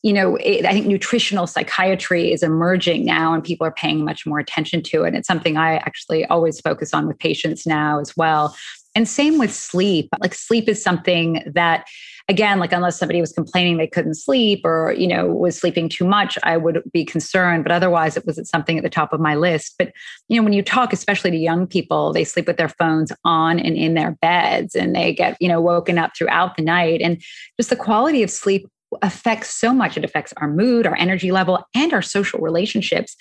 you 0.03 0.13
know 0.13 0.35
it, 0.35 0.65
i 0.65 0.71
think 0.71 0.85
nutritional 0.85 1.47
psychiatry 1.47 2.31
is 2.31 2.43
emerging 2.43 3.05
now 3.05 3.33
and 3.33 3.43
people 3.43 3.65
are 3.65 3.71
paying 3.71 4.05
much 4.05 4.25
more 4.25 4.37
attention 4.37 4.83
to 4.83 5.03
it. 5.03 5.07
And 5.07 5.17
it's 5.17 5.27
something 5.27 5.57
i 5.57 5.77
actually 5.77 6.25
always 6.25 6.59
focus 6.59 6.93
on 6.93 7.07
with 7.07 7.17
patients 7.17 7.65
now 7.65 7.99
as 7.99 8.15
well. 8.15 8.55
And 8.95 9.07
same 9.07 9.39
with 9.39 9.51
sleep. 9.51 10.09
Like 10.19 10.35
sleep 10.35 10.69
is 10.69 10.83
something 10.83 11.41
that 11.55 11.87
again 12.29 12.59
like 12.59 12.71
unless 12.71 12.97
somebody 12.97 13.19
was 13.19 13.33
complaining 13.33 13.75
they 13.75 13.87
couldn't 13.87 14.13
sleep 14.13 14.61
or 14.63 14.93
you 14.93 15.07
know 15.07 15.27
was 15.27 15.57
sleeping 15.57 15.89
too 15.89 16.05
much 16.05 16.37
i 16.43 16.55
would 16.55 16.81
be 16.93 17.03
concerned 17.03 17.65
but 17.65 17.71
otherwise 17.73 18.15
it 18.15 18.25
wasn't 18.25 18.47
something 18.47 18.77
at 18.77 18.83
the 18.83 18.89
top 18.89 19.11
of 19.11 19.19
my 19.19 19.35
list. 19.35 19.75
But 19.77 19.91
you 20.29 20.37
know 20.37 20.43
when 20.43 20.53
you 20.53 20.61
talk 20.61 20.93
especially 20.93 21.31
to 21.31 21.37
young 21.37 21.65
people 21.65 22.13
they 22.13 22.23
sleep 22.23 22.47
with 22.47 22.57
their 22.57 22.69
phones 22.69 23.11
on 23.23 23.59
and 23.59 23.75
in 23.75 23.93
their 23.93 24.11
beds 24.21 24.75
and 24.75 24.95
they 24.95 25.13
get 25.13 25.37
you 25.39 25.47
know 25.47 25.61
woken 25.61 25.97
up 25.97 26.11
throughout 26.15 26.55
the 26.55 26.63
night. 26.63 27.01
And 27.01 27.21
just 27.57 27.69
the 27.69 27.75
quality 27.75 28.23
of 28.23 28.29
sleep 28.29 28.67
affects 29.01 29.49
so 29.49 29.73
much 29.73 29.97
it 29.97 30.05
affects 30.05 30.33
our 30.37 30.47
mood 30.47 30.85
our 30.85 30.95
energy 30.95 31.31
level 31.31 31.65
and 31.75 31.93
our 31.93 32.01
social 32.01 32.39
relationships. 32.39 33.15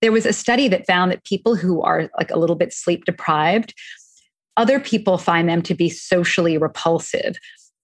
There 0.00 0.12
was 0.12 0.26
a 0.26 0.32
study 0.32 0.68
that 0.68 0.86
found 0.86 1.10
that 1.10 1.24
people 1.24 1.56
who 1.56 1.82
are 1.82 2.10
like 2.16 2.30
a 2.30 2.38
little 2.38 2.56
bit 2.56 2.72
sleep 2.72 3.04
deprived 3.04 3.74
other 4.56 4.80
people 4.80 5.18
find 5.18 5.48
them 5.48 5.62
to 5.62 5.74
be 5.74 5.88
socially 5.88 6.58
repulsive 6.58 7.38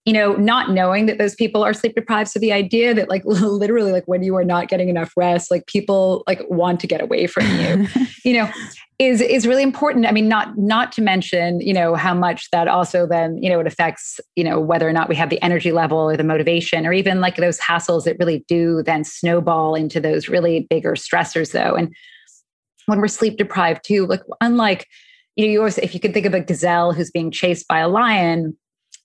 you 0.04 0.12
know, 0.12 0.34
not 0.36 0.70
knowing 0.70 1.06
that 1.06 1.16
those 1.16 1.34
people 1.34 1.64
are 1.64 1.72
sleep 1.72 1.94
deprived. 1.94 2.28
So 2.28 2.38
the 2.38 2.52
idea 2.52 2.92
that 2.92 3.08
like 3.08 3.24
literally 3.24 3.90
like 3.90 4.06
when 4.06 4.22
you 4.22 4.36
are 4.36 4.44
not 4.44 4.68
getting 4.68 4.88
enough 4.88 5.12
rest, 5.16 5.50
like 5.50 5.66
people 5.66 6.24
like 6.26 6.42
want 6.48 6.80
to 6.80 6.86
get 6.86 7.00
away 7.00 7.26
from 7.26 7.46
you, 7.58 7.86
you 8.24 8.34
know, 8.34 8.50
is 8.98 9.20
is 9.20 9.46
really 9.46 9.62
important. 9.62 10.06
I 10.06 10.12
mean, 10.12 10.28
not 10.28 10.58
not 10.58 10.92
to 10.92 11.02
mention, 11.02 11.60
you 11.60 11.72
know, 11.72 11.94
how 11.94 12.14
much 12.14 12.50
that 12.50 12.68
also 12.68 13.06
then, 13.06 13.42
you 13.42 13.48
know, 13.48 13.58
it 13.60 13.66
affects, 13.66 14.20
you 14.36 14.44
know, 14.44 14.60
whether 14.60 14.88
or 14.88 14.92
not 14.92 15.08
we 15.08 15.16
have 15.16 15.30
the 15.30 15.42
energy 15.42 15.72
level 15.72 15.98
or 15.98 16.16
the 16.16 16.24
motivation 16.24 16.86
or 16.86 16.92
even 16.92 17.20
like 17.20 17.36
those 17.36 17.58
hassles 17.58 18.04
that 18.04 18.18
really 18.18 18.44
do 18.46 18.82
then 18.82 19.04
snowball 19.04 19.74
into 19.74 20.00
those 20.00 20.28
really 20.28 20.66
bigger 20.68 20.92
stressors 20.92 21.52
though. 21.52 21.74
And 21.74 21.94
when 22.86 23.00
we're 23.00 23.08
sleep 23.08 23.38
deprived 23.38 23.84
too, 23.84 24.06
like 24.06 24.22
unlike 24.40 24.86
you 25.36 25.46
know, 25.46 25.52
you 25.52 25.58
always, 25.58 25.78
if 25.78 25.94
you 25.94 26.00
could 26.00 26.14
think 26.14 26.26
of 26.26 26.34
a 26.34 26.40
gazelle 26.40 26.92
who's 26.92 27.10
being 27.10 27.32
chased 27.32 27.66
by 27.66 27.80
a 27.80 27.88
lion, 27.88 28.56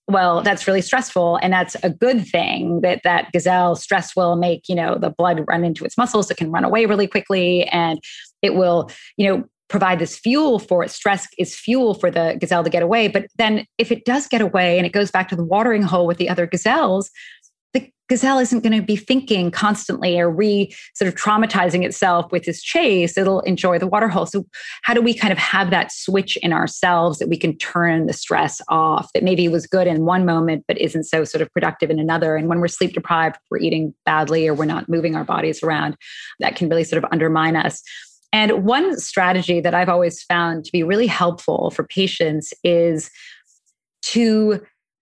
well 0.10 0.42
that's 0.42 0.68
really 0.68 0.82
stressful 0.82 1.38
and 1.38 1.54
that's 1.54 1.76
a 1.84 1.90
good 1.90 2.28
thing 2.28 2.82
that 2.82 3.02
that 3.04 3.32
gazelle 3.32 3.76
stress 3.76 4.16
will 4.16 4.36
make 4.36 4.68
you 4.68 4.76
know 4.76 4.98
the 4.98 5.10
blood 5.10 5.44
run 5.48 5.64
into 5.64 5.86
its 5.86 5.98
muscles 5.98 6.30
it 6.30 6.38
can 6.38 6.52
run 6.52 6.64
away 6.64 6.86
really 6.86 7.08
quickly 7.08 7.64
and 7.68 8.00
it 8.42 8.56
will 8.56 8.90
you 9.18 9.28
know 9.28 9.44
provide 9.70 10.00
this 10.00 10.18
fuel 10.18 10.60
for 10.60 10.84
it 10.84 10.90
stress 10.90 11.28
is 11.38 11.56
fuel 11.56 11.94
for 11.94 12.12
the 12.12 12.36
gazelle 12.40 12.64
to 12.64 12.70
get 12.70 12.84
away. 12.84 13.08
But 13.08 13.28
then 13.38 13.66
if 13.78 13.92
it 13.92 14.04
does 14.04 14.28
get 14.28 14.42
away 14.42 14.78
and 14.78 14.86
it 14.86 14.92
goes 14.92 15.12
back 15.12 15.30
to 15.30 15.36
the 15.36 15.46
watering 15.46 15.84
hole 15.84 16.08
with 16.08 16.18
the 16.18 16.28
other 16.28 16.46
gazelles 16.48 17.10
gazelle 18.10 18.40
isn't 18.40 18.62
going 18.62 18.78
to 18.78 18.86
be 18.86 18.96
thinking 18.96 19.52
constantly 19.52 20.20
or 20.20 20.30
re 20.30 20.76
sort 20.96 21.08
of 21.08 21.16
traumatizing 21.16 21.86
itself 21.86 22.32
with 22.32 22.44
this 22.44 22.62
chase. 22.62 23.18
It'll 23.18 23.42
enjoy 23.42 23.80
the 23.80 23.88
water 23.88 24.08
hole 24.08 24.26
so 24.26 24.46
how 24.82 24.94
do 24.94 25.02
we 25.02 25.14
kind 25.14 25.32
of 25.32 25.38
have 25.38 25.70
that 25.70 25.92
switch 25.92 26.36
in 26.38 26.52
ourselves 26.52 27.20
that 27.20 27.30
we 27.30 27.38
can 27.38 27.56
turn 27.58 28.08
the 28.08 28.14
stress 28.14 28.62
off 28.68 29.14
that 29.14 29.24
maybe 29.24 29.48
was 29.48 29.68
good 29.68 29.88
in 29.88 30.06
one 30.06 30.26
moment 30.26 30.66
but 30.68 30.78
isn't 30.80 31.04
so 31.04 31.24
sort 31.24 31.42
of 31.42 31.52
productive 31.54 31.90
in 31.90 32.00
another? 32.00 32.36
And 32.36 32.50
when 32.50 32.60
we're 32.60 32.68
sleep 32.68 32.94
deprived 32.94 33.38
we're 33.50 33.60
eating 33.60 33.94
badly 34.06 34.48
or 34.48 34.54
we're 34.54 34.66
not 34.66 34.90
moving 34.90 35.16
our 35.16 35.24
bodies 35.24 35.64
around 35.64 35.96
that 36.40 36.56
can 36.56 36.68
really 36.68 36.84
sort 36.84 37.04
of 37.04 37.10
undermine 37.12 37.56
us. 37.56 37.82
And 38.34 38.64
one 38.64 39.00
strategy 39.00 39.62
that 39.62 39.74
i've 39.74 39.90
always 39.90 40.24
found 40.24 40.66
to 40.66 40.72
be 40.72 40.84
really 40.84 41.08
helpful 41.08 41.72
for 41.72 41.84
patients 41.84 42.54
is 42.64 43.10
to 44.02 44.62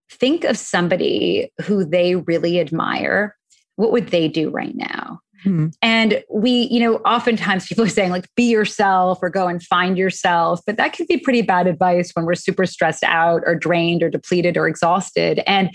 think 0.10 0.44
of 0.44 0.58
somebody 0.58 1.52
who 1.64 1.84
they 1.84 2.16
really 2.16 2.60
admire 2.60 3.36
what 3.76 3.92
would 3.92 4.08
they 4.08 4.28
do 4.28 4.50
right 4.50 4.76
now 4.76 5.20
Mm-hmm. 5.46 5.68
And 5.82 6.24
we, 6.30 6.68
you 6.72 6.80
know, 6.80 6.96
oftentimes 6.98 7.68
people 7.68 7.86
are 7.86 7.90
saying, 7.90 8.12
like, 8.12 8.34
be 8.36 8.50
yourself 8.50 9.20
or 9.22 9.30
go 9.30 9.48
and 9.48 9.62
find 9.62 9.98
yourself. 9.98 10.62
But 10.66 10.78
that 10.78 10.94
can 10.94 11.06
be 11.08 11.18
pretty 11.18 11.42
bad 11.42 11.68
advice 11.68 12.12
when 12.14 12.26
we're 12.26 12.36
super 12.36 12.66
stressed 12.66 13.04
out 13.04 13.44
or 13.46 13.56
drained 13.56 14.04
or 14.04 14.10
depleted 14.10 14.58
or 14.58 14.68
exhausted. 14.68 15.42
And 15.46 15.70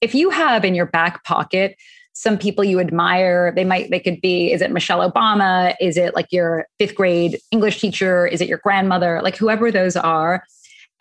if 0.00 0.14
you 0.14 0.30
have 0.30 0.64
in 0.64 0.74
your 0.74 0.86
back 0.86 1.24
pocket 1.24 1.76
some 2.14 2.36
people 2.36 2.62
you 2.62 2.78
admire, 2.78 3.52
they 3.56 3.64
might, 3.64 3.90
they 3.90 3.98
could 3.98 4.20
be, 4.20 4.52
is 4.52 4.60
it 4.60 4.70
Michelle 4.70 5.10
Obama? 5.10 5.74
Is 5.80 5.96
it 5.96 6.14
like 6.14 6.30
your 6.30 6.66
fifth 6.78 6.94
grade 6.94 7.38
English 7.50 7.80
teacher? 7.80 8.26
Is 8.26 8.42
it 8.42 8.48
your 8.48 8.58
grandmother? 8.58 9.20
Like 9.22 9.34
whoever 9.34 9.70
those 9.70 9.96
are. 9.96 10.44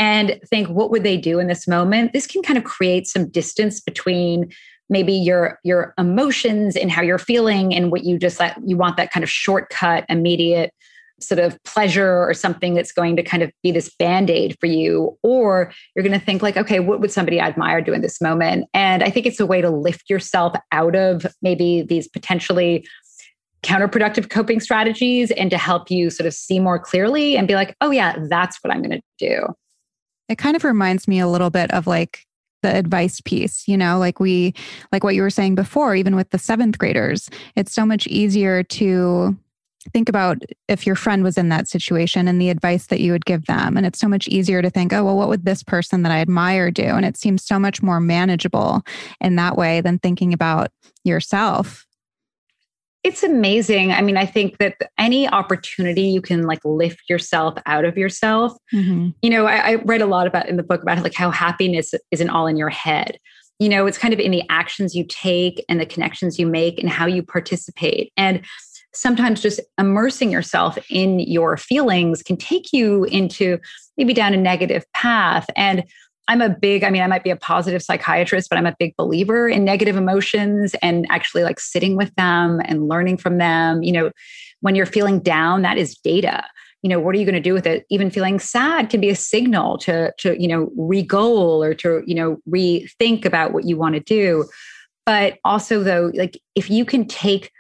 And 0.02 0.39
think, 0.49 0.68
what 0.68 0.89
would 0.89 1.04
they 1.04 1.16
do 1.16 1.38
in 1.38 1.45
this 1.45 1.68
moment? 1.68 2.12
This 2.12 2.26
can 2.26 2.41
kind 2.41 2.58
of 2.58 2.64
create 2.64 3.06
some 3.06 3.30
distance 3.30 3.80
between 3.80 4.52
maybe 4.89 5.14
your 5.14 5.60
your 5.64 5.93
emotions 5.99 6.76
and 6.76 6.89
how 6.91 7.04
you're 7.04 7.20
feeling 7.20 7.74
and 7.76 7.91
what 7.91 8.04
you 8.04 8.18
just 8.18 8.39
like 8.39 8.56
you 8.66 8.76
want 8.76 8.97
that 8.97 9.12
kind 9.12 9.24
of 9.24 9.30
shortcut 9.30 10.04
immediate 10.10 10.74
sort 11.20 11.38
of 11.38 11.64
pleasure 11.66 12.28
or 12.28 12.34
something 12.34 12.74
that's 12.74 12.91
going 12.91 13.16
to 13.16 13.22
kind 13.22 13.43
of 13.43 13.52
be 13.62 13.72
this 13.72 13.93
band-aid 13.99 14.58
for 14.60 14.66
you. 14.66 15.16
Or 15.22 15.72
you're 15.95 16.04
going 16.04 16.20
to 16.20 16.26
think 16.26 16.41
like 16.41 16.58
okay 16.58 16.80
what 16.80 16.99
would 16.99 17.12
somebody 17.12 17.39
I 17.39 17.45
admire 17.45 17.80
do 17.80 17.93
in 17.93 18.02
this 18.02 18.20
moment? 18.20 18.66
And 18.74 19.04
i 19.04 19.12
think 19.12 19.28
it's 19.28 19.39
a 19.39 19.45
way 19.45 19.62
to 19.62 19.70
lift 19.70 20.10
yourself 20.10 20.56
out 20.72 20.95
of 20.95 21.28
maybe 21.43 21.84
these 21.84 22.08
potentially 22.08 22.88
counterproductive 23.62 24.32
coping 24.32 24.60
strategies 24.60 25.30
and 25.30 25.52
to 25.52 25.60
help 25.60 25.91
you 25.91 26.10
sort 26.10 26.26
of 26.26 26.34
see 26.34 26.60
more 26.60 26.80
clearly 26.80 27.38
and 27.38 27.47
be 27.47 27.54
like 27.54 27.76
oh 27.82 27.91
yeah 27.91 28.18
that's 28.28 28.58
what 28.64 28.74
i'm 28.74 28.82
going 28.82 28.89
to 28.89 29.02
do 29.20 29.45
it 30.32 30.38
kind 30.38 30.56
of 30.56 30.64
reminds 30.64 31.08
me 31.08 31.20
a 31.20 31.28
little 31.28 31.50
bit 31.50 31.72
of 31.72 31.88
like 31.88 32.26
the 32.64 32.76
advice 32.76 33.20
piece 33.22 33.68
you 33.68 33.76
know 33.76 33.98
like 33.98 34.20
we 34.20 34.54
like 34.92 35.04
what 35.04 35.16
you 35.16 35.22
were 35.22 35.30
saying 35.30 35.56
before 35.56 35.96
even 35.96 36.16
with 36.16 36.30
the 36.30 36.38
seventh 36.38 36.78
graders 36.78 37.30
it's 37.56 37.74
so 37.74 37.86
much 37.86 38.06
easier 38.08 38.64
to 38.64 39.36
think 39.94 40.10
about 40.10 40.44
if 40.68 40.86
your 40.86 40.96
friend 40.96 41.24
was 41.24 41.38
in 41.38 41.50
that 41.50 41.68
situation 41.68 42.28
and 42.28 42.40
the 42.40 42.50
advice 42.50 42.88
that 42.88 43.00
you 43.00 43.12
would 43.12 43.26
give 43.26 43.46
them. 43.48 43.78
And 43.78 43.86
it's 43.86 44.00
so 44.00 44.08
much 44.08 44.28
easier 44.28 44.62
to 44.62 44.70
think 44.70 44.94
oh 44.94 45.04
well 45.04 45.18
what 45.18 45.30
would 45.30 45.46
this 45.46 45.64
person 45.64 46.04
that 46.04 46.12
i 46.12 46.20
admire 46.20 46.72
do? 46.72 46.84
And 46.84 47.06
it 47.06 47.18
seems 47.18 47.44
so 47.44 47.58
much 47.58 47.82
more 47.82 48.00
manageable 48.00 48.84
in 49.20 49.36
that 49.38 49.58
way 49.58 49.82
than 49.82 50.00
thinking 50.00 50.34
about 50.34 50.72
yourself 51.04 51.88
it's 53.04 53.24
amazing. 53.24 53.91
I 53.91 54.02
mean, 54.02 54.18
I 54.18 54.26
think 54.26 54.60
that 54.60 54.76
any 54.97 55.28
opportunity 55.28 56.04
you 56.04 56.22
can 56.22 56.43
like 56.43 56.60
lift 56.64 57.10
yourself 57.10 57.56
out 57.66 57.84
of 57.84 57.97
yourself. 57.97 58.56
Mm-hmm. 58.74 59.10
You 59.22 59.30
know, 59.30 59.47
I, 59.47 59.72
I 59.72 59.76
read 59.76 60.02
a 60.02 60.06
lot 60.06 60.28
about 60.28 60.47
in 60.47 60.58
the 60.58 60.64
book 60.64 60.84
about 60.84 61.02
like 61.02 61.16
how 61.16 61.32
happiness 61.32 61.93
isn't 62.12 62.30
all 62.30 62.45
in 62.45 62.58
your 62.58 62.70
head. 62.70 63.18
You 63.60 63.70
know, 63.70 63.86
it's 63.88 63.97
kind 63.97 64.14
of 64.14 64.20
in 64.20 64.32
the 64.32 64.43
actions 64.49 64.95
you 64.95 65.06
take 65.08 65.66
and 65.68 65.80
the 65.80 65.86
connections 65.86 66.38
you 66.38 66.45
make 66.45 66.80
and 66.80 66.89
how 66.89 67.06
you 67.08 67.24
participate. 67.24 68.12
And 68.18 68.41
sometimes 68.93 69.41
just 69.41 69.60
immersing 69.78 70.32
yourself 70.32 70.78
in 70.89 71.20
your 71.20 71.58
feelings 71.58 72.22
can 72.22 72.38
take 72.38 72.74
you 72.74 73.06
into 73.06 73.58
maybe 73.97 74.14
down 74.14 74.34
a 74.34 74.38
negative 74.38 74.86
path. 74.93 75.47
And 75.56 75.84
I'm 76.32 76.42
a 76.42 76.48
big, 76.48 76.86
I 76.86 76.90
mean, 76.92 77.02
I 77.02 77.08
might 77.08 77.26
be 77.26 77.30
a 77.30 77.36
positive 77.36 77.82
psychiatrist, 77.82 78.50
but 78.50 78.58
I'm 78.58 78.66
a 78.66 78.74
big 78.80 78.96
believer 78.96 79.50
in 79.50 79.66
negative 79.66 79.98
emotions 79.98 80.74
and 80.82 81.06
actually 81.10 81.44
like 81.44 81.60
sitting 81.60 81.98
with 81.98 82.16
them 82.16 82.62
and 82.64 82.88
learning 82.88 83.18
from 83.18 83.38
them. 83.38 83.84
You 83.84 83.92
know, 83.92 84.12
when 84.62 84.74
you're 84.74 84.86
feeling 84.86 85.20
down, 85.20 85.62
that 85.64 85.78
is 85.78 85.98
data. 85.98 86.46
You 86.84 86.90
know, 86.90 87.02
what 87.02 87.16
are 87.16 87.20
you 87.20 87.26
going 87.26 87.36
to 87.36 87.42
do 87.42 87.54
with 87.54 87.68
it? 87.68 87.86
Even 87.90 88.10
feeling 88.10 88.40
sad 88.40 88.90
can 88.90 89.02
be 89.02 89.10
a 89.10 89.16
signal 89.16 89.78
to, 89.80 90.14
to, 90.20 90.42
you 90.42 90.48
know, 90.48 90.72
re-goal 90.78 91.62
or 91.62 91.74
to, 91.74 92.02
you 92.08 92.16
know, 92.16 92.38
rethink 92.50 93.26
about 93.26 93.52
what 93.52 93.66
you 93.66 93.76
want 93.76 93.96
to 93.96 94.00
do. 94.02 94.46
But 95.06 95.38
also 95.44 95.84
though, 95.84 96.14
like 96.14 96.40
if 96.56 96.70
you 96.70 96.86
can 96.86 97.10
take 97.10 97.52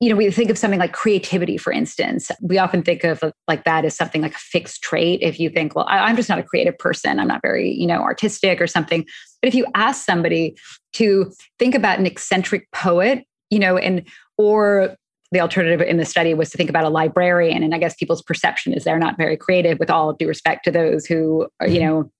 you 0.00 0.10
know, 0.10 0.16
we 0.16 0.30
think 0.30 0.50
of 0.50 0.58
something 0.58 0.78
like 0.78 0.92
creativity, 0.92 1.56
for 1.56 1.72
instance. 1.72 2.30
We 2.42 2.58
often 2.58 2.82
think 2.82 3.02
of 3.02 3.24
like 3.48 3.64
that 3.64 3.84
as 3.86 3.96
something 3.96 4.20
like 4.20 4.34
a 4.34 4.38
fixed 4.38 4.82
trait. 4.82 5.20
If 5.22 5.40
you 5.40 5.48
think, 5.48 5.74
well, 5.74 5.86
I, 5.88 6.10
am 6.10 6.16
just 6.16 6.28
not 6.28 6.38
a 6.38 6.42
creative 6.42 6.76
person, 6.76 7.18
I'm 7.18 7.28
not 7.28 7.40
very, 7.40 7.70
you 7.72 7.86
know, 7.86 8.02
artistic 8.02 8.60
or 8.60 8.66
something. 8.66 9.06
But 9.40 9.48
if 9.48 9.54
you 9.54 9.66
ask 9.74 10.04
somebody 10.04 10.56
to 10.94 11.32
think 11.58 11.74
about 11.74 11.98
an 11.98 12.04
eccentric 12.04 12.70
poet, 12.72 13.24
you 13.48 13.58
know, 13.58 13.78
and 13.78 14.06
or 14.36 14.96
the 15.32 15.40
alternative 15.40 15.80
in 15.80 15.96
the 15.96 16.04
study 16.04 16.34
was 16.34 16.50
to 16.50 16.58
think 16.58 16.70
about 16.70 16.84
a 16.84 16.90
librarian, 16.90 17.62
and 17.62 17.74
I 17.74 17.78
guess 17.78 17.94
people's 17.94 18.22
perception 18.22 18.74
is 18.74 18.84
they're 18.84 18.98
not 18.98 19.16
very 19.16 19.36
creative. 19.36 19.78
With 19.78 19.90
all 19.90 20.12
due 20.12 20.28
respect 20.28 20.64
to 20.64 20.70
those 20.70 21.06
who, 21.06 21.48
are, 21.58 21.66
you 21.66 21.80
mm-hmm. 21.80 21.88
know, 21.88 22.12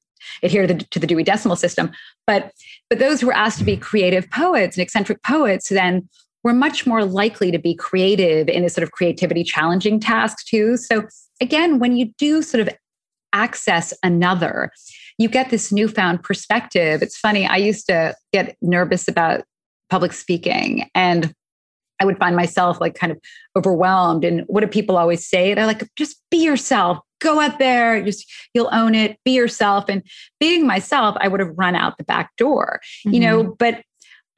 adhere 0.43 0.67
to 0.67 0.75
the, 0.75 0.85
to 0.85 0.99
the 0.99 1.07
Dewey 1.07 1.23
Decimal 1.23 1.57
System, 1.57 1.91
but 2.27 2.53
but 2.89 2.99
those 2.99 3.21
who 3.21 3.27
were 3.27 3.37
asked 3.37 3.59
to 3.59 3.65
be 3.65 3.77
creative 3.77 4.31
poets 4.31 4.77
and 4.77 4.83
eccentric 4.83 5.23
poets, 5.23 5.69
then 5.69 6.09
we're 6.47 6.53
much 6.53 6.87
more 6.87 7.05
likely 7.05 7.51
to 7.51 7.59
be 7.59 7.75
creative 7.75 8.49
in 8.49 8.63
a 8.65 8.69
sort 8.69 8.85
of 8.85 8.93
creativity 8.93 9.43
challenging 9.43 9.99
task 9.99 10.47
too. 10.47 10.77
So 10.77 11.03
again, 11.41 11.81
when 11.81 11.97
you 11.97 12.13
do 12.19 12.41
sort 12.41 12.61
of 12.61 12.73
access 13.33 13.93
another, 14.05 14.71
you 15.19 15.29
get 15.29 15.51
this 15.51 15.73
newfound 15.73 16.23
perspective. 16.23 17.03
It's 17.03 17.19
funny, 17.19 17.49
I 17.49 17.57
used 17.57 17.89
to 17.89 18.15
get 18.33 18.57
nervous 18.63 19.09
about 19.09 19.43
public 19.91 20.13
speaking 20.13 20.89
and 20.95 21.35
I 22.01 22.05
would 22.05 22.17
find 22.17 22.37
myself 22.37 22.81
like 22.81 22.95
kind 22.95 23.11
of 23.11 23.19
overwhelmed. 23.59 24.25
And 24.25 24.45
what 24.47 24.61
do 24.61 24.69
people 24.69 24.97
always 24.97 25.27
say? 25.27 25.53
They're 25.53 25.67
like, 25.67 25.83
just 25.97 26.23
be 26.31 26.45
yourself, 26.45 26.99
go 27.21 27.41
out 27.41 27.59
there, 27.59 28.01
just 28.05 28.25
you'll 28.55 28.71
own 28.71 28.95
it, 28.95 29.19
be 29.25 29.33
yourself. 29.33 29.87
And 29.89 30.01
being 30.39 30.65
myself, 30.65 31.17
I 31.19 31.27
would 31.27 31.41
have 31.41 31.59
run 31.59 31.75
out 31.75 31.99
the 31.99 32.05
back 32.05 32.37
door, 32.37 32.81
mm-hmm. 33.05 33.15
you 33.15 33.21
know, 33.21 33.43
mm-hmm. 33.43 33.53
but 33.59 33.83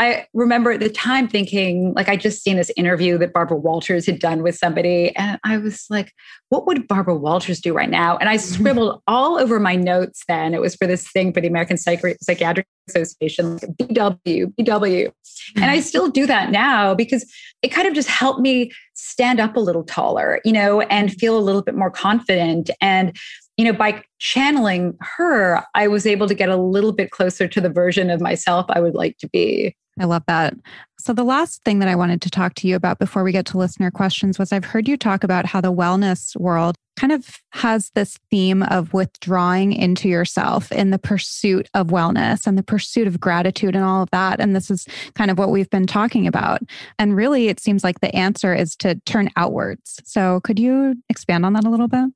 I 0.01 0.27
remember 0.33 0.73
at 0.73 0.81
the 0.81 0.89
time 0.89 1.27
thinking, 1.27 1.93
like, 1.95 2.09
I 2.09 2.17
just 2.17 2.43
seen 2.43 2.57
this 2.57 2.71
interview 2.77 3.19
that 3.19 3.33
Barbara 3.33 3.57
Walters 3.57 4.07
had 4.07 4.21
done 4.21 4.43
with 4.43 4.57
somebody. 4.57 5.15
And 5.17 5.41
I 5.45 5.59
was 5.59 5.87
like, 5.91 6.13
what 6.51 6.67
would 6.67 6.87
Barbara 6.87 7.17
Walters 7.17 7.61
do 7.61 7.73
right 7.75 7.91
now? 7.91 8.17
And 8.17 8.29
I 8.29 8.37
mm-hmm. 8.37 8.55
scribbled 8.55 9.03
all 9.09 9.39
over 9.39 9.59
my 9.59 9.75
notes 9.75 10.23
then. 10.29 10.55
It 10.55 10.61
was 10.61 10.77
for 10.77 10.87
this 10.87 11.11
thing 11.11 11.33
for 11.33 11.41
the 11.41 11.49
American 11.49 11.77
Psychi- 11.77 12.17
Psychiatric 12.23 12.67
Association, 12.89 13.55
like 13.55 13.63
BW, 13.77 14.55
BW. 14.55 15.11
And 15.57 15.65
I 15.65 15.79
mm-hmm. 15.79 15.83
still 15.83 16.09
do 16.09 16.27
that 16.27 16.51
now 16.51 16.95
because 16.95 17.29
it 17.63 17.69
kind 17.69 17.89
of 17.89 17.95
just 17.95 18.09
helped 18.09 18.41
me 18.41 18.71
stand 18.95 19.41
up 19.41 19.57
a 19.57 19.61
little 19.61 19.83
taller, 19.83 20.41
you 20.45 20.53
know, 20.53 20.83
and 20.83 21.13
feel 21.13 21.37
a 21.37 21.41
little 21.41 21.63
bit 21.63 21.75
more 21.75 21.91
confident. 21.91 22.71
And 22.81 23.17
you 23.59 23.65
know, 23.65 23.73
by 23.73 24.03
channeling 24.19 24.97
her, 25.01 25.63
I 25.75 25.89
was 25.89 26.07
able 26.07 26.29
to 26.29 26.35
get 26.35 26.49
a 26.49 26.57
little 26.57 26.93
bit 26.93 27.11
closer 27.11 27.49
to 27.49 27.61
the 27.61 27.69
version 27.69 28.09
of 28.09 28.21
myself 28.21 28.67
I 28.71 28.81
would 28.81 28.95
like 28.95 29.19
to 29.19 29.29
be. 29.29 29.77
I 30.01 30.05
love 30.05 30.23
that. 30.29 30.55
So, 31.01 31.13
the 31.13 31.25
last 31.25 31.65
thing 31.65 31.81
that 31.81 31.89
I 31.89 31.97
wanted 31.97 32.23
to 32.23 32.31
talk 32.31 32.55
to 32.55 32.69
you 32.69 32.77
about 32.77 33.01
before 33.01 33.25
we 33.25 33.33
get 33.33 33.47
to 33.47 33.59
listener 33.59 33.91
questions 33.91 34.39
was 34.39 34.53
I've 34.53 34.65
heard 34.65 34.87
you 34.87 34.97
talk 34.97 35.25
about 35.25 35.47
how 35.47 35.61
the 35.61 35.73
wellness 35.73 36.39
world 36.39 36.77
kind 36.97 37.13
of 37.13 37.39
has 37.51 37.91
this 37.95 38.17
theme 38.31 38.63
of 38.65 38.93
withdrawing 38.93 39.73
into 39.73 40.09
yourself 40.09 40.71
in 40.71 40.91
the 40.91 40.99
pursuit 40.99 41.69
of 41.75 41.89
wellness 41.89 42.47
and 42.47 42.57
the 42.57 42.63
pursuit 42.63 43.09
of 43.09 43.21
gratitude 43.21 43.75
and 43.75 43.85
all 43.85 44.03
of 44.03 44.11
that. 44.11 44.41
And 44.41 44.55
this 44.55 44.71
is 44.71 44.87
kind 45.15 45.31
of 45.31 45.39
what 45.39 45.51
we've 45.51 45.71
been 45.71 45.87
talking 45.87 46.29
about. 46.29 46.61
And 46.99 47.17
really, 47.17 47.49
it 47.49 47.59
seems 47.59 47.83
like 47.83 48.01
the 48.01 48.15
answer 48.15 48.55
is 48.55 48.77
to 48.77 48.97
turn 49.05 49.31
outwards. 49.37 50.01
So, 50.05 50.41
could 50.45 50.61
you 50.61 50.95
expand 51.09 51.45
on 51.45 51.55
that 51.55 51.65
a 51.65 51.71
little 51.71 51.89
bit? 51.89 52.11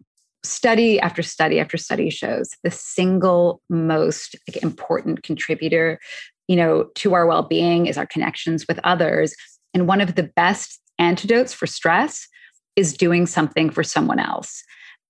Study 0.44 0.98
after 1.00 1.22
study 1.22 1.60
after 1.60 1.76
study 1.76 2.10
shows 2.10 2.50
the 2.64 2.70
single 2.70 3.60
most 3.70 4.36
like, 4.48 4.62
important 4.62 5.22
contributor 5.22 6.00
you 6.48 6.56
know 6.56 6.84
to 6.94 7.14
our 7.14 7.26
well-being 7.26 7.86
is 7.86 7.96
our 7.96 8.06
connections 8.06 8.66
with 8.68 8.78
others. 8.84 9.34
And 9.74 9.88
one 9.88 10.00
of 10.00 10.16
the 10.16 10.24
best 10.24 10.80
antidotes 10.98 11.54
for 11.54 11.66
stress 11.66 12.28
is 12.76 12.94
doing 12.94 13.26
something 13.26 13.70
for 13.70 13.82
someone 13.82 14.18
else. 14.18 14.62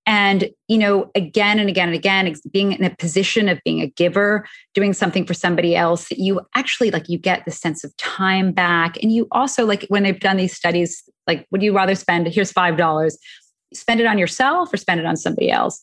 And 0.05 0.49
you 0.67 0.77
know 0.77 1.09
again 1.15 1.59
and 1.59 1.69
again 1.69 1.87
and 1.89 1.95
again 1.95 2.33
being 2.51 2.73
in 2.73 2.83
a 2.83 2.95
position 2.95 3.49
of 3.49 3.59
being 3.65 3.81
a 3.81 3.87
giver 3.87 4.45
doing 4.73 4.93
something 4.93 5.25
for 5.25 5.33
somebody 5.33 5.75
else 5.75 6.09
that 6.09 6.19
you 6.19 6.41
actually 6.55 6.91
like 6.91 7.09
you 7.09 7.17
get 7.17 7.45
the 7.45 7.51
sense 7.51 7.83
of 7.83 7.95
time 7.97 8.51
back. 8.51 9.01
And 9.01 9.11
you 9.11 9.27
also 9.31 9.65
like 9.65 9.85
when 9.89 10.03
they've 10.03 10.19
done 10.19 10.37
these 10.37 10.55
studies 10.55 11.03
like 11.25 11.47
would 11.51 11.63
you 11.63 11.75
rather 11.75 11.95
spend 11.95 12.27
here's 12.27 12.51
five 12.51 12.77
dollars 12.77 13.17
spend 13.75 13.99
it 13.99 14.05
on 14.05 14.17
yourself 14.17 14.73
or 14.73 14.77
spend 14.77 14.99
it 14.99 15.05
on 15.05 15.15
somebody 15.15 15.51
else 15.51 15.81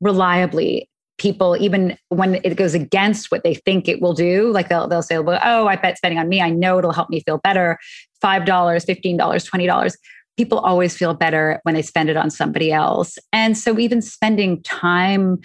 reliably. 0.00 0.88
People 1.18 1.56
even 1.60 1.96
when 2.08 2.36
it 2.42 2.56
goes 2.56 2.74
against 2.74 3.30
what 3.30 3.44
they 3.44 3.54
think 3.54 3.86
it 3.86 4.00
will 4.00 4.14
do 4.14 4.50
like 4.50 4.68
they'll, 4.68 4.88
they'll 4.88 5.02
say 5.02 5.16
oh 5.16 5.66
i 5.68 5.76
bet 5.76 5.96
spending 5.96 6.18
on 6.18 6.28
me 6.28 6.40
i 6.40 6.50
know 6.50 6.78
it'll 6.78 6.92
help 6.92 7.10
me 7.10 7.20
feel 7.20 7.38
better. 7.38 7.78
$5 8.24 8.44
$15 8.44 9.16
$20 9.18 9.92
people 10.36 10.58
always 10.58 10.96
feel 10.96 11.14
better 11.14 11.60
when 11.64 11.74
they 11.74 11.82
spend 11.82 12.08
it 12.08 12.16
on 12.16 12.30
somebody 12.30 12.72
else. 12.72 13.18
And 13.32 13.56
so 13.56 13.78
even 13.78 14.00
spending 14.00 14.62
time 14.62 15.38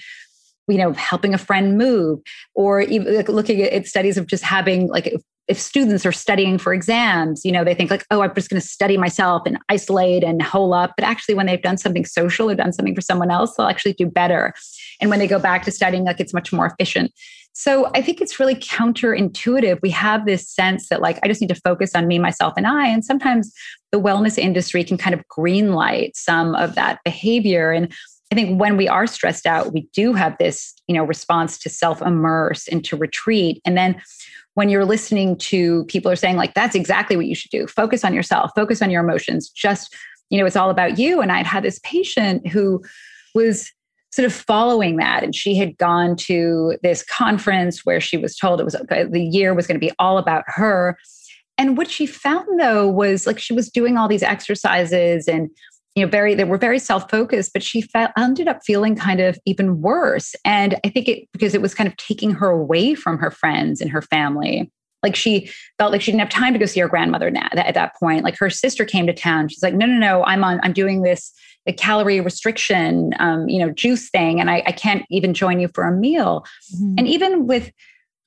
you 0.68 0.78
know 0.78 0.94
helping 0.94 1.34
a 1.34 1.38
friend 1.38 1.78
move 1.78 2.20
or 2.54 2.82
even 2.82 3.14
looking 3.28 3.62
at 3.62 3.88
studies 3.88 4.18
of 4.18 4.28
just 4.28 4.44
having 4.44 4.88
like 4.88 5.14
if 5.48 5.60
students 5.60 6.06
are 6.06 6.12
studying 6.12 6.58
for 6.58 6.74
exams, 6.74 7.46
you 7.46 7.52
know, 7.52 7.64
they 7.64 7.74
think 7.74 7.90
like, 7.90 8.06
oh, 8.12 8.22
I'm 8.22 8.36
just 8.36 8.50
going 8.50 8.62
to 8.62 8.68
study 8.68 8.98
myself 8.98 9.44
and 9.46 9.58
isolate 9.70 10.24
and 10.24 10.42
hole 10.42 10.74
up. 10.74 10.94
But 10.98 11.06
actually, 11.06 11.36
when 11.36 11.46
they've 11.46 11.62
done 11.62 11.78
something 11.78 12.06
social 12.06 12.50
or 12.50 12.56
done 12.56 12.74
something 12.74 12.96
for 12.96 13.02
someone 13.02 13.32
else, 13.32 13.56
they'll 13.56 13.68
actually 13.68 13.94
do 13.94 14.08
better. 14.08 14.54
And 15.00 15.10
when 15.10 15.20
they 15.20 15.28
go 15.28 15.40
back 15.40 15.64
to 15.64 15.72
studying, 15.72 16.04
like 16.04 16.20
it's 16.20 16.34
much 16.34 16.52
more 16.52 16.66
efficient. 16.66 17.12
So 17.54 17.90
I 17.96 18.02
think 18.04 18.22
it's 18.22 18.40
really 18.40 18.56
counterintuitive. 18.56 19.80
We 19.82 19.90
have 19.90 20.26
this 20.26 20.48
sense 20.48 20.90
that 20.90 21.02
like 21.02 21.18
I 21.24 21.28
just 21.28 21.42
need 21.42 21.48
to 21.48 21.56
focus 21.56 21.96
on 21.96 22.08
me, 22.08 22.20
myself, 22.20 22.54
and 22.56 22.68
I. 22.68 22.88
And 22.88 23.04
sometimes 23.04 23.52
the 23.92 24.00
wellness 24.00 24.38
industry 24.38 24.84
can 24.84 24.98
kind 24.98 25.16
of 25.16 25.24
greenlight 25.28 26.12
some 26.14 26.54
of 26.56 26.76
that 26.76 27.00
behavior. 27.04 27.72
And 27.72 27.92
I 28.32 28.36
think 28.36 28.60
when 28.60 28.78
we 28.78 28.88
are 28.88 29.08
stressed 29.08 29.48
out, 29.48 29.74
we 29.74 29.88
do 29.94 30.14
have 30.14 30.38
this, 30.38 30.74
you 30.88 30.94
know, 30.94 31.04
response 31.04 31.58
to 31.60 31.70
self-immerse 31.70 32.68
and 32.68 32.84
to 32.86 32.98
retreat. 32.98 33.62
And 33.66 33.78
then 33.78 34.02
when 34.58 34.70
you're 34.70 34.86
listening 34.86 35.38
to 35.38 35.86
people 35.86 36.12
are 36.12 36.16
saying 36.16 36.36
like 36.36 36.56
that's 36.56 36.74
exactly 36.74 37.16
what 37.16 37.28
you 37.28 37.36
should 37.36 37.52
do. 37.52 37.68
Focus 37.68 38.04
on 38.04 38.12
yourself. 38.12 38.50
Focus 38.56 38.82
on 38.82 38.90
your 38.90 39.04
emotions. 39.04 39.50
Just 39.50 39.96
you 40.32 40.40
know 40.40 40.48
it's 40.48 40.56
all 40.56 40.72
about 40.72 40.98
you. 40.98 41.22
And 41.22 41.32
i'd 41.32 41.46
had 41.46 41.64
this 41.64 41.80
patient 41.84 42.48
who 42.48 42.84
was 43.36 43.72
sort 44.12 44.26
of 44.26 44.34
following 44.34 44.96
that. 44.96 45.22
And 45.22 45.36
she 45.36 45.56
had 45.56 45.78
gone 45.78 46.16
to 46.22 46.76
this 46.82 47.06
conference 47.06 47.86
where 47.86 48.02
she 48.02 48.18
was 48.18 48.36
told 48.36 48.60
it 48.60 48.64
was 48.64 48.74
the 48.90 49.30
year 49.32 49.54
was 49.54 49.68
going 49.68 49.80
to 49.80 49.86
be 49.86 49.94
all 50.00 50.18
about 50.18 50.44
her. 50.48 50.98
And 51.60 51.78
what 51.78 51.92
she 51.92 52.08
found 52.08 52.60
though 52.60 52.88
was 52.90 53.28
like 53.28 53.38
she 53.38 53.54
was 53.54 53.70
doing 53.70 53.96
all 53.96 54.08
these 54.08 54.24
exercises 54.24 55.28
and 55.28 55.52
you 55.98 56.06
know 56.06 56.10
very 56.10 56.36
they 56.36 56.44
were 56.44 56.60
very 56.60 56.78
self-focused 56.78 57.52
but 57.54 57.64
she 57.64 57.82
felt 57.82 58.12
ended 58.18 58.48
up 58.48 58.60
feeling 58.64 58.96
kind 58.96 59.20
of 59.20 59.38
even 59.46 59.82
worse. 59.82 60.36
And 60.46 60.76
i 60.86 60.90
think 60.90 61.08
it 61.08 61.28
because 61.34 61.56
it 61.56 61.62
was 61.62 61.74
kind 61.74 61.88
of 61.88 61.98
taking 61.98 62.32
her 62.32 62.50
away 62.50 62.94
from 62.94 63.18
her 63.18 63.32
friends 63.32 63.82
and 63.82 63.90
her 63.90 64.02
family. 64.02 64.72
Like 65.04 65.16
she 65.16 65.50
felt 65.78 65.92
like 65.92 66.02
she 66.02 66.12
didn't 66.12 66.22
have 66.22 66.30
time 66.30 66.54
to 66.54 66.60
go 66.60 66.66
see 66.66 66.80
her 66.80 66.88
grandmother 66.88 67.30
now 67.30 67.48
at 67.52 67.76
that 67.76 67.96
point. 68.00 68.24
Like 68.24 68.38
her 68.40 68.50
sister 68.50 68.84
came 68.84 69.06
to 69.08 69.14
town. 69.14 69.48
She's 69.48 69.64
like 69.64 69.74
no 69.74 69.86
no 69.86 69.98
no 69.98 70.24
i'm 70.26 70.44
on 70.44 70.60
i'm 70.64 70.74
doing 70.74 71.02
this 71.02 71.34
a 71.66 71.74
calorie 71.74 72.22
restriction 72.22 73.14
um, 73.20 73.50
you 73.50 73.60
know 73.60 73.72
juice 73.72 74.10
thing 74.10 74.40
and 74.40 74.50
I, 74.50 74.64
I 74.66 74.72
can't 74.72 75.04
even 75.10 75.34
join 75.34 75.60
you 75.60 75.70
for 75.74 75.84
a 75.84 75.92
meal. 75.92 76.46
Mm-hmm. 76.76 76.96
and 77.00 77.08
even 77.08 77.48
with 77.48 77.72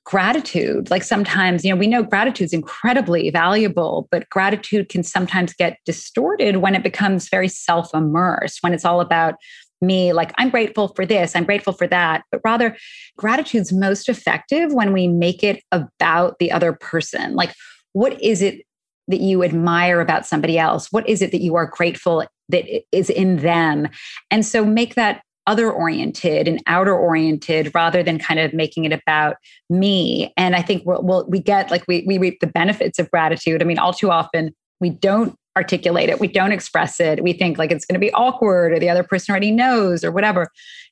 gratitude. 0.03 0.89
Like 0.89 1.03
sometimes 1.03 1.63
you 1.63 1.71
know 1.71 1.79
we 1.79 1.87
know 1.87 2.03
gratitude 2.03 2.45
is 2.45 2.53
incredibly 2.53 3.29
valuable 3.29 4.07
but 4.11 4.29
gratitude 4.29 4.89
can 4.89 5.03
sometimes 5.03 5.53
get 5.53 5.77
distorted 5.85 6.57
when 6.57 6.75
it 6.75 6.83
becomes 6.83 7.29
very 7.29 7.47
self-immersed 7.47 8.59
when 8.61 8.73
it's 8.73 8.85
all 8.85 8.99
about 8.99 9.35
me 9.81 10.13
like 10.13 10.31
i'm 10.37 10.49
grateful 10.49 10.89
for 10.89 11.05
this 11.05 11.35
i'm 11.35 11.43
grateful 11.43 11.73
for 11.73 11.87
that. 11.87 12.23
But 12.31 12.41
rather 12.43 12.75
gratitude's 13.17 13.71
most 13.71 14.09
effective 14.09 14.73
when 14.73 14.91
we 14.91 15.07
make 15.07 15.43
it 15.43 15.63
about 15.71 16.39
the 16.39 16.51
other 16.51 16.73
person. 16.73 17.35
Like 17.35 17.53
what 17.93 18.19
is 18.21 18.41
it 18.41 18.63
that 19.07 19.21
you 19.21 19.43
admire 19.43 19.99
about 19.99 20.25
somebody 20.25 20.57
else? 20.57 20.87
What 20.91 21.07
is 21.07 21.21
it 21.21 21.31
that 21.31 21.41
you 21.41 21.55
are 21.55 21.65
grateful 21.65 22.25
that 22.49 22.65
is 22.91 23.09
in 23.09 23.37
them? 23.37 23.87
And 24.29 24.45
so 24.45 24.63
make 24.65 24.95
that 24.95 25.21
other 25.51 25.69
oriented 25.69 26.47
and 26.47 26.63
outer 26.65 26.95
oriented 26.95 27.69
rather 27.75 28.01
than 28.01 28.17
kind 28.17 28.39
of 28.39 28.53
making 28.53 28.85
it 28.85 28.93
about 28.93 29.35
me. 29.69 30.31
And 30.37 30.55
i 30.55 30.61
think 30.61 30.83
we'll, 30.85 31.03
we'll, 31.03 31.25
we 31.27 31.39
get 31.41 31.69
like 31.69 31.83
we, 31.89 32.05
we 32.07 32.17
reap 32.17 32.39
the 32.39 32.47
benefits 32.47 32.99
of 32.99 33.11
gratitude. 33.11 33.61
I 33.61 33.65
mean 33.65 33.77
all 33.77 33.93
too 33.93 34.09
often 34.09 34.55
we 34.79 34.89
don't 34.89 35.35
articulate 35.57 36.07
it 36.07 36.21
we 36.21 36.29
don't 36.29 36.53
express 36.53 37.01
it. 37.01 37.21
We 37.21 37.33
think 37.33 37.57
like 37.57 37.69
it's 37.73 37.85
going 37.85 37.99
to 37.99 38.07
be 38.07 38.13
awkward 38.13 38.71
or 38.71 38.79
the 38.79 38.89
other 38.89 39.03
person 39.03 39.33
already 39.33 39.51
knows 39.51 40.05
or 40.05 40.11
whatever. 40.11 40.47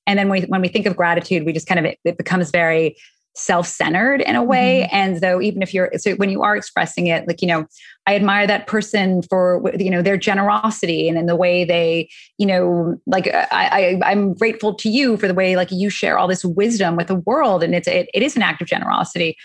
And 0.06 0.20
then 0.20 0.28
we, 0.28 0.42
when 0.42 0.60
we 0.60 0.68
think 0.68 0.86
of 0.86 0.98
gratitude 0.98 1.46
we 1.46 1.54
just 1.54 1.68
kind 1.68 1.80
of 1.80 1.86
it, 1.86 1.98
it 2.04 2.18
becomes 2.18 2.52
very 2.52 2.98
self-centered 3.36 4.22
in 4.22 4.36
a 4.36 4.44
way 4.44 4.86
mm-hmm. 4.86 4.96
and 4.96 5.22
though 5.22 5.40
even 5.42 5.62
if 5.62 5.74
you're 5.74 5.92
so 5.98 6.14
when 6.16 6.30
you 6.30 6.42
are 6.42 6.56
expressing 6.56 7.08
it 7.08 7.28
like 7.28 7.42
you 7.42 7.48
know 7.48 7.66
i 8.08 8.16
admire 8.16 8.48
that 8.48 8.68
person 8.68 9.22
for 9.22 9.62
you 9.78 9.90
know 9.90 10.02
their 10.02 10.18
generosity 10.18 11.08
and 11.08 11.18
in 11.18 11.26
the 11.26 11.36
way 11.36 11.64
they 11.64 12.10
you 12.38 12.46
know 12.46 12.98
like 13.06 13.28
i, 13.28 14.00
I 14.04 14.12
i'm 14.12 14.34
grateful 14.34 14.74
to 14.76 14.90
you 14.90 15.16
for 15.16 15.28
the 15.28 15.34
way 15.34 15.56
like 15.56 15.72
you 15.72 15.90
share 15.90 16.18
all 16.18 16.28
this 16.28 16.44
wisdom 16.44 16.96
with 16.96 17.08
the 17.08 17.16
world 17.16 17.64
and 17.64 17.76
it's 17.76 17.88
it, 17.88 18.10
it 18.14 18.24
is 18.24 18.36
an 18.36 18.42
act 18.42 18.62
of 18.62 18.68
generosity 18.68 19.38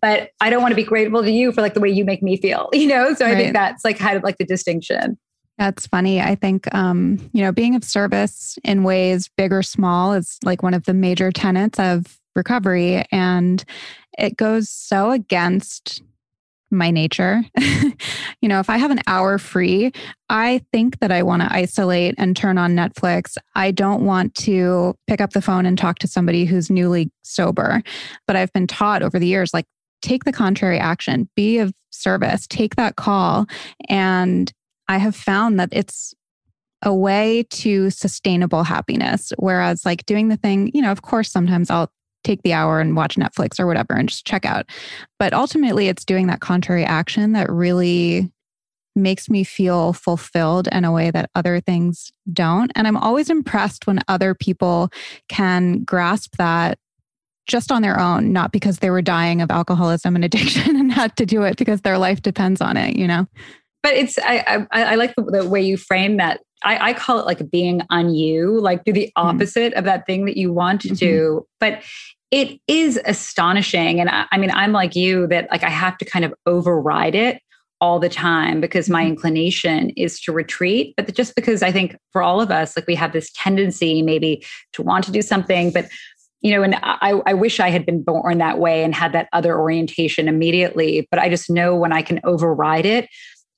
but 0.00 0.30
i 0.40 0.50
don't 0.50 0.62
want 0.62 0.72
to 0.72 0.76
be 0.76 0.84
grateful 0.84 1.22
to 1.22 1.30
you 1.30 1.50
for 1.50 1.62
like 1.62 1.74
the 1.74 1.80
way 1.80 1.90
you 1.90 2.04
make 2.04 2.22
me 2.22 2.36
feel 2.36 2.68
you 2.72 2.86
know 2.86 3.14
so 3.14 3.24
right. 3.24 3.36
i 3.36 3.40
think 3.40 3.52
that's 3.54 3.84
like 3.84 3.98
kind 3.98 4.16
of 4.16 4.22
like 4.22 4.38
the 4.38 4.46
distinction 4.46 5.18
that's 5.58 5.86
funny. 5.86 6.22
I 6.22 6.36
think, 6.36 6.74
um, 6.74 7.18
you 7.34 7.42
know, 7.42 7.52
being 7.52 7.74
of 7.74 7.84
service 7.84 8.58
in 8.64 8.82
ways 8.82 9.28
big 9.36 9.52
or 9.52 9.62
small 9.62 10.14
is 10.14 10.38
like 10.42 10.62
one 10.62 10.72
of 10.72 10.84
the 10.84 10.94
major 10.94 11.30
tenets 11.30 11.78
of 11.78 12.18
recovery. 12.34 13.04
And 13.10 13.64
it 14.18 14.36
goes 14.36 14.68
so 14.68 15.10
against 15.10 16.02
my 16.70 16.90
nature. 16.90 17.42
you 18.40 18.48
know, 18.48 18.60
if 18.60 18.70
I 18.70 18.76
have 18.76 18.90
an 18.90 19.00
hour 19.06 19.38
free, 19.38 19.92
I 20.28 20.62
think 20.72 21.00
that 21.00 21.10
I 21.10 21.22
want 21.22 21.42
to 21.42 21.52
isolate 21.52 22.14
and 22.16 22.36
turn 22.36 22.58
on 22.58 22.76
Netflix. 22.76 23.36
I 23.54 23.72
don't 23.72 24.04
want 24.04 24.34
to 24.36 24.94
pick 25.06 25.20
up 25.20 25.32
the 25.32 25.42
phone 25.42 25.66
and 25.66 25.76
talk 25.76 25.98
to 26.00 26.06
somebody 26.06 26.44
who's 26.44 26.70
newly 26.70 27.10
sober. 27.22 27.82
But 28.26 28.36
I've 28.36 28.52
been 28.52 28.66
taught 28.66 29.02
over 29.02 29.18
the 29.18 29.26
years 29.26 29.52
like, 29.52 29.66
take 30.02 30.24
the 30.24 30.32
contrary 30.32 30.78
action, 30.78 31.28
be 31.36 31.58
of 31.58 31.72
service, 31.90 32.46
take 32.46 32.76
that 32.76 32.96
call. 32.96 33.46
And 33.88 34.50
I 34.88 34.98
have 34.98 35.14
found 35.14 35.60
that 35.60 35.68
it's 35.72 36.14
a 36.82 36.94
way 36.94 37.44
to 37.50 37.90
sustainable 37.90 38.62
happiness. 38.62 39.32
Whereas, 39.36 39.84
like 39.84 40.06
doing 40.06 40.28
the 40.28 40.36
thing, 40.36 40.70
you 40.72 40.80
know, 40.80 40.90
of 40.90 41.02
course, 41.02 41.30
sometimes 41.30 41.70
I'll 41.70 41.92
take 42.24 42.42
the 42.42 42.52
hour 42.52 42.80
and 42.80 42.96
watch 42.96 43.16
Netflix 43.16 43.58
or 43.58 43.66
whatever 43.66 43.94
and 43.94 44.08
just 44.08 44.26
check 44.26 44.44
out. 44.44 44.66
But 45.18 45.32
ultimately, 45.32 45.88
it's 45.88 46.04
doing 46.04 46.26
that 46.26 46.40
contrary 46.40 46.84
action 46.84 47.32
that 47.32 47.50
really 47.50 48.30
makes 48.96 49.30
me 49.30 49.44
feel 49.44 49.92
fulfilled 49.92 50.68
in 50.72 50.84
a 50.84 50.92
way 50.92 51.10
that 51.10 51.30
other 51.34 51.60
things 51.60 52.10
don't. 52.32 52.72
And 52.74 52.86
I'm 52.86 52.96
always 52.96 53.30
impressed 53.30 53.86
when 53.86 54.00
other 54.08 54.34
people 54.34 54.90
can 55.28 55.84
grasp 55.84 56.36
that 56.36 56.78
just 57.46 57.72
on 57.72 57.82
their 57.82 57.98
own, 57.98 58.32
not 58.32 58.52
because 58.52 58.78
they 58.78 58.90
were 58.90 59.02
dying 59.02 59.40
of 59.40 59.50
alcoholism 59.50 60.14
and 60.14 60.24
addiction 60.26 60.76
and 60.76 60.92
had 60.92 61.16
to 61.16 61.26
do 61.26 61.42
it 61.42 61.56
because 61.56 61.80
their 61.82 61.98
life 61.98 62.22
depends 62.22 62.60
on 62.60 62.76
it, 62.76 62.96
you 62.96 63.06
know? 63.06 63.26
But 63.82 63.94
it's, 63.94 64.18
I, 64.18 64.66
I, 64.70 64.82
I 64.82 64.94
like 64.96 65.14
the, 65.16 65.22
the 65.22 65.48
way 65.48 65.62
you 65.62 65.76
frame 65.76 66.18
that 66.18 66.40
I, 66.62 66.90
I, 66.90 66.92
call 66.92 67.18
it 67.18 67.26
like 67.26 67.50
being 67.50 67.82
on 67.90 68.14
you, 68.14 68.60
like 68.60 68.84
do 68.84 68.92
the 68.92 69.12
mm-hmm. 69.16 69.26
opposite 69.28 69.72
mm. 69.72 69.78
of 69.78 69.84
that 69.84 70.06
thing 70.06 70.26
that 70.26 70.36
you 70.36 70.52
want 70.52 70.80
to 70.82 70.88
mm-hmm. 70.88 70.96
do. 70.96 71.46
But 71.58 71.82
it 72.30 72.60
is 72.68 73.00
astonishing. 73.06 74.00
And 74.00 74.08
I, 74.08 74.26
I, 74.30 74.38
mean, 74.38 74.50
I'm 74.52 74.72
like 74.72 74.94
you 74.94 75.26
that 75.28 75.50
like 75.50 75.64
I 75.64 75.70
have 75.70 75.98
to 75.98 76.04
kind 76.04 76.24
of 76.24 76.34
override 76.46 77.14
it 77.14 77.42
all 77.80 77.98
the 77.98 78.08
time 78.08 78.60
because 78.60 78.90
my 78.90 79.02
mm-hmm. 79.02 79.12
inclination 79.12 79.90
is 79.90 80.20
to 80.20 80.32
retreat. 80.32 80.94
But 80.96 81.14
just 81.14 81.34
because 81.34 81.62
I 81.62 81.72
think 81.72 81.96
for 82.12 82.22
all 82.22 82.40
of 82.40 82.50
us, 82.50 82.76
like 82.76 82.86
we 82.86 82.94
have 82.94 83.12
this 83.12 83.30
tendency 83.34 84.02
maybe 84.02 84.44
to 84.74 84.82
want 84.82 85.04
to 85.06 85.12
do 85.12 85.22
something, 85.22 85.72
but 85.72 85.88
you 86.42 86.52
know, 86.52 86.62
and 86.62 86.76
I, 86.82 87.20
I 87.26 87.34
wish 87.34 87.60
I 87.60 87.68
had 87.68 87.84
been 87.84 88.02
born 88.02 88.38
that 88.38 88.58
way 88.58 88.82
and 88.82 88.94
had 88.94 89.12
that 89.12 89.28
other 89.32 89.58
orientation 89.58 90.26
immediately. 90.26 91.06
But 91.10 91.20
I 91.20 91.28
just 91.28 91.50
know 91.50 91.76
when 91.76 91.92
I 91.92 92.00
can 92.00 92.18
override 92.24 92.86
it, 92.86 93.08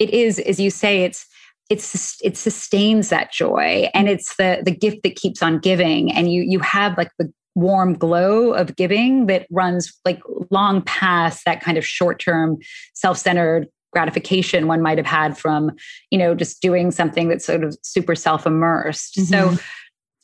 it 0.00 0.10
is, 0.10 0.40
as 0.40 0.58
you 0.58 0.68
say, 0.70 1.04
it's 1.04 1.24
it's 1.70 2.20
it 2.22 2.36
sustains 2.36 3.08
that 3.08 3.32
joy 3.32 3.88
and 3.94 4.08
it's 4.08 4.36
the 4.36 4.60
the 4.64 4.70
gift 4.70 5.02
that 5.04 5.16
keeps 5.16 5.42
on 5.42 5.58
giving. 5.58 6.12
And 6.12 6.32
you 6.32 6.42
you 6.42 6.60
have 6.60 6.96
like 6.98 7.10
the 7.18 7.32
warm 7.54 7.94
glow 7.94 8.52
of 8.52 8.76
giving 8.76 9.26
that 9.26 9.46
runs 9.50 9.92
like 10.04 10.20
long 10.50 10.82
past 10.82 11.44
that 11.44 11.60
kind 11.60 11.76
of 11.76 11.84
short-term 11.84 12.56
self-centered 12.94 13.68
gratification 13.92 14.66
one 14.66 14.80
might 14.80 14.96
have 14.96 15.06
had 15.06 15.36
from 15.36 15.70
you 16.10 16.18
know 16.18 16.34
just 16.34 16.62
doing 16.62 16.90
something 16.90 17.28
that's 17.28 17.44
sort 17.44 17.62
of 17.62 17.76
super 17.82 18.14
self-immersed. 18.14 19.16
Mm-hmm. 19.16 19.56
so 19.56 19.62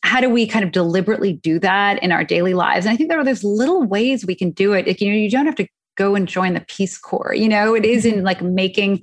how 0.03 0.20
do 0.20 0.30
we 0.30 0.47
kind 0.47 0.64
of 0.64 0.72
deliberately 0.72 1.34
do 1.34 1.59
that 1.59 2.03
in 2.03 2.12
our 2.12 2.24
daily 2.24 2.55
lives? 2.55 2.86
And 2.86 2.93
i 2.93 2.97
think 2.97 3.11
there 3.11 3.18
are 3.18 3.24
those 3.24 3.45
little 3.45 3.84
ways 3.84 4.24
we 4.24 4.34
can 4.34 4.51
do 4.51 4.72
it. 4.72 4.86
Like, 4.86 5.01
you 5.01 5.11
know 5.11 5.18
you 5.18 5.30
don't 5.30 5.47
have 5.47 5.57
to 5.57 5.68
go 5.97 6.14
and 6.14 6.26
join 6.26 6.55
the 6.55 6.61
peace 6.61 6.97
corps 6.97 7.34
you 7.34 7.49
know? 7.49 7.74
It 7.74 7.84
is 7.84 8.05
in 8.05 8.16
mm-hmm. 8.16 8.24
like 8.24 8.43
making 8.43 9.03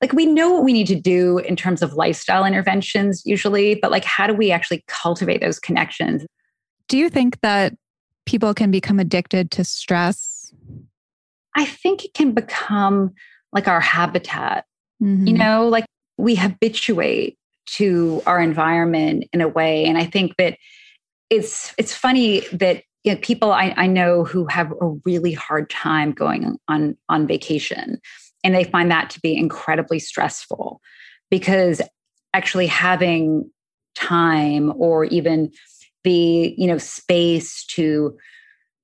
like 0.00 0.12
we 0.12 0.26
know 0.26 0.52
what 0.52 0.64
we 0.64 0.72
need 0.72 0.86
to 0.88 1.00
do 1.00 1.38
in 1.38 1.56
terms 1.56 1.82
of 1.82 1.94
lifestyle 1.94 2.44
interventions 2.44 3.22
usually, 3.24 3.76
but 3.76 3.90
like 3.90 4.04
how 4.04 4.26
do 4.26 4.34
we 4.34 4.50
actually 4.50 4.84
cultivate 4.88 5.40
those 5.40 5.58
connections? 5.58 6.24
Do 6.88 6.98
you 6.98 7.08
think 7.08 7.40
that 7.40 7.74
people 8.26 8.54
can 8.54 8.70
become 8.70 8.98
addicted 8.98 9.50
to 9.52 9.64
stress? 9.64 10.52
I 11.56 11.64
think 11.64 12.04
it 12.04 12.14
can 12.14 12.32
become 12.32 13.14
like 13.52 13.68
our 13.68 13.80
habitat. 13.80 14.66
Mm-hmm. 15.02 15.26
You 15.26 15.32
know, 15.34 15.68
like 15.68 15.86
we 16.18 16.34
habituate 16.34 17.38
to 17.66 18.22
our 18.26 18.40
environment 18.40 19.24
in 19.32 19.40
a 19.40 19.48
way. 19.48 19.84
And 19.84 19.98
I 19.98 20.04
think 20.04 20.36
that 20.36 20.58
it's 21.30 21.74
it's 21.78 21.92
funny 21.92 22.40
that 22.52 22.82
you 23.04 23.12
know, 23.12 23.18
people 23.20 23.52
I, 23.52 23.74
I 23.76 23.86
know 23.86 24.24
who 24.24 24.46
have 24.46 24.72
a 24.72 24.88
really 25.04 25.32
hard 25.32 25.70
time 25.70 26.12
going 26.12 26.58
on 26.68 26.96
on 27.08 27.26
vacation 27.26 28.00
and 28.46 28.54
they 28.54 28.62
find 28.62 28.92
that 28.92 29.10
to 29.10 29.20
be 29.20 29.36
incredibly 29.36 29.98
stressful 29.98 30.80
because 31.32 31.82
actually 32.32 32.68
having 32.68 33.50
time 33.96 34.72
or 34.76 35.06
even 35.06 35.50
the 36.04 36.54
you 36.56 36.68
know 36.68 36.78
space 36.78 37.64
to 37.64 38.16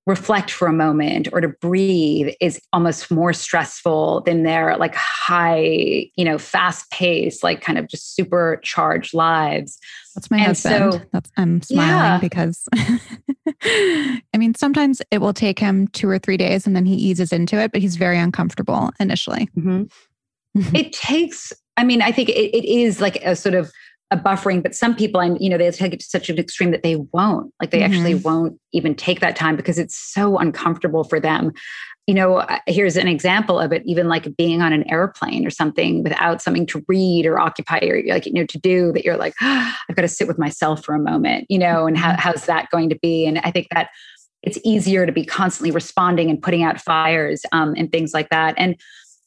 reflect 0.06 0.50
for 0.50 0.66
a 0.66 0.72
moment 0.72 1.28
or 1.32 1.40
to 1.40 1.48
breathe 1.48 2.34
is 2.40 2.60
almost 2.72 3.10
more 3.10 3.32
stressful 3.32 4.22
than 4.22 4.42
their 4.42 4.76
like 4.76 4.94
high, 4.96 6.10
you 6.16 6.24
know, 6.24 6.38
fast 6.38 6.90
paced, 6.90 7.44
like 7.44 7.60
kind 7.60 7.78
of 7.78 7.86
just 7.88 8.16
supercharged 8.16 9.14
lives. 9.14 9.78
That's 10.14 10.30
my 10.30 10.38
and 10.38 10.46
husband. 10.46 10.92
So, 10.94 11.00
That's 11.12 11.30
I'm 11.36 11.62
smiling 11.62 11.88
yeah. 11.88 12.18
because 12.18 12.68
I 13.62 14.20
mean 14.36 14.54
sometimes 14.54 15.00
it 15.12 15.18
will 15.18 15.34
take 15.34 15.58
him 15.58 15.86
two 15.88 16.08
or 16.08 16.18
three 16.18 16.36
days 16.36 16.66
and 16.66 16.74
then 16.74 16.84
he 16.84 16.96
eases 16.96 17.32
into 17.32 17.56
it, 17.56 17.70
but 17.70 17.80
he's 17.80 17.96
very 17.96 18.18
uncomfortable 18.18 18.90
initially. 18.98 19.48
Mm-hmm. 19.56 19.84
it 20.74 20.92
takes, 20.92 21.52
I 21.76 21.84
mean, 21.84 22.02
I 22.02 22.10
think 22.10 22.28
it, 22.28 22.56
it 22.56 22.64
is 22.64 23.00
like 23.00 23.16
a 23.24 23.36
sort 23.36 23.54
of 23.54 23.72
a 24.12 24.16
buffering, 24.16 24.62
but 24.62 24.74
some 24.74 24.94
people, 24.94 25.20
and 25.20 25.40
you 25.40 25.48
know, 25.48 25.56
they 25.56 25.70
take 25.70 25.94
it 25.94 26.00
to 26.00 26.06
such 26.06 26.28
an 26.28 26.38
extreme 26.38 26.70
that 26.70 26.82
they 26.82 26.96
won't, 26.96 27.52
like 27.60 27.70
they 27.70 27.80
mm-hmm. 27.80 27.92
actually 27.92 28.14
won't 28.14 28.60
even 28.72 28.94
take 28.94 29.20
that 29.20 29.36
time 29.36 29.56
because 29.56 29.78
it's 29.78 29.96
so 29.96 30.36
uncomfortable 30.36 31.02
for 31.02 31.18
them. 31.18 31.52
You 32.06 32.14
know, 32.14 32.46
here's 32.66 32.96
an 32.96 33.08
example 33.08 33.58
of 33.58 33.72
it, 33.72 33.82
even 33.86 34.08
like 34.08 34.36
being 34.36 34.60
on 34.60 34.72
an 34.72 34.88
airplane 34.90 35.46
or 35.46 35.50
something 35.50 36.02
without 36.02 36.42
something 36.42 36.66
to 36.66 36.84
read 36.88 37.24
or 37.26 37.38
occupy 37.38 37.78
or 37.84 38.02
like, 38.06 38.26
you 38.26 38.34
know, 38.34 38.44
to 38.44 38.58
do 38.58 38.92
that 38.92 39.04
you're 39.04 39.16
like, 39.16 39.34
oh, 39.40 39.74
I've 39.88 39.96
got 39.96 40.02
to 40.02 40.08
sit 40.08 40.28
with 40.28 40.38
myself 40.38 40.84
for 40.84 40.94
a 40.94 41.00
moment, 41.00 41.46
you 41.48 41.58
know, 41.58 41.86
and 41.86 41.96
how, 41.96 42.10
mm-hmm. 42.10 42.20
how's 42.20 42.44
that 42.46 42.70
going 42.70 42.90
to 42.90 42.98
be? 43.00 43.24
And 43.24 43.38
I 43.38 43.50
think 43.50 43.68
that 43.72 43.88
it's 44.42 44.58
easier 44.64 45.06
to 45.06 45.12
be 45.12 45.24
constantly 45.24 45.70
responding 45.70 46.28
and 46.28 46.42
putting 46.42 46.64
out 46.64 46.80
fires 46.80 47.42
um, 47.52 47.74
and 47.76 47.90
things 47.90 48.12
like 48.12 48.28
that. 48.30 48.54
And 48.58 48.76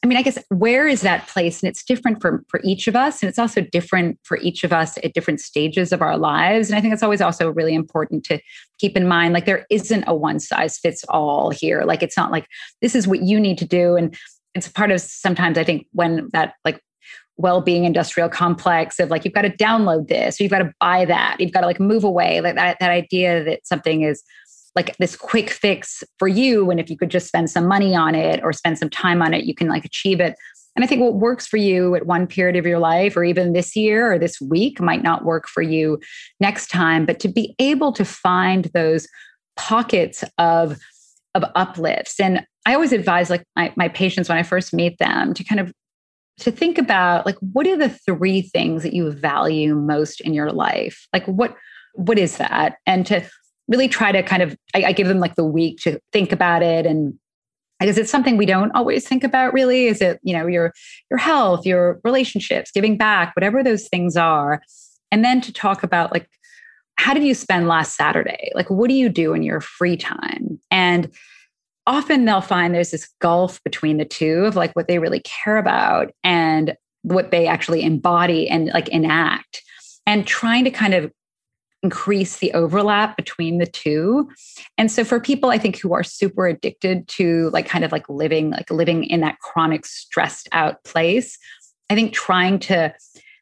I 0.05 0.07
mean, 0.07 0.19
I 0.19 0.21
guess 0.21 0.37
where 0.49 0.87
is 0.87 1.01
that 1.01 1.27
place? 1.27 1.63
And 1.63 1.67
it's 1.67 1.83
different 1.83 2.21
for, 2.21 2.43
for 2.47 2.59
each 2.63 2.87
of 2.87 2.95
us. 2.95 3.23
And 3.23 3.27
it's 3.27 3.39
also 3.39 3.61
different 3.61 4.19
for 4.21 4.37
each 4.37 4.63
of 4.63 4.71
us 4.71 4.99
at 5.03 5.15
different 5.15 5.41
stages 5.41 5.91
of 5.91 6.03
our 6.03 6.15
lives. 6.15 6.69
And 6.69 6.77
I 6.77 6.81
think 6.81 6.93
it's 6.93 7.01
always 7.01 7.21
also 7.21 7.49
really 7.49 7.73
important 7.73 8.23
to 8.25 8.39
keep 8.77 8.95
in 8.95 9.07
mind 9.07 9.33
like 9.33 9.47
there 9.47 9.65
isn't 9.71 10.03
a 10.05 10.13
one 10.13 10.39
size 10.39 10.77
fits 10.77 11.03
all 11.09 11.49
here. 11.49 11.81
Like 11.85 12.03
it's 12.03 12.15
not 12.15 12.29
like 12.29 12.45
this 12.83 12.93
is 12.93 13.07
what 13.07 13.23
you 13.23 13.39
need 13.39 13.57
to 13.57 13.65
do. 13.65 13.95
And 13.95 14.15
it's 14.53 14.67
part 14.67 14.91
of 14.91 15.01
sometimes 15.01 15.57
I 15.57 15.63
think 15.63 15.87
when 15.91 16.29
that 16.33 16.53
like 16.63 16.79
well-being 17.37 17.83
industrial 17.83 18.29
complex 18.29 18.99
of 18.99 19.09
like 19.09 19.25
you've 19.25 19.33
got 19.33 19.41
to 19.41 19.49
download 19.49 20.07
this 20.07 20.39
or 20.39 20.43
you've 20.43 20.51
got 20.51 20.59
to 20.59 20.71
buy 20.79 21.03
that 21.03 21.35
you've 21.37 21.51
got 21.51 21.61
to 21.61 21.67
like 21.67 21.81
move 21.81 22.05
away 22.05 22.39
like 22.39 22.55
that 22.55 22.77
that 22.79 22.91
idea 22.91 23.43
that 23.43 23.59
something 23.67 24.03
is 24.03 24.23
like 24.75 24.95
this 24.97 25.15
quick 25.15 25.49
fix 25.49 26.03
for 26.19 26.27
you 26.27 26.69
and 26.69 26.79
if 26.79 26.89
you 26.89 26.97
could 26.97 27.09
just 27.09 27.27
spend 27.27 27.49
some 27.49 27.67
money 27.67 27.95
on 27.95 28.15
it 28.15 28.43
or 28.43 28.51
spend 28.51 28.77
some 28.77 28.89
time 28.89 29.21
on 29.21 29.33
it 29.33 29.45
you 29.45 29.55
can 29.55 29.67
like 29.67 29.85
achieve 29.85 30.19
it. 30.19 30.35
And 30.75 30.83
i 30.83 30.87
think 30.87 31.01
what 31.01 31.15
works 31.15 31.47
for 31.47 31.57
you 31.57 31.95
at 31.95 32.05
one 32.05 32.27
period 32.27 32.55
of 32.55 32.65
your 32.65 32.79
life 32.79 33.15
or 33.15 33.23
even 33.23 33.53
this 33.53 33.75
year 33.75 34.13
or 34.13 34.19
this 34.19 34.39
week 34.41 34.81
might 34.81 35.03
not 35.03 35.25
work 35.25 35.47
for 35.47 35.61
you 35.61 35.99
next 36.39 36.67
time. 36.67 37.05
But 37.05 37.19
to 37.21 37.27
be 37.27 37.55
able 37.59 37.93
to 37.93 38.05
find 38.05 38.65
those 38.73 39.07
pockets 39.55 40.23
of 40.37 40.77
of 41.33 41.43
uplifts 41.55 42.19
and 42.19 42.45
i 42.65 42.73
always 42.73 42.93
advise 42.93 43.29
like 43.29 43.43
my, 43.57 43.71
my 43.75 43.89
patients 43.89 44.29
when 44.29 44.37
i 44.37 44.43
first 44.43 44.73
meet 44.73 44.97
them 44.99 45.33
to 45.33 45.43
kind 45.43 45.59
of 45.59 45.73
to 46.37 46.51
think 46.51 46.77
about 46.77 47.25
like 47.25 47.37
what 47.39 47.67
are 47.67 47.77
the 47.77 47.89
three 47.89 48.41
things 48.41 48.83
that 48.83 48.93
you 48.93 49.11
value 49.11 49.75
most 49.75 50.21
in 50.21 50.33
your 50.33 50.51
life? 50.51 51.07
Like 51.13 51.25
what 51.25 51.55
what 51.93 52.19
is 52.19 52.37
that? 52.37 52.75
And 52.85 53.05
to 53.05 53.23
really 53.67 53.87
try 53.87 54.11
to 54.11 54.21
kind 54.23 54.41
of 54.41 54.55
I, 54.73 54.85
I 54.85 54.91
give 54.91 55.07
them 55.07 55.19
like 55.19 55.35
the 55.35 55.45
week 55.45 55.79
to 55.81 55.99
think 56.11 56.31
about 56.31 56.61
it. 56.61 56.85
And 56.85 57.13
because 57.79 57.97
it's 57.97 58.11
something 58.11 58.37
we 58.37 58.45
don't 58.45 58.71
always 58.71 59.07
think 59.07 59.23
about 59.23 59.53
really 59.53 59.87
is 59.87 60.01
it 60.01 60.19
you 60.23 60.35
know 60.35 60.47
your 60.47 60.73
your 61.09 61.17
health 61.17 61.65
your 61.65 61.99
relationships 62.03 62.71
giving 62.71 62.97
back 62.97 63.35
whatever 63.35 63.63
those 63.63 63.87
things 63.87 64.15
are. 64.15 64.61
And 65.11 65.23
then 65.23 65.41
to 65.41 65.53
talk 65.53 65.83
about 65.83 66.11
like 66.11 66.29
how 66.97 67.13
did 67.13 67.23
you 67.23 67.33
spend 67.33 67.67
last 67.67 67.95
saturday? 67.95 68.51
Like 68.55 68.69
what 68.69 68.87
do 68.87 68.95
you 68.95 69.09
do 69.09 69.33
in 69.33 69.43
your 69.43 69.61
free 69.61 69.97
time? 69.97 70.59
And 70.71 71.11
often 71.87 72.25
they'll 72.25 72.41
find 72.41 72.73
there's 72.73 72.91
this 72.91 73.09
gulf 73.19 73.63
between 73.63 73.97
the 73.97 74.05
two 74.05 74.45
of 74.45 74.55
like 74.55 74.73
what 74.73 74.87
they 74.87 74.99
really 74.99 75.21
care 75.21 75.57
about 75.57 76.11
and 76.23 76.75
what 77.03 77.31
they 77.31 77.47
actually 77.47 77.83
embody 77.83 78.49
and 78.49 78.67
like 78.67 78.89
enact. 78.89 79.61
And 80.07 80.25
trying 80.25 80.63
to 80.65 80.71
kind 80.71 80.93
of 80.93 81.11
increase 81.85 82.37
the 82.39 82.51
overlap 82.53 83.15
between 83.15 83.59
the 83.59 83.67
two. 83.67 84.27
And 84.77 84.91
so 84.91 85.03
for 85.03 85.19
people 85.19 85.51
I 85.51 85.59
think 85.59 85.79
who 85.79 85.93
are 85.93 86.03
super 86.03 86.47
addicted 86.47 87.07
to 87.09 87.51
like 87.53 87.67
kind 87.67 87.85
of 87.85 87.91
like 87.91 88.09
living 88.09 88.49
like 88.49 88.71
living 88.71 89.03
in 89.03 89.21
that 89.21 89.39
chronic 89.39 89.85
stressed 89.85 90.49
out 90.51 90.83
place, 90.83 91.37
I 91.91 91.95
think 91.95 92.11
trying 92.13 92.57
to 92.59 92.93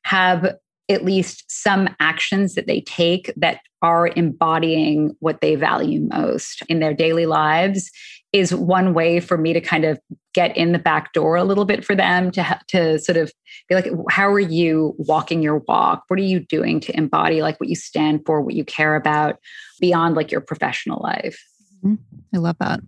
have 0.04 0.56
at 0.90 1.06
least 1.06 1.46
some 1.48 1.88
actions 2.02 2.56
that 2.56 2.68
they 2.68 2.82
take 2.82 3.32
that 3.38 3.62
are 3.82 4.10
embodying 4.16 5.16
what 5.20 5.40
they 5.40 5.56
value 5.56 6.02
most 6.12 6.62
in 6.68 6.80
their 6.80 6.94
daily 6.94 7.26
lives 7.26 7.90
is 8.34 8.54
one 8.54 8.96
way 8.96 9.20
for 9.20 9.38
me 9.38 9.54
to 9.54 9.62
kind 9.62 9.86
of 9.86 10.00
get 10.34 10.58
in 10.58 10.72
the 10.72 10.80
back 10.80 11.14
door 11.14 11.36
a 11.36 11.44
little 11.44 11.66
bit 11.66 11.86
for 11.86 11.96
them 11.96 12.32
to 12.32 12.60
to 12.68 12.98
sort 13.00 13.16
of 13.16 13.32
be 13.70 13.76
like 13.76 13.88
how 14.10 14.28
are 14.28 14.40
you 14.40 14.96
walking 14.98 15.42
your 15.42 15.60
walk? 15.68 16.04
What 16.08 16.20
are 16.20 16.24
you 16.24 16.40
doing 16.40 16.80
to 16.82 16.98
embody 16.98 17.42
like 17.42 17.60
what 17.60 17.70
you 17.70 17.76
stand 17.76 18.22
for 18.26 18.42
what 18.42 18.56
you 18.56 18.66
care 18.66 18.96
about 18.96 19.38
beyond 19.80 20.16
like 20.16 20.32
your 20.32 20.42
professional 20.42 21.00
life? 21.02 21.42
Mm-hmm. 21.86 21.96
i 22.34 22.38
love 22.38 22.58
that. 22.60 22.80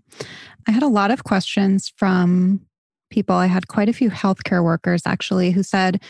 I 0.68 0.72
had 0.72 0.84
a 0.84 0.88
lot 0.88 1.12
of 1.12 1.24
questions 1.24 1.93
from 1.96 2.62
people. 3.12 3.36
I 3.36 3.46
had 3.46 3.68
quite 3.68 3.89
a 3.89 3.93
few 3.93 4.10
healthcare 4.10 4.64
workers 4.64 5.04
actually 5.06 5.52
who 5.52 5.62
said 5.62 6.02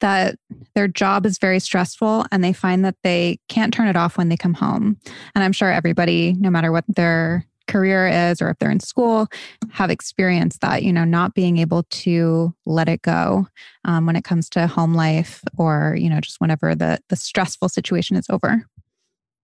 that 0.00 0.36
their 0.74 0.88
job 0.88 1.24
is 1.24 1.38
very 1.38 1.58
stressful 1.58 2.26
and 2.30 2.44
they 2.44 2.52
find 2.52 2.84
that 2.84 2.96
they 3.02 3.38
can't 3.48 3.72
turn 3.72 3.88
it 3.88 3.96
off 3.96 4.18
when 4.18 4.28
they 4.28 4.36
come 4.36 4.52
home. 4.52 4.98
And 5.34 5.42
i'm 5.42 5.52
sure 5.52 5.72
everybody 5.72 6.34
no 6.34 6.50
matter 6.50 6.70
what 6.70 6.84
their 6.88 7.46
career 7.66 8.06
is 8.06 8.42
or 8.42 8.50
if 8.50 8.58
they're 8.58 8.70
in 8.70 8.80
school 8.80 9.26
have 9.70 9.90
experienced 9.90 10.60
that 10.60 10.82
you 10.82 10.92
know 10.92 11.04
not 11.04 11.34
being 11.34 11.58
able 11.58 11.84
to 11.84 12.54
let 12.66 12.88
it 12.88 13.02
go 13.02 13.46
um, 13.84 14.06
when 14.06 14.16
it 14.16 14.24
comes 14.24 14.48
to 14.48 14.66
home 14.66 14.94
life 14.94 15.42
or 15.56 15.96
you 15.98 16.08
know 16.08 16.20
just 16.20 16.40
whenever 16.40 16.74
the 16.74 16.98
the 17.08 17.16
stressful 17.16 17.68
situation 17.68 18.16
is 18.16 18.26
over 18.30 18.64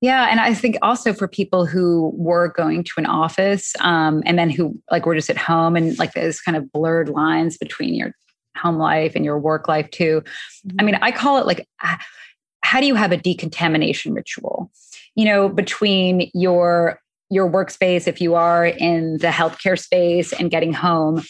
yeah, 0.03 0.29
and 0.31 0.41
I 0.41 0.55
think 0.55 0.79
also 0.81 1.13
for 1.13 1.29
people 1.29 1.67
who 1.67 2.11
were 2.15 2.49
going 2.49 2.85
to 2.85 2.93
an 2.97 3.05
office 3.05 3.75
um, 3.81 4.23
and 4.25 4.39
then 4.39 4.49
who 4.49 4.81
like 4.91 5.05
were 5.05 5.15
just 5.15 5.29
at 5.29 5.37
home 5.37 5.77
and 5.77 5.99
like 5.99 6.15
there's 6.15 6.41
kind 6.41 6.57
of 6.57 6.73
blurred 6.73 7.11
lines 7.11 7.59
between 7.59 7.95
your 7.95 8.15
home 8.57 8.79
life 8.79 9.13
and 9.15 9.27
your 9.27 9.39
work 9.39 9.69
life 9.69 9.91
too. 9.91 10.23
Mm-hmm. 10.67 10.77
I 10.81 10.83
mean, 10.85 10.95
I 11.03 11.13
call 11.13 11.37
it 11.37 11.47
like 11.47 11.69
how 12.63 12.81
do 12.81 12.87
you 12.87 12.95
have 12.95 13.13
a 13.13 13.17
decontamination 13.17 14.15
ritual? 14.15 14.71
You 15.17 15.27
know, 15.27 15.49
between 15.51 16.31
your 16.33 16.99
your 17.31 17.49
workspace 17.49 18.09
if 18.09 18.21
you 18.21 18.35
are 18.35 18.67
in 18.67 19.19
the 19.19 19.29
healthcare 19.29 19.79
space 19.79 20.33
and 20.33 20.51
getting 20.51 20.73
home. 20.73 21.23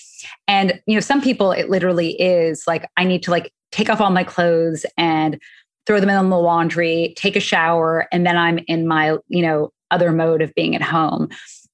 And 0.49 0.81
you 0.87 0.95
know 0.95 1.01
some 1.01 1.21
people 1.21 1.53
it 1.53 1.71
literally 1.71 2.21
is 2.21 2.65
like 2.67 2.89
i 2.97 3.05
need 3.05 3.23
to 3.23 3.31
like 3.31 3.53
take 3.73 3.89
off 3.89 4.01
all 4.01 4.11
my 4.11 4.25
clothes 4.25 4.85
and 4.97 5.41
throw 5.87 6.01
them 6.01 6.11
in 6.11 6.31
the 6.31 6.39
laundry 6.39 7.15
take 7.17 7.37
a 7.37 7.41
shower 7.41 8.07
and 8.13 8.27
then 8.27 8.37
i'm 8.37 8.59
in 8.67 8.87
my 8.87 9.17
you 9.29 9.43
know 9.43 9.73
other 9.91 10.13
mode 10.13 10.43
of 10.43 10.55
being 10.55 10.77
at 10.77 10.83
home. 10.83 11.29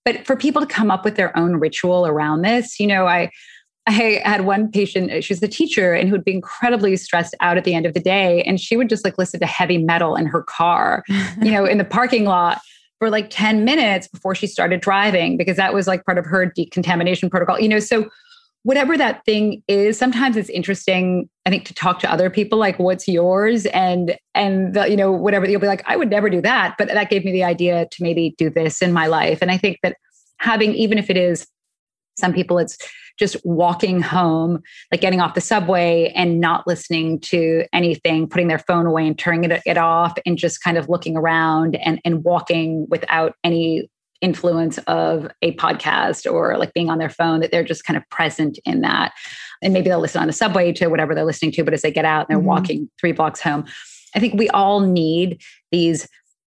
But 0.05 0.25
for 0.25 0.37
people 0.37 0.63
to 0.63 0.67
come 0.67 0.91
up 0.91 1.05
with 1.05 1.17
their 1.17 1.37
own 1.37 1.57
ritual 1.57 2.07
around 2.07 2.43
this 2.43 2.79
you 2.79 2.87
know 2.87 3.07
i 3.07 3.31
I 3.89 4.21
had 4.25 4.45
one 4.45 4.69
patient, 4.69 5.13
uh, 5.13 5.21
she 5.21 5.33
was 5.33 5.41
a 5.45 5.47
teacher 5.47 5.95
and 5.95 6.09
who 6.09 6.17
would 6.17 6.25
be 6.25 6.35
incredibly 6.35 6.97
stressed 6.97 7.37
out 7.41 7.57
at 7.57 7.63
the 7.63 7.73
end 7.73 7.87
of 7.87 7.95
the 7.95 8.01
day. 8.01 8.43
And 8.43 8.59
she 8.59 8.77
would 8.77 8.89
just 8.89 9.05
like 9.05 9.17
listen 9.17 9.39
to 9.39 9.47
heavy 9.47 9.79
metal 9.79 10.17
in 10.17 10.27
her 10.27 10.43
car, 10.43 11.05
you 11.41 11.53
know, 11.53 11.65
in 11.65 11.79
the 11.79 11.85
parking 11.85 12.25
lot 12.25 12.61
for 12.99 13.11
like 13.11 13.29
10 13.31 13.65
minutes 13.65 14.09
before 14.09 14.35
she 14.35 14.47
started 14.47 14.81
driving 14.81 15.37
because 15.37 15.57
that 15.57 15.75
was 15.75 15.87
like 15.87 16.05
part 16.05 16.19
of 16.19 16.25
her 16.25 16.47
decontamination 16.47 17.31
protocol 17.31 17.61
you 17.61 17.69
know? 17.69 17.79
So 17.79 18.09
whatever 18.63 18.97
that 18.97 19.25
thing 19.25 19.63
is 19.69 19.97
sometimes 19.97 20.37
it's 20.37 20.49
interesting 20.51 21.29
i 21.47 21.51
think 21.51 21.65
to 21.65 21.73
talk 21.73 22.01
to 22.01 22.11
other 22.11 22.29
people 22.29 22.59
like 22.59 22.79
what's 22.81 23.07
yours? 23.07 23.65
And 23.67 24.19
and 24.35 24.75
the, 24.75 24.91
you 24.91 24.97
know 24.97 25.13
whatever 25.13 25.49
you'll 25.49 25.61
be 25.61 25.69
like 25.69 25.85
i 25.87 25.97
would 25.97 26.11
never 26.11 26.29
do 26.29 26.41
that 26.43 26.75
but 26.77 26.89
that 26.89 27.09
gave 27.09 27.25
me 27.25 27.31
the 27.31 27.45
idea 27.45 27.87
to 27.93 28.03
maybe 28.03 28.35
do 28.39 28.51
this 28.51 28.83
in 28.83 28.93
my 28.93 29.07
life. 29.07 29.39
And 29.41 29.51
i 29.51 29.57
think 29.57 29.79
that 29.83 29.97
having 30.39 30.75
even 30.75 30.99
if 30.99 31.11
it 31.11 31.17
is 31.17 31.47
some 32.17 32.33
people 32.33 32.59
it's 32.59 32.79
just 33.19 33.37
walking 33.45 34.03
home, 34.03 34.63
like 34.93 35.01
getting 35.01 35.21
off 35.21 35.35
the 35.35 35.41
subway 35.41 36.13
and 36.15 36.41
not 36.41 36.67
listening 36.67 37.19
to 37.21 37.65
anything, 37.73 38.29
putting 38.29 38.49
their 38.49 38.59
phone 38.59 38.87
away 38.87 39.07
and 39.07 39.19
turning 39.19 39.51
it, 39.51 39.63
it 39.65 39.79
off 39.79 40.15
and 40.27 40.37
just 40.37 40.63
kind 40.63 40.77
of 40.77 40.89
looking 40.89 41.17
around 41.17 41.77
and, 41.77 42.01
and 42.05 42.25
walking 42.25 42.87
without 42.91 43.35
any 43.43 43.91
influence 44.21 44.79
of 44.87 45.29
a 45.43 45.55
podcast 45.57 46.31
or 46.31 46.57
like 46.59 46.73
being 46.75 46.91
on 46.91 46.99
their 46.99 47.11
phone, 47.11 47.41
that 47.41 47.51
they're 47.51 47.65
just 47.65 47.85
kind 47.85 47.97
of 47.97 48.09
present 48.11 48.59
in 48.65 48.81
that. 48.83 49.13
And 49.63 49.73
maybe 49.73 49.89
they'll 49.89 50.01
listen 50.01 50.21
on 50.21 50.27
the 50.27 50.33
subway 50.33 50.73
to 50.73 50.89
whatever 50.89 51.15
they're 51.15 51.25
listening 51.25 51.53
to, 51.53 51.65
but 51.65 51.75
as 51.75 51.83
they 51.83 51.91
get 51.91 52.05
out 52.05 52.27
and 52.29 52.29
they're 52.29 52.39
mm-hmm. 52.39 52.49
walking 52.49 52.91
three 53.01 53.13
blocks 53.13 53.41
home, 53.41 53.65
I 54.15 54.21
think 54.21 54.35
we 54.35 54.49
all 54.51 54.81
need 54.81 55.43
these 55.71 56.09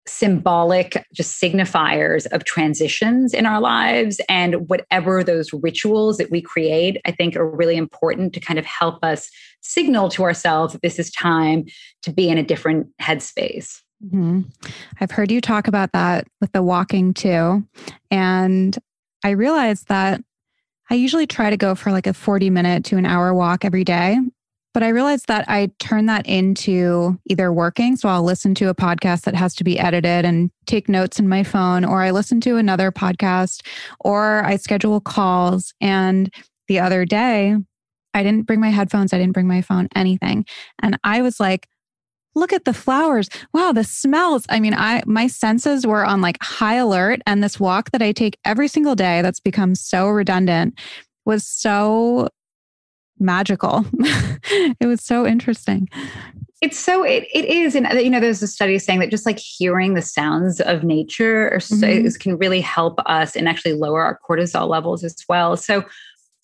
symbolic 0.09 1.05
just 1.13 1.41
signifiers 1.41 2.27
of 2.33 2.45
transitions 2.45 3.35
in 3.35 3.47
our 3.47 3.61
lives 3.61 4.21
and 4.29 4.69
whatever 4.69 5.23
those 5.23 5.53
rituals 5.53 6.17
that 6.19 6.31
we 6.31 6.41
create 6.41 7.01
i 7.05 7.11
think 7.11 7.37
are 7.37 7.49
really 7.49 7.77
important 7.77 8.33
to 8.33 8.41
kind 8.41 8.59
of 8.59 8.65
help 8.65 9.03
us 9.05 9.31
signal 9.61 10.09
to 10.09 10.23
ourselves 10.23 10.73
that 10.73 10.83
this 10.83 10.99
is 10.99 11.11
time 11.11 11.65
to 12.03 12.13
be 12.13 12.29
in 12.29 12.39
a 12.39 12.43
different 12.43 12.87
headspace 13.01 13.81
Mm-hmm. 14.05 14.43
I've 15.01 15.11
heard 15.11 15.31
you 15.31 15.41
talk 15.41 15.67
about 15.67 15.93
that 15.93 16.27
with 16.41 16.53
the 16.53 16.63
walking 16.63 17.15
too. 17.15 17.67
And 18.11 18.79
I 19.25 19.31
realized 19.31 19.89
that 19.89 20.23
I 20.91 20.95
usually 20.95 21.27
try 21.27 21.51
to 21.51 21.57
go 21.57 21.75
for 21.75 21.93
like 21.93 22.07
a 22.07 22.15
40 22.15 22.51
minute 22.51 22.85
to 22.87 22.97
an 22.97 23.07
hour 23.07 23.35
walk 23.35 23.65
every 23.65 23.85
day. 23.85 24.19
But 24.75 24.83
I 24.83 24.89
realized 24.89 25.27
that 25.29 25.45
I 25.49 25.71
turn 25.79 26.07
that 26.07 26.27
into 26.27 27.19
either 27.27 27.53
working. 27.53 27.97
So 27.97 28.09
I'll 28.09 28.23
listen 28.23 28.55
to 28.57 28.69
a 28.69 28.75
podcast 28.75 29.23
that 29.23 29.35
has 29.35 29.55
to 29.57 29.65
be 29.65 29.79
edited 29.79 30.25
and 30.25 30.51
take 30.67 30.89
notes 30.89 31.19
in 31.19 31.29
my 31.29 31.43
phone, 31.43 31.85
or 31.85 32.03
I 32.03 32.11
listen 32.11 32.41
to 32.43 32.57
another 32.57 32.93
podcast, 32.93 33.67
or 34.01 34.45
I 34.45 34.57
schedule 34.57 35.01
calls. 35.01 35.73
And 35.81 36.33
the 36.69 36.81
other 36.81 37.05
day, 37.05 37.57
I 38.15 38.23
didn't 38.23 38.47
bring 38.47 38.61
my 38.61 38.71
headphones, 38.71 39.13
I 39.13 39.19
didn't 39.19 39.35
bring 39.35 39.49
my 39.49 39.63
phone, 39.63 39.89
anything. 39.95 40.45
And 40.83 40.99
I 41.05 41.23
was 41.23 41.41
like, 41.41 41.67
look 42.35 42.53
at 42.53 42.65
the 42.65 42.75
flowers. 42.75 43.29
Wow, 43.53 43.73
the 43.73 43.85
smells. 43.85 44.47
I 44.49 44.61
mean, 44.61 44.75
I 44.75 45.03
my 45.07 45.27
senses 45.27 45.87
were 45.87 46.05
on 46.05 46.21
like 46.21 46.39
high 46.43 46.77
alert 46.77 47.21
and 47.27 47.43
this 47.43 47.59
walk 47.61 47.91
that 47.91 48.03
I 48.03 48.13
take 48.13 48.39
every 48.45 48.69
single 48.69 48.95
day 48.95 49.23
that's 49.23 49.41
become 49.41 49.75
so 49.75 50.09
redundant 50.09 50.79
was 51.25 51.47
so 51.47 52.29
magical. 53.21 53.85
it 54.81 54.87
was 54.87 55.03
so 55.03 55.27
interesting. 55.27 55.89
It's 56.61 56.79
so 56.79 57.05
it, 57.05 57.29
it 57.33 57.45
is, 57.45 57.77
and 57.77 57.87
you 58.01 58.11
know, 58.11 58.19
there's 58.19 58.43
a 58.43 58.49
study 58.49 58.79
saying 58.81 58.99
that 58.99 59.11
just 59.11 59.27
like 59.27 59.39
hearing 59.39 59.95
the 59.95 60.03
sounds 60.03 60.61
of 60.61 60.83
nature 60.83 61.53
mm-hmm. 61.55 62.09
can 62.19 62.37
really 62.37 62.61
help 62.61 62.99
us 63.07 63.37
and 63.37 63.49
actually 63.49 63.75
lower 63.75 64.03
our 64.03 64.19
cortisol 64.29 64.69
levels 64.69 65.05
as 65.05 65.17
well. 65.29 65.57
So, 65.57 65.85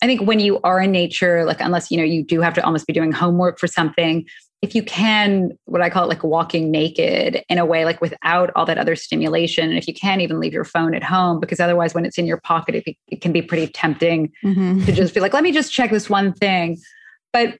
I 0.01 0.05
think 0.05 0.21
when 0.21 0.39
you 0.39 0.61
are 0.61 0.81
in 0.81 0.91
nature, 0.91 1.43
like 1.43 1.59
unless 1.59 1.91
you 1.91 1.97
know 1.97 2.03
you 2.03 2.23
do 2.23 2.39
have 2.39 2.53
to 2.53 2.63
almost 2.63 2.87
be 2.87 2.93
doing 2.93 3.11
homework 3.11 3.59
for 3.59 3.67
something, 3.67 4.25
if 4.61 4.73
you 4.73 4.83
can, 4.83 5.57
what 5.65 5.81
I 5.81 5.89
call 5.89 6.05
it 6.05 6.07
like 6.07 6.23
walking 6.23 6.71
naked 6.71 7.43
in 7.49 7.57
a 7.57 7.65
way, 7.65 7.85
like 7.85 8.01
without 8.01 8.51
all 8.55 8.65
that 8.65 8.77
other 8.77 8.95
stimulation. 8.95 9.69
And 9.69 9.77
if 9.77 9.87
you 9.87 9.93
can't 9.93 10.21
even 10.21 10.39
leave 10.39 10.53
your 10.53 10.63
phone 10.63 10.95
at 10.95 11.03
home, 11.03 11.39
because 11.39 11.59
otherwise, 11.59 11.93
when 11.93 12.05
it's 12.05 12.17
in 12.17 12.25
your 12.25 12.39
pocket, 12.39 12.75
it, 12.75 12.95
it 13.07 13.21
can 13.21 13.31
be 13.31 13.41
pretty 13.41 13.67
tempting 13.67 14.31
mm-hmm. 14.43 14.83
to 14.85 14.91
just 14.91 15.13
be 15.13 15.19
like, 15.19 15.33
let 15.33 15.43
me 15.43 15.51
just 15.51 15.71
check 15.71 15.91
this 15.91 16.09
one 16.09 16.33
thing. 16.33 16.77
But 17.31 17.59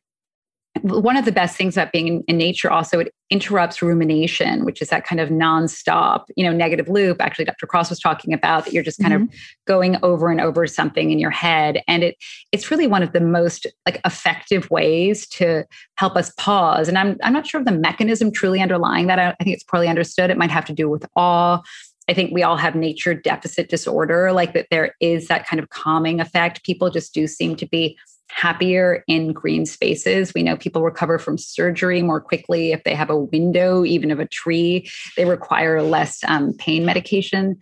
one 0.82 1.16
of 1.16 1.26
the 1.26 1.32
best 1.32 1.56
things 1.56 1.78
about 1.78 1.92
being 1.92 2.08
in, 2.08 2.24
in, 2.28 2.38
nature 2.38 2.70
also 2.70 3.00
it 3.00 3.14
interrupts 3.30 3.82
rumination 3.82 4.66
which 4.66 4.82
is 4.82 4.90
that 4.90 5.06
kind 5.06 5.20
of 5.20 5.30
nonstop 5.30 6.26
you 6.36 6.46
know 6.46 6.52
negative 6.52 6.90
loop. 6.90 7.22
Actually 7.22 7.46
dr 7.46 7.66
Kross 7.68 7.90
was 7.90 8.00
talking 8.00 8.34
about 8.34 8.66
that 8.66 8.74
you're 8.74 8.84
just 8.84 9.00
kind 9.00 9.14
mm-hmm. 9.14 9.24
of 9.24 9.30
going 9.66 9.98
over 10.04 10.30
and 10.30 10.42
over 10.42 10.68
something 10.68 11.12
in 11.12 11.20
your 11.20 11.32
head. 11.32 11.82
And 11.88 12.04
it 12.04 12.18
it's 12.52 12.70
really 12.70 12.88
one 12.88 13.04
of 13.04 13.14
the 13.14 13.22
most 13.22 13.66
like 13.86 14.02
effective 14.06 14.70
ways 14.70 15.28
to 15.30 15.66
help 15.96 16.16
us 16.16 16.32
pause. 16.38 16.88
And 16.88 16.98
i'm 16.98 17.18
i'm 17.24 17.34
not 17.34 17.48
sure 17.48 17.60
of 17.60 17.66
the 17.66 17.72
mechanism 17.72 18.32
truly 18.32 18.62
underlying 18.62 19.08
that. 19.08 19.20
I, 19.20 19.30
I 19.30 19.44
think 19.44 19.56
it's 19.56 19.64
poorly 19.64 19.88
understood. 19.88 20.30
It 20.30 20.38
might 20.38 20.52
have 20.52 20.66
to 20.66 20.74
do 20.74 20.90
with 20.90 21.06
awe. 21.16 21.62
I 22.08 22.14
think 22.14 22.32
we 22.32 22.44
all 22.44 22.58
have 22.58 22.76
nature 22.76 23.14
deficit 23.14 23.70
disorder, 23.70 24.32
like 24.32 24.54
that 24.54 24.68
there 24.70 24.94
is 25.00 25.28
that 25.28 25.48
kind 25.48 25.60
of 25.60 25.70
calming 25.70 26.20
effect. 26.20 26.64
People 26.64 26.90
just 26.90 27.14
do 27.14 27.26
seem 27.26 27.56
to 27.56 27.66
be 27.66 27.98
happier 28.30 29.04
in 29.08 29.34
green 29.34 29.66
spaces. 29.66 30.34
We 30.34 30.44
know 30.44 30.58
people 30.58 30.82
recover 30.82 31.20
from 31.20 31.38
surgery 31.38 32.02
more 32.02 32.20
quickly 32.22 32.72
if 32.72 32.84
they 32.84 32.96
have 32.96 33.10
a 33.10 33.18
window, 33.18 33.86
even 33.86 34.12
of 34.12 34.20
a 34.20 34.28
tree. 34.28 34.90
They 35.16 35.26
require 35.26 35.82
less 35.82 36.24
um, 36.28 36.54
pain 36.54 36.86
medication. 36.86 37.58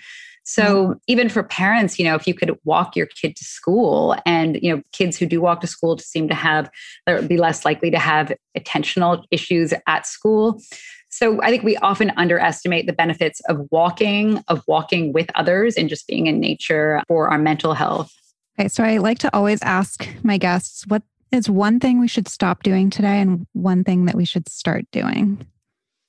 So 0.45 0.63
mm-hmm. 0.63 0.91
even 1.07 1.29
for 1.29 1.43
parents, 1.43 1.97
you 1.97 2.05
know, 2.05 2.15
if 2.15 2.27
you 2.27 2.33
could 2.33 2.57
walk 2.65 2.95
your 2.95 3.05
kid 3.05 3.35
to 3.37 3.45
school 3.45 4.15
and, 4.25 4.59
you 4.61 4.75
know, 4.75 4.81
kids 4.91 5.17
who 5.17 5.25
do 5.25 5.39
walk 5.39 5.61
to 5.61 5.67
school 5.67 5.97
seem 5.97 6.27
to 6.27 6.35
have, 6.35 6.69
be 7.27 7.37
less 7.37 7.63
likely 7.63 7.89
to 7.91 7.99
have 7.99 8.33
attentional 8.57 9.23
issues 9.31 9.73
at 9.87 10.05
school. 10.05 10.61
So 11.09 11.41
I 11.43 11.49
think 11.49 11.63
we 11.63 11.77
often 11.77 12.11
underestimate 12.17 12.87
the 12.87 12.93
benefits 12.93 13.39
of 13.47 13.67
walking, 13.69 14.43
of 14.47 14.63
walking 14.67 15.13
with 15.13 15.27
others 15.35 15.75
and 15.75 15.87
just 15.87 16.07
being 16.07 16.27
in 16.27 16.39
nature 16.39 17.03
for 17.07 17.29
our 17.29 17.37
mental 17.37 17.73
health. 17.73 18.11
Okay, 18.59 18.67
so 18.67 18.83
I 18.83 18.97
like 18.97 19.19
to 19.19 19.35
always 19.35 19.61
ask 19.63 20.07
my 20.23 20.37
guests 20.37 20.85
what 20.87 21.01
is 21.31 21.49
one 21.49 21.79
thing 21.79 21.99
we 21.99 22.07
should 22.07 22.27
stop 22.27 22.61
doing 22.61 22.89
today 22.89 23.19
and 23.19 23.47
one 23.53 23.83
thing 23.83 24.05
that 24.05 24.15
we 24.15 24.25
should 24.25 24.47
start 24.47 24.85
doing? 24.91 25.45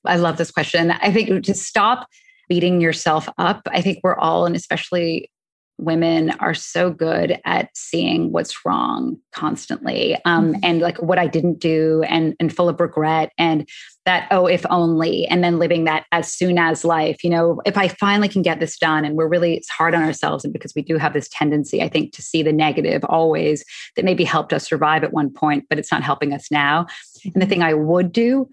I 0.05 0.17
love 0.17 0.37
this 0.37 0.51
question. 0.51 0.91
I 0.91 1.11
think 1.11 1.45
to 1.45 1.55
stop 1.55 2.07
beating 2.49 2.81
yourself 2.81 3.29
up, 3.39 3.63
I 3.71 3.81
think 3.81 4.01
we're 4.03 4.17
all, 4.17 4.45
and 4.45 4.55
especially 4.55 5.31
women 5.79 6.31
are 6.39 6.55
so 6.55 6.91
good 6.91 7.41
at 7.45 7.69
seeing 7.75 8.31
what's 8.31 8.65
wrong 8.65 9.17
constantly 9.33 10.17
um, 10.25 10.53
mm-hmm. 10.53 10.61
and 10.63 10.81
like 10.81 10.97
what 11.03 11.19
i 11.19 11.27
didn't 11.27 11.59
do 11.59 12.05
and 12.09 12.35
and 12.39 12.55
full 12.55 12.69
of 12.69 12.79
regret 12.79 13.33
and 13.39 13.69
that 14.05 14.29
oh 14.31 14.47
if 14.47 14.65
only 14.71 15.27
and 15.27 15.43
then 15.43 15.59
living 15.59 15.85
that 15.85 16.07
as 16.13 16.33
soon 16.33 16.59
as 16.59 16.85
life 16.85 17.25
you 17.25 17.31
know 17.31 17.61
if 17.67 17.77
i 17.77 17.89
finally 17.89 18.29
can 18.29 18.43
get 18.43 18.61
this 18.61 18.79
done 18.79 19.05
and 19.05 19.17
we're 19.17 19.29
really 19.29 19.55
it's 19.55 19.69
hard 19.69 19.95
on 19.95 20.03
ourselves 20.03 20.45
and 20.45 20.53
because 20.53 20.75
we 20.77 20.83
do 20.83 20.97
have 20.97 21.13
this 21.13 21.29
tendency 21.29 21.83
i 21.83 21.89
think 21.89 22.13
to 22.13 22.23
see 22.23 22.43
the 22.43 22.53
negative 22.53 23.05
always 23.07 23.65
that 23.97 24.05
maybe 24.05 24.25
helped 24.25 24.53
us 24.53 24.67
survive 24.69 25.03
at 25.03 25.13
one 25.13 25.31
point 25.31 25.65
but 25.69 25.79
it's 25.79 25.91
not 25.91 26.03
helping 26.03 26.33
us 26.33 26.51
now 26.51 26.87
and 27.25 27.35
the 27.35 27.41
mm-hmm. 27.41 27.49
thing 27.49 27.63
i 27.63 27.75
would 27.75 28.13
do 28.13 28.49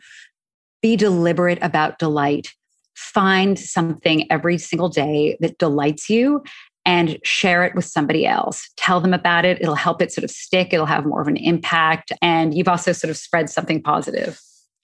be 0.81 0.95
deliberate 0.95 1.59
about 1.61 1.99
delight 1.99 2.51
find 2.95 3.57
something 3.57 4.29
every 4.31 4.57
single 4.57 4.89
day 4.89 5.37
that 5.39 5.57
delights 5.57 6.09
you 6.09 6.43
and 6.85 7.17
share 7.23 7.63
it 7.63 7.75
with 7.75 7.85
somebody 7.85 8.25
else. 8.25 8.69
Tell 8.77 8.99
them 8.99 9.13
about 9.13 9.45
it. 9.45 9.61
It'll 9.61 9.75
help 9.75 10.01
it 10.01 10.11
sort 10.11 10.23
of 10.23 10.31
stick. 10.31 10.73
It'll 10.73 10.85
have 10.85 11.05
more 11.05 11.21
of 11.21 11.27
an 11.27 11.37
impact. 11.37 12.11
And 12.21 12.53
you've 12.53 12.67
also 12.67 12.91
sort 12.91 13.09
of 13.09 13.17
spread 13.17 13.49
something 13.49 13.81
positive. 13.81 14.39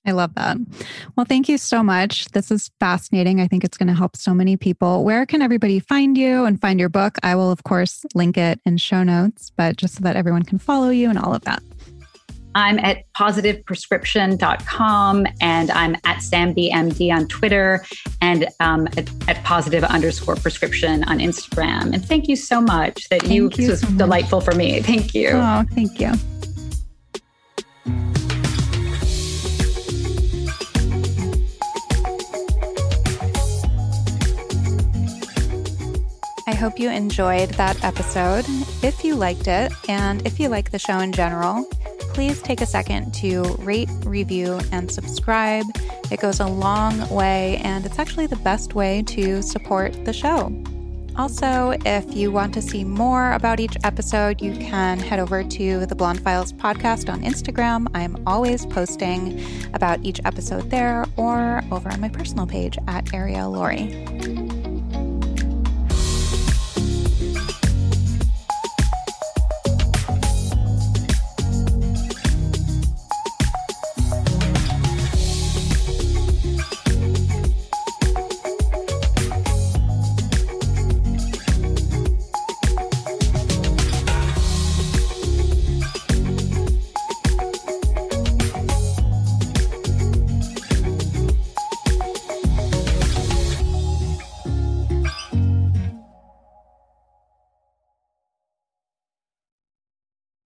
I 0.06 0.12
love 0.12 0.36
that. 0.36 0.58
Well, 1.18 1.26
thank 1.26 1.50
you 1.50 1.58
so 1.58 1.84
much. 1.84 2.28
This 2.30 2.50
is 2.50 2.72
fascinating. 2.80 3.42
I 3.42 3.48
think 3.48 3.66
it's 3.66 3.78
going 3.78 3.88
to 3.88 3.94
help 3.94 4.16
so 4.16 4.34
many 4.34 4.56
people. 4.56 5.04
Where 5.04 5.26
can 5.26 5.42
everybody 5.42 5.80
find 5.80 6.18
you 6.18 6.46
and 6.46 6.62
find 6.62 6.80
your 6.80 6.88
book? 6.88 7.18
I 7.24 7.36
will, 7.36 7.52
of 7.52 7.64
course, 7.64 8.06
link 8.16 8.38
it 8.38 8.62
in 8.66 8.78
show 8.78 9.04
notes, 9.04 9.52
but 9.58 9.76
just 9.76 9.96
so 9.96 10.02
that 10.04 10.16
everyone 10.16 10.44
can 10.44 10.60
follow 10.60 10.90
you 10.90 11.10
and 11.10 11.20
all 11.20 11.34
of 11.34 11.42
that. 11.42 11.62
I'm 12.58 12.80
at 12.80 13.04
positiveprescription.com 13.14 15.28
and 15.42 15.70
I'm 15.70 15.96
at 16.06 16.18
SamBMD 16.18 17.14
on 17.14 17.28
Twitter 17.28 17.86
and 18.20 18.48
um, 18.60 18.88
at, 18.98 19.08
at, 19.30 19.44
positive 19.44 19.84
underscore 19.84 20.38
prescription 20.38 21.04
on 21.04 21.20
Instagram. 21.20 21.94
And 21.94 22.04
thank 22.04 22.28
you 22.28 22.36
so 22.36 22.60
much 22.60 23.10
that 23.10 23.22
thank 23.22 23.32
you, 23.32 23.52
you 23.56 23.70
was 23.70 23.82
so 23.82 23.92
delightful 23.92 24.42
for 24.42 24.56
me. 24.56 24.82
Thank 24.82 25.14
you. 25.14 25.30
Oh, 25.34 25.66
thank 25.76 26.00
you. 26.00 26.14
I 36.48 36.56
hope 36.56 36.80
you 36.80 36.90
enjoyed 36.90 37.50
that 37.52 37.84
episode. 37.84 38.46
If 38.82 39.04
you 39.04 39.14
liked 39.14 39.48
it, 39.48 39.72
and 39.88 40.26
if 40.26 40.40
you 40.40 40.50
like 40.50 40.72
the 40.72 40.80
show 40.80 40.98
in 40.98 41.12
general, 41.12 41.70
please 42.18 42.42
take 42.42 42.62
a 42.62 42.66
second 42.66 43.14
to 43.14 43.44
rate, 43.60 43.88
review, 44.04 44.60
and 44.72 44.92
subscribe. 44.92 45.64
It 46.10 46.20
goes 46.20 46.40
a 46.40 46.48
long 46.48 47.08
way, 47.10 47.58
and 47.58 47.86
it's 47.86 48.00
actually 48.00 48.26
the 48.26 48.38
best 48.38 48.74
way 48.74 49.04
to 49.04 49.44
support 49.44 50.04
the 50.04 50.14
show. 50.14 50.52
Also, 51.16 51.76
if 51.86 52.16
you 52.16 52.32
want 52.32 52.56
to 52.56 52.62
see 52.64 52.84
more 52.84 53.34
about 53.34 53.60
each 53.60 53.78
episode, 53.84 54.42
you 54.42 54.54
can 54.54 54.98
head 54.98 55.20
over 55.20 55.44
to 55.44 55.86
the 55.86 55.94
Blonde 55.94 56.20
Files 56.22 56.54
podcast 56.54 57.08
on 57.08 57.22
Instagram. 57.22 57.86
I'm 57.94 58.18
always 58.26 58.66
posting 58.66 59.40
about 59.76 60.04
each 60.04 60.20
episode 60.26 60.72
there 60.72 61.06
or 61.18 61.62
over 61.70 61.88
on 61.88 62.02
my 62.02 62.10
personal 62.10 62.48
page 62.48 62.80
at 62.88 63.06
Arielle 63.06 63.54
Lorre. 63.54 64.57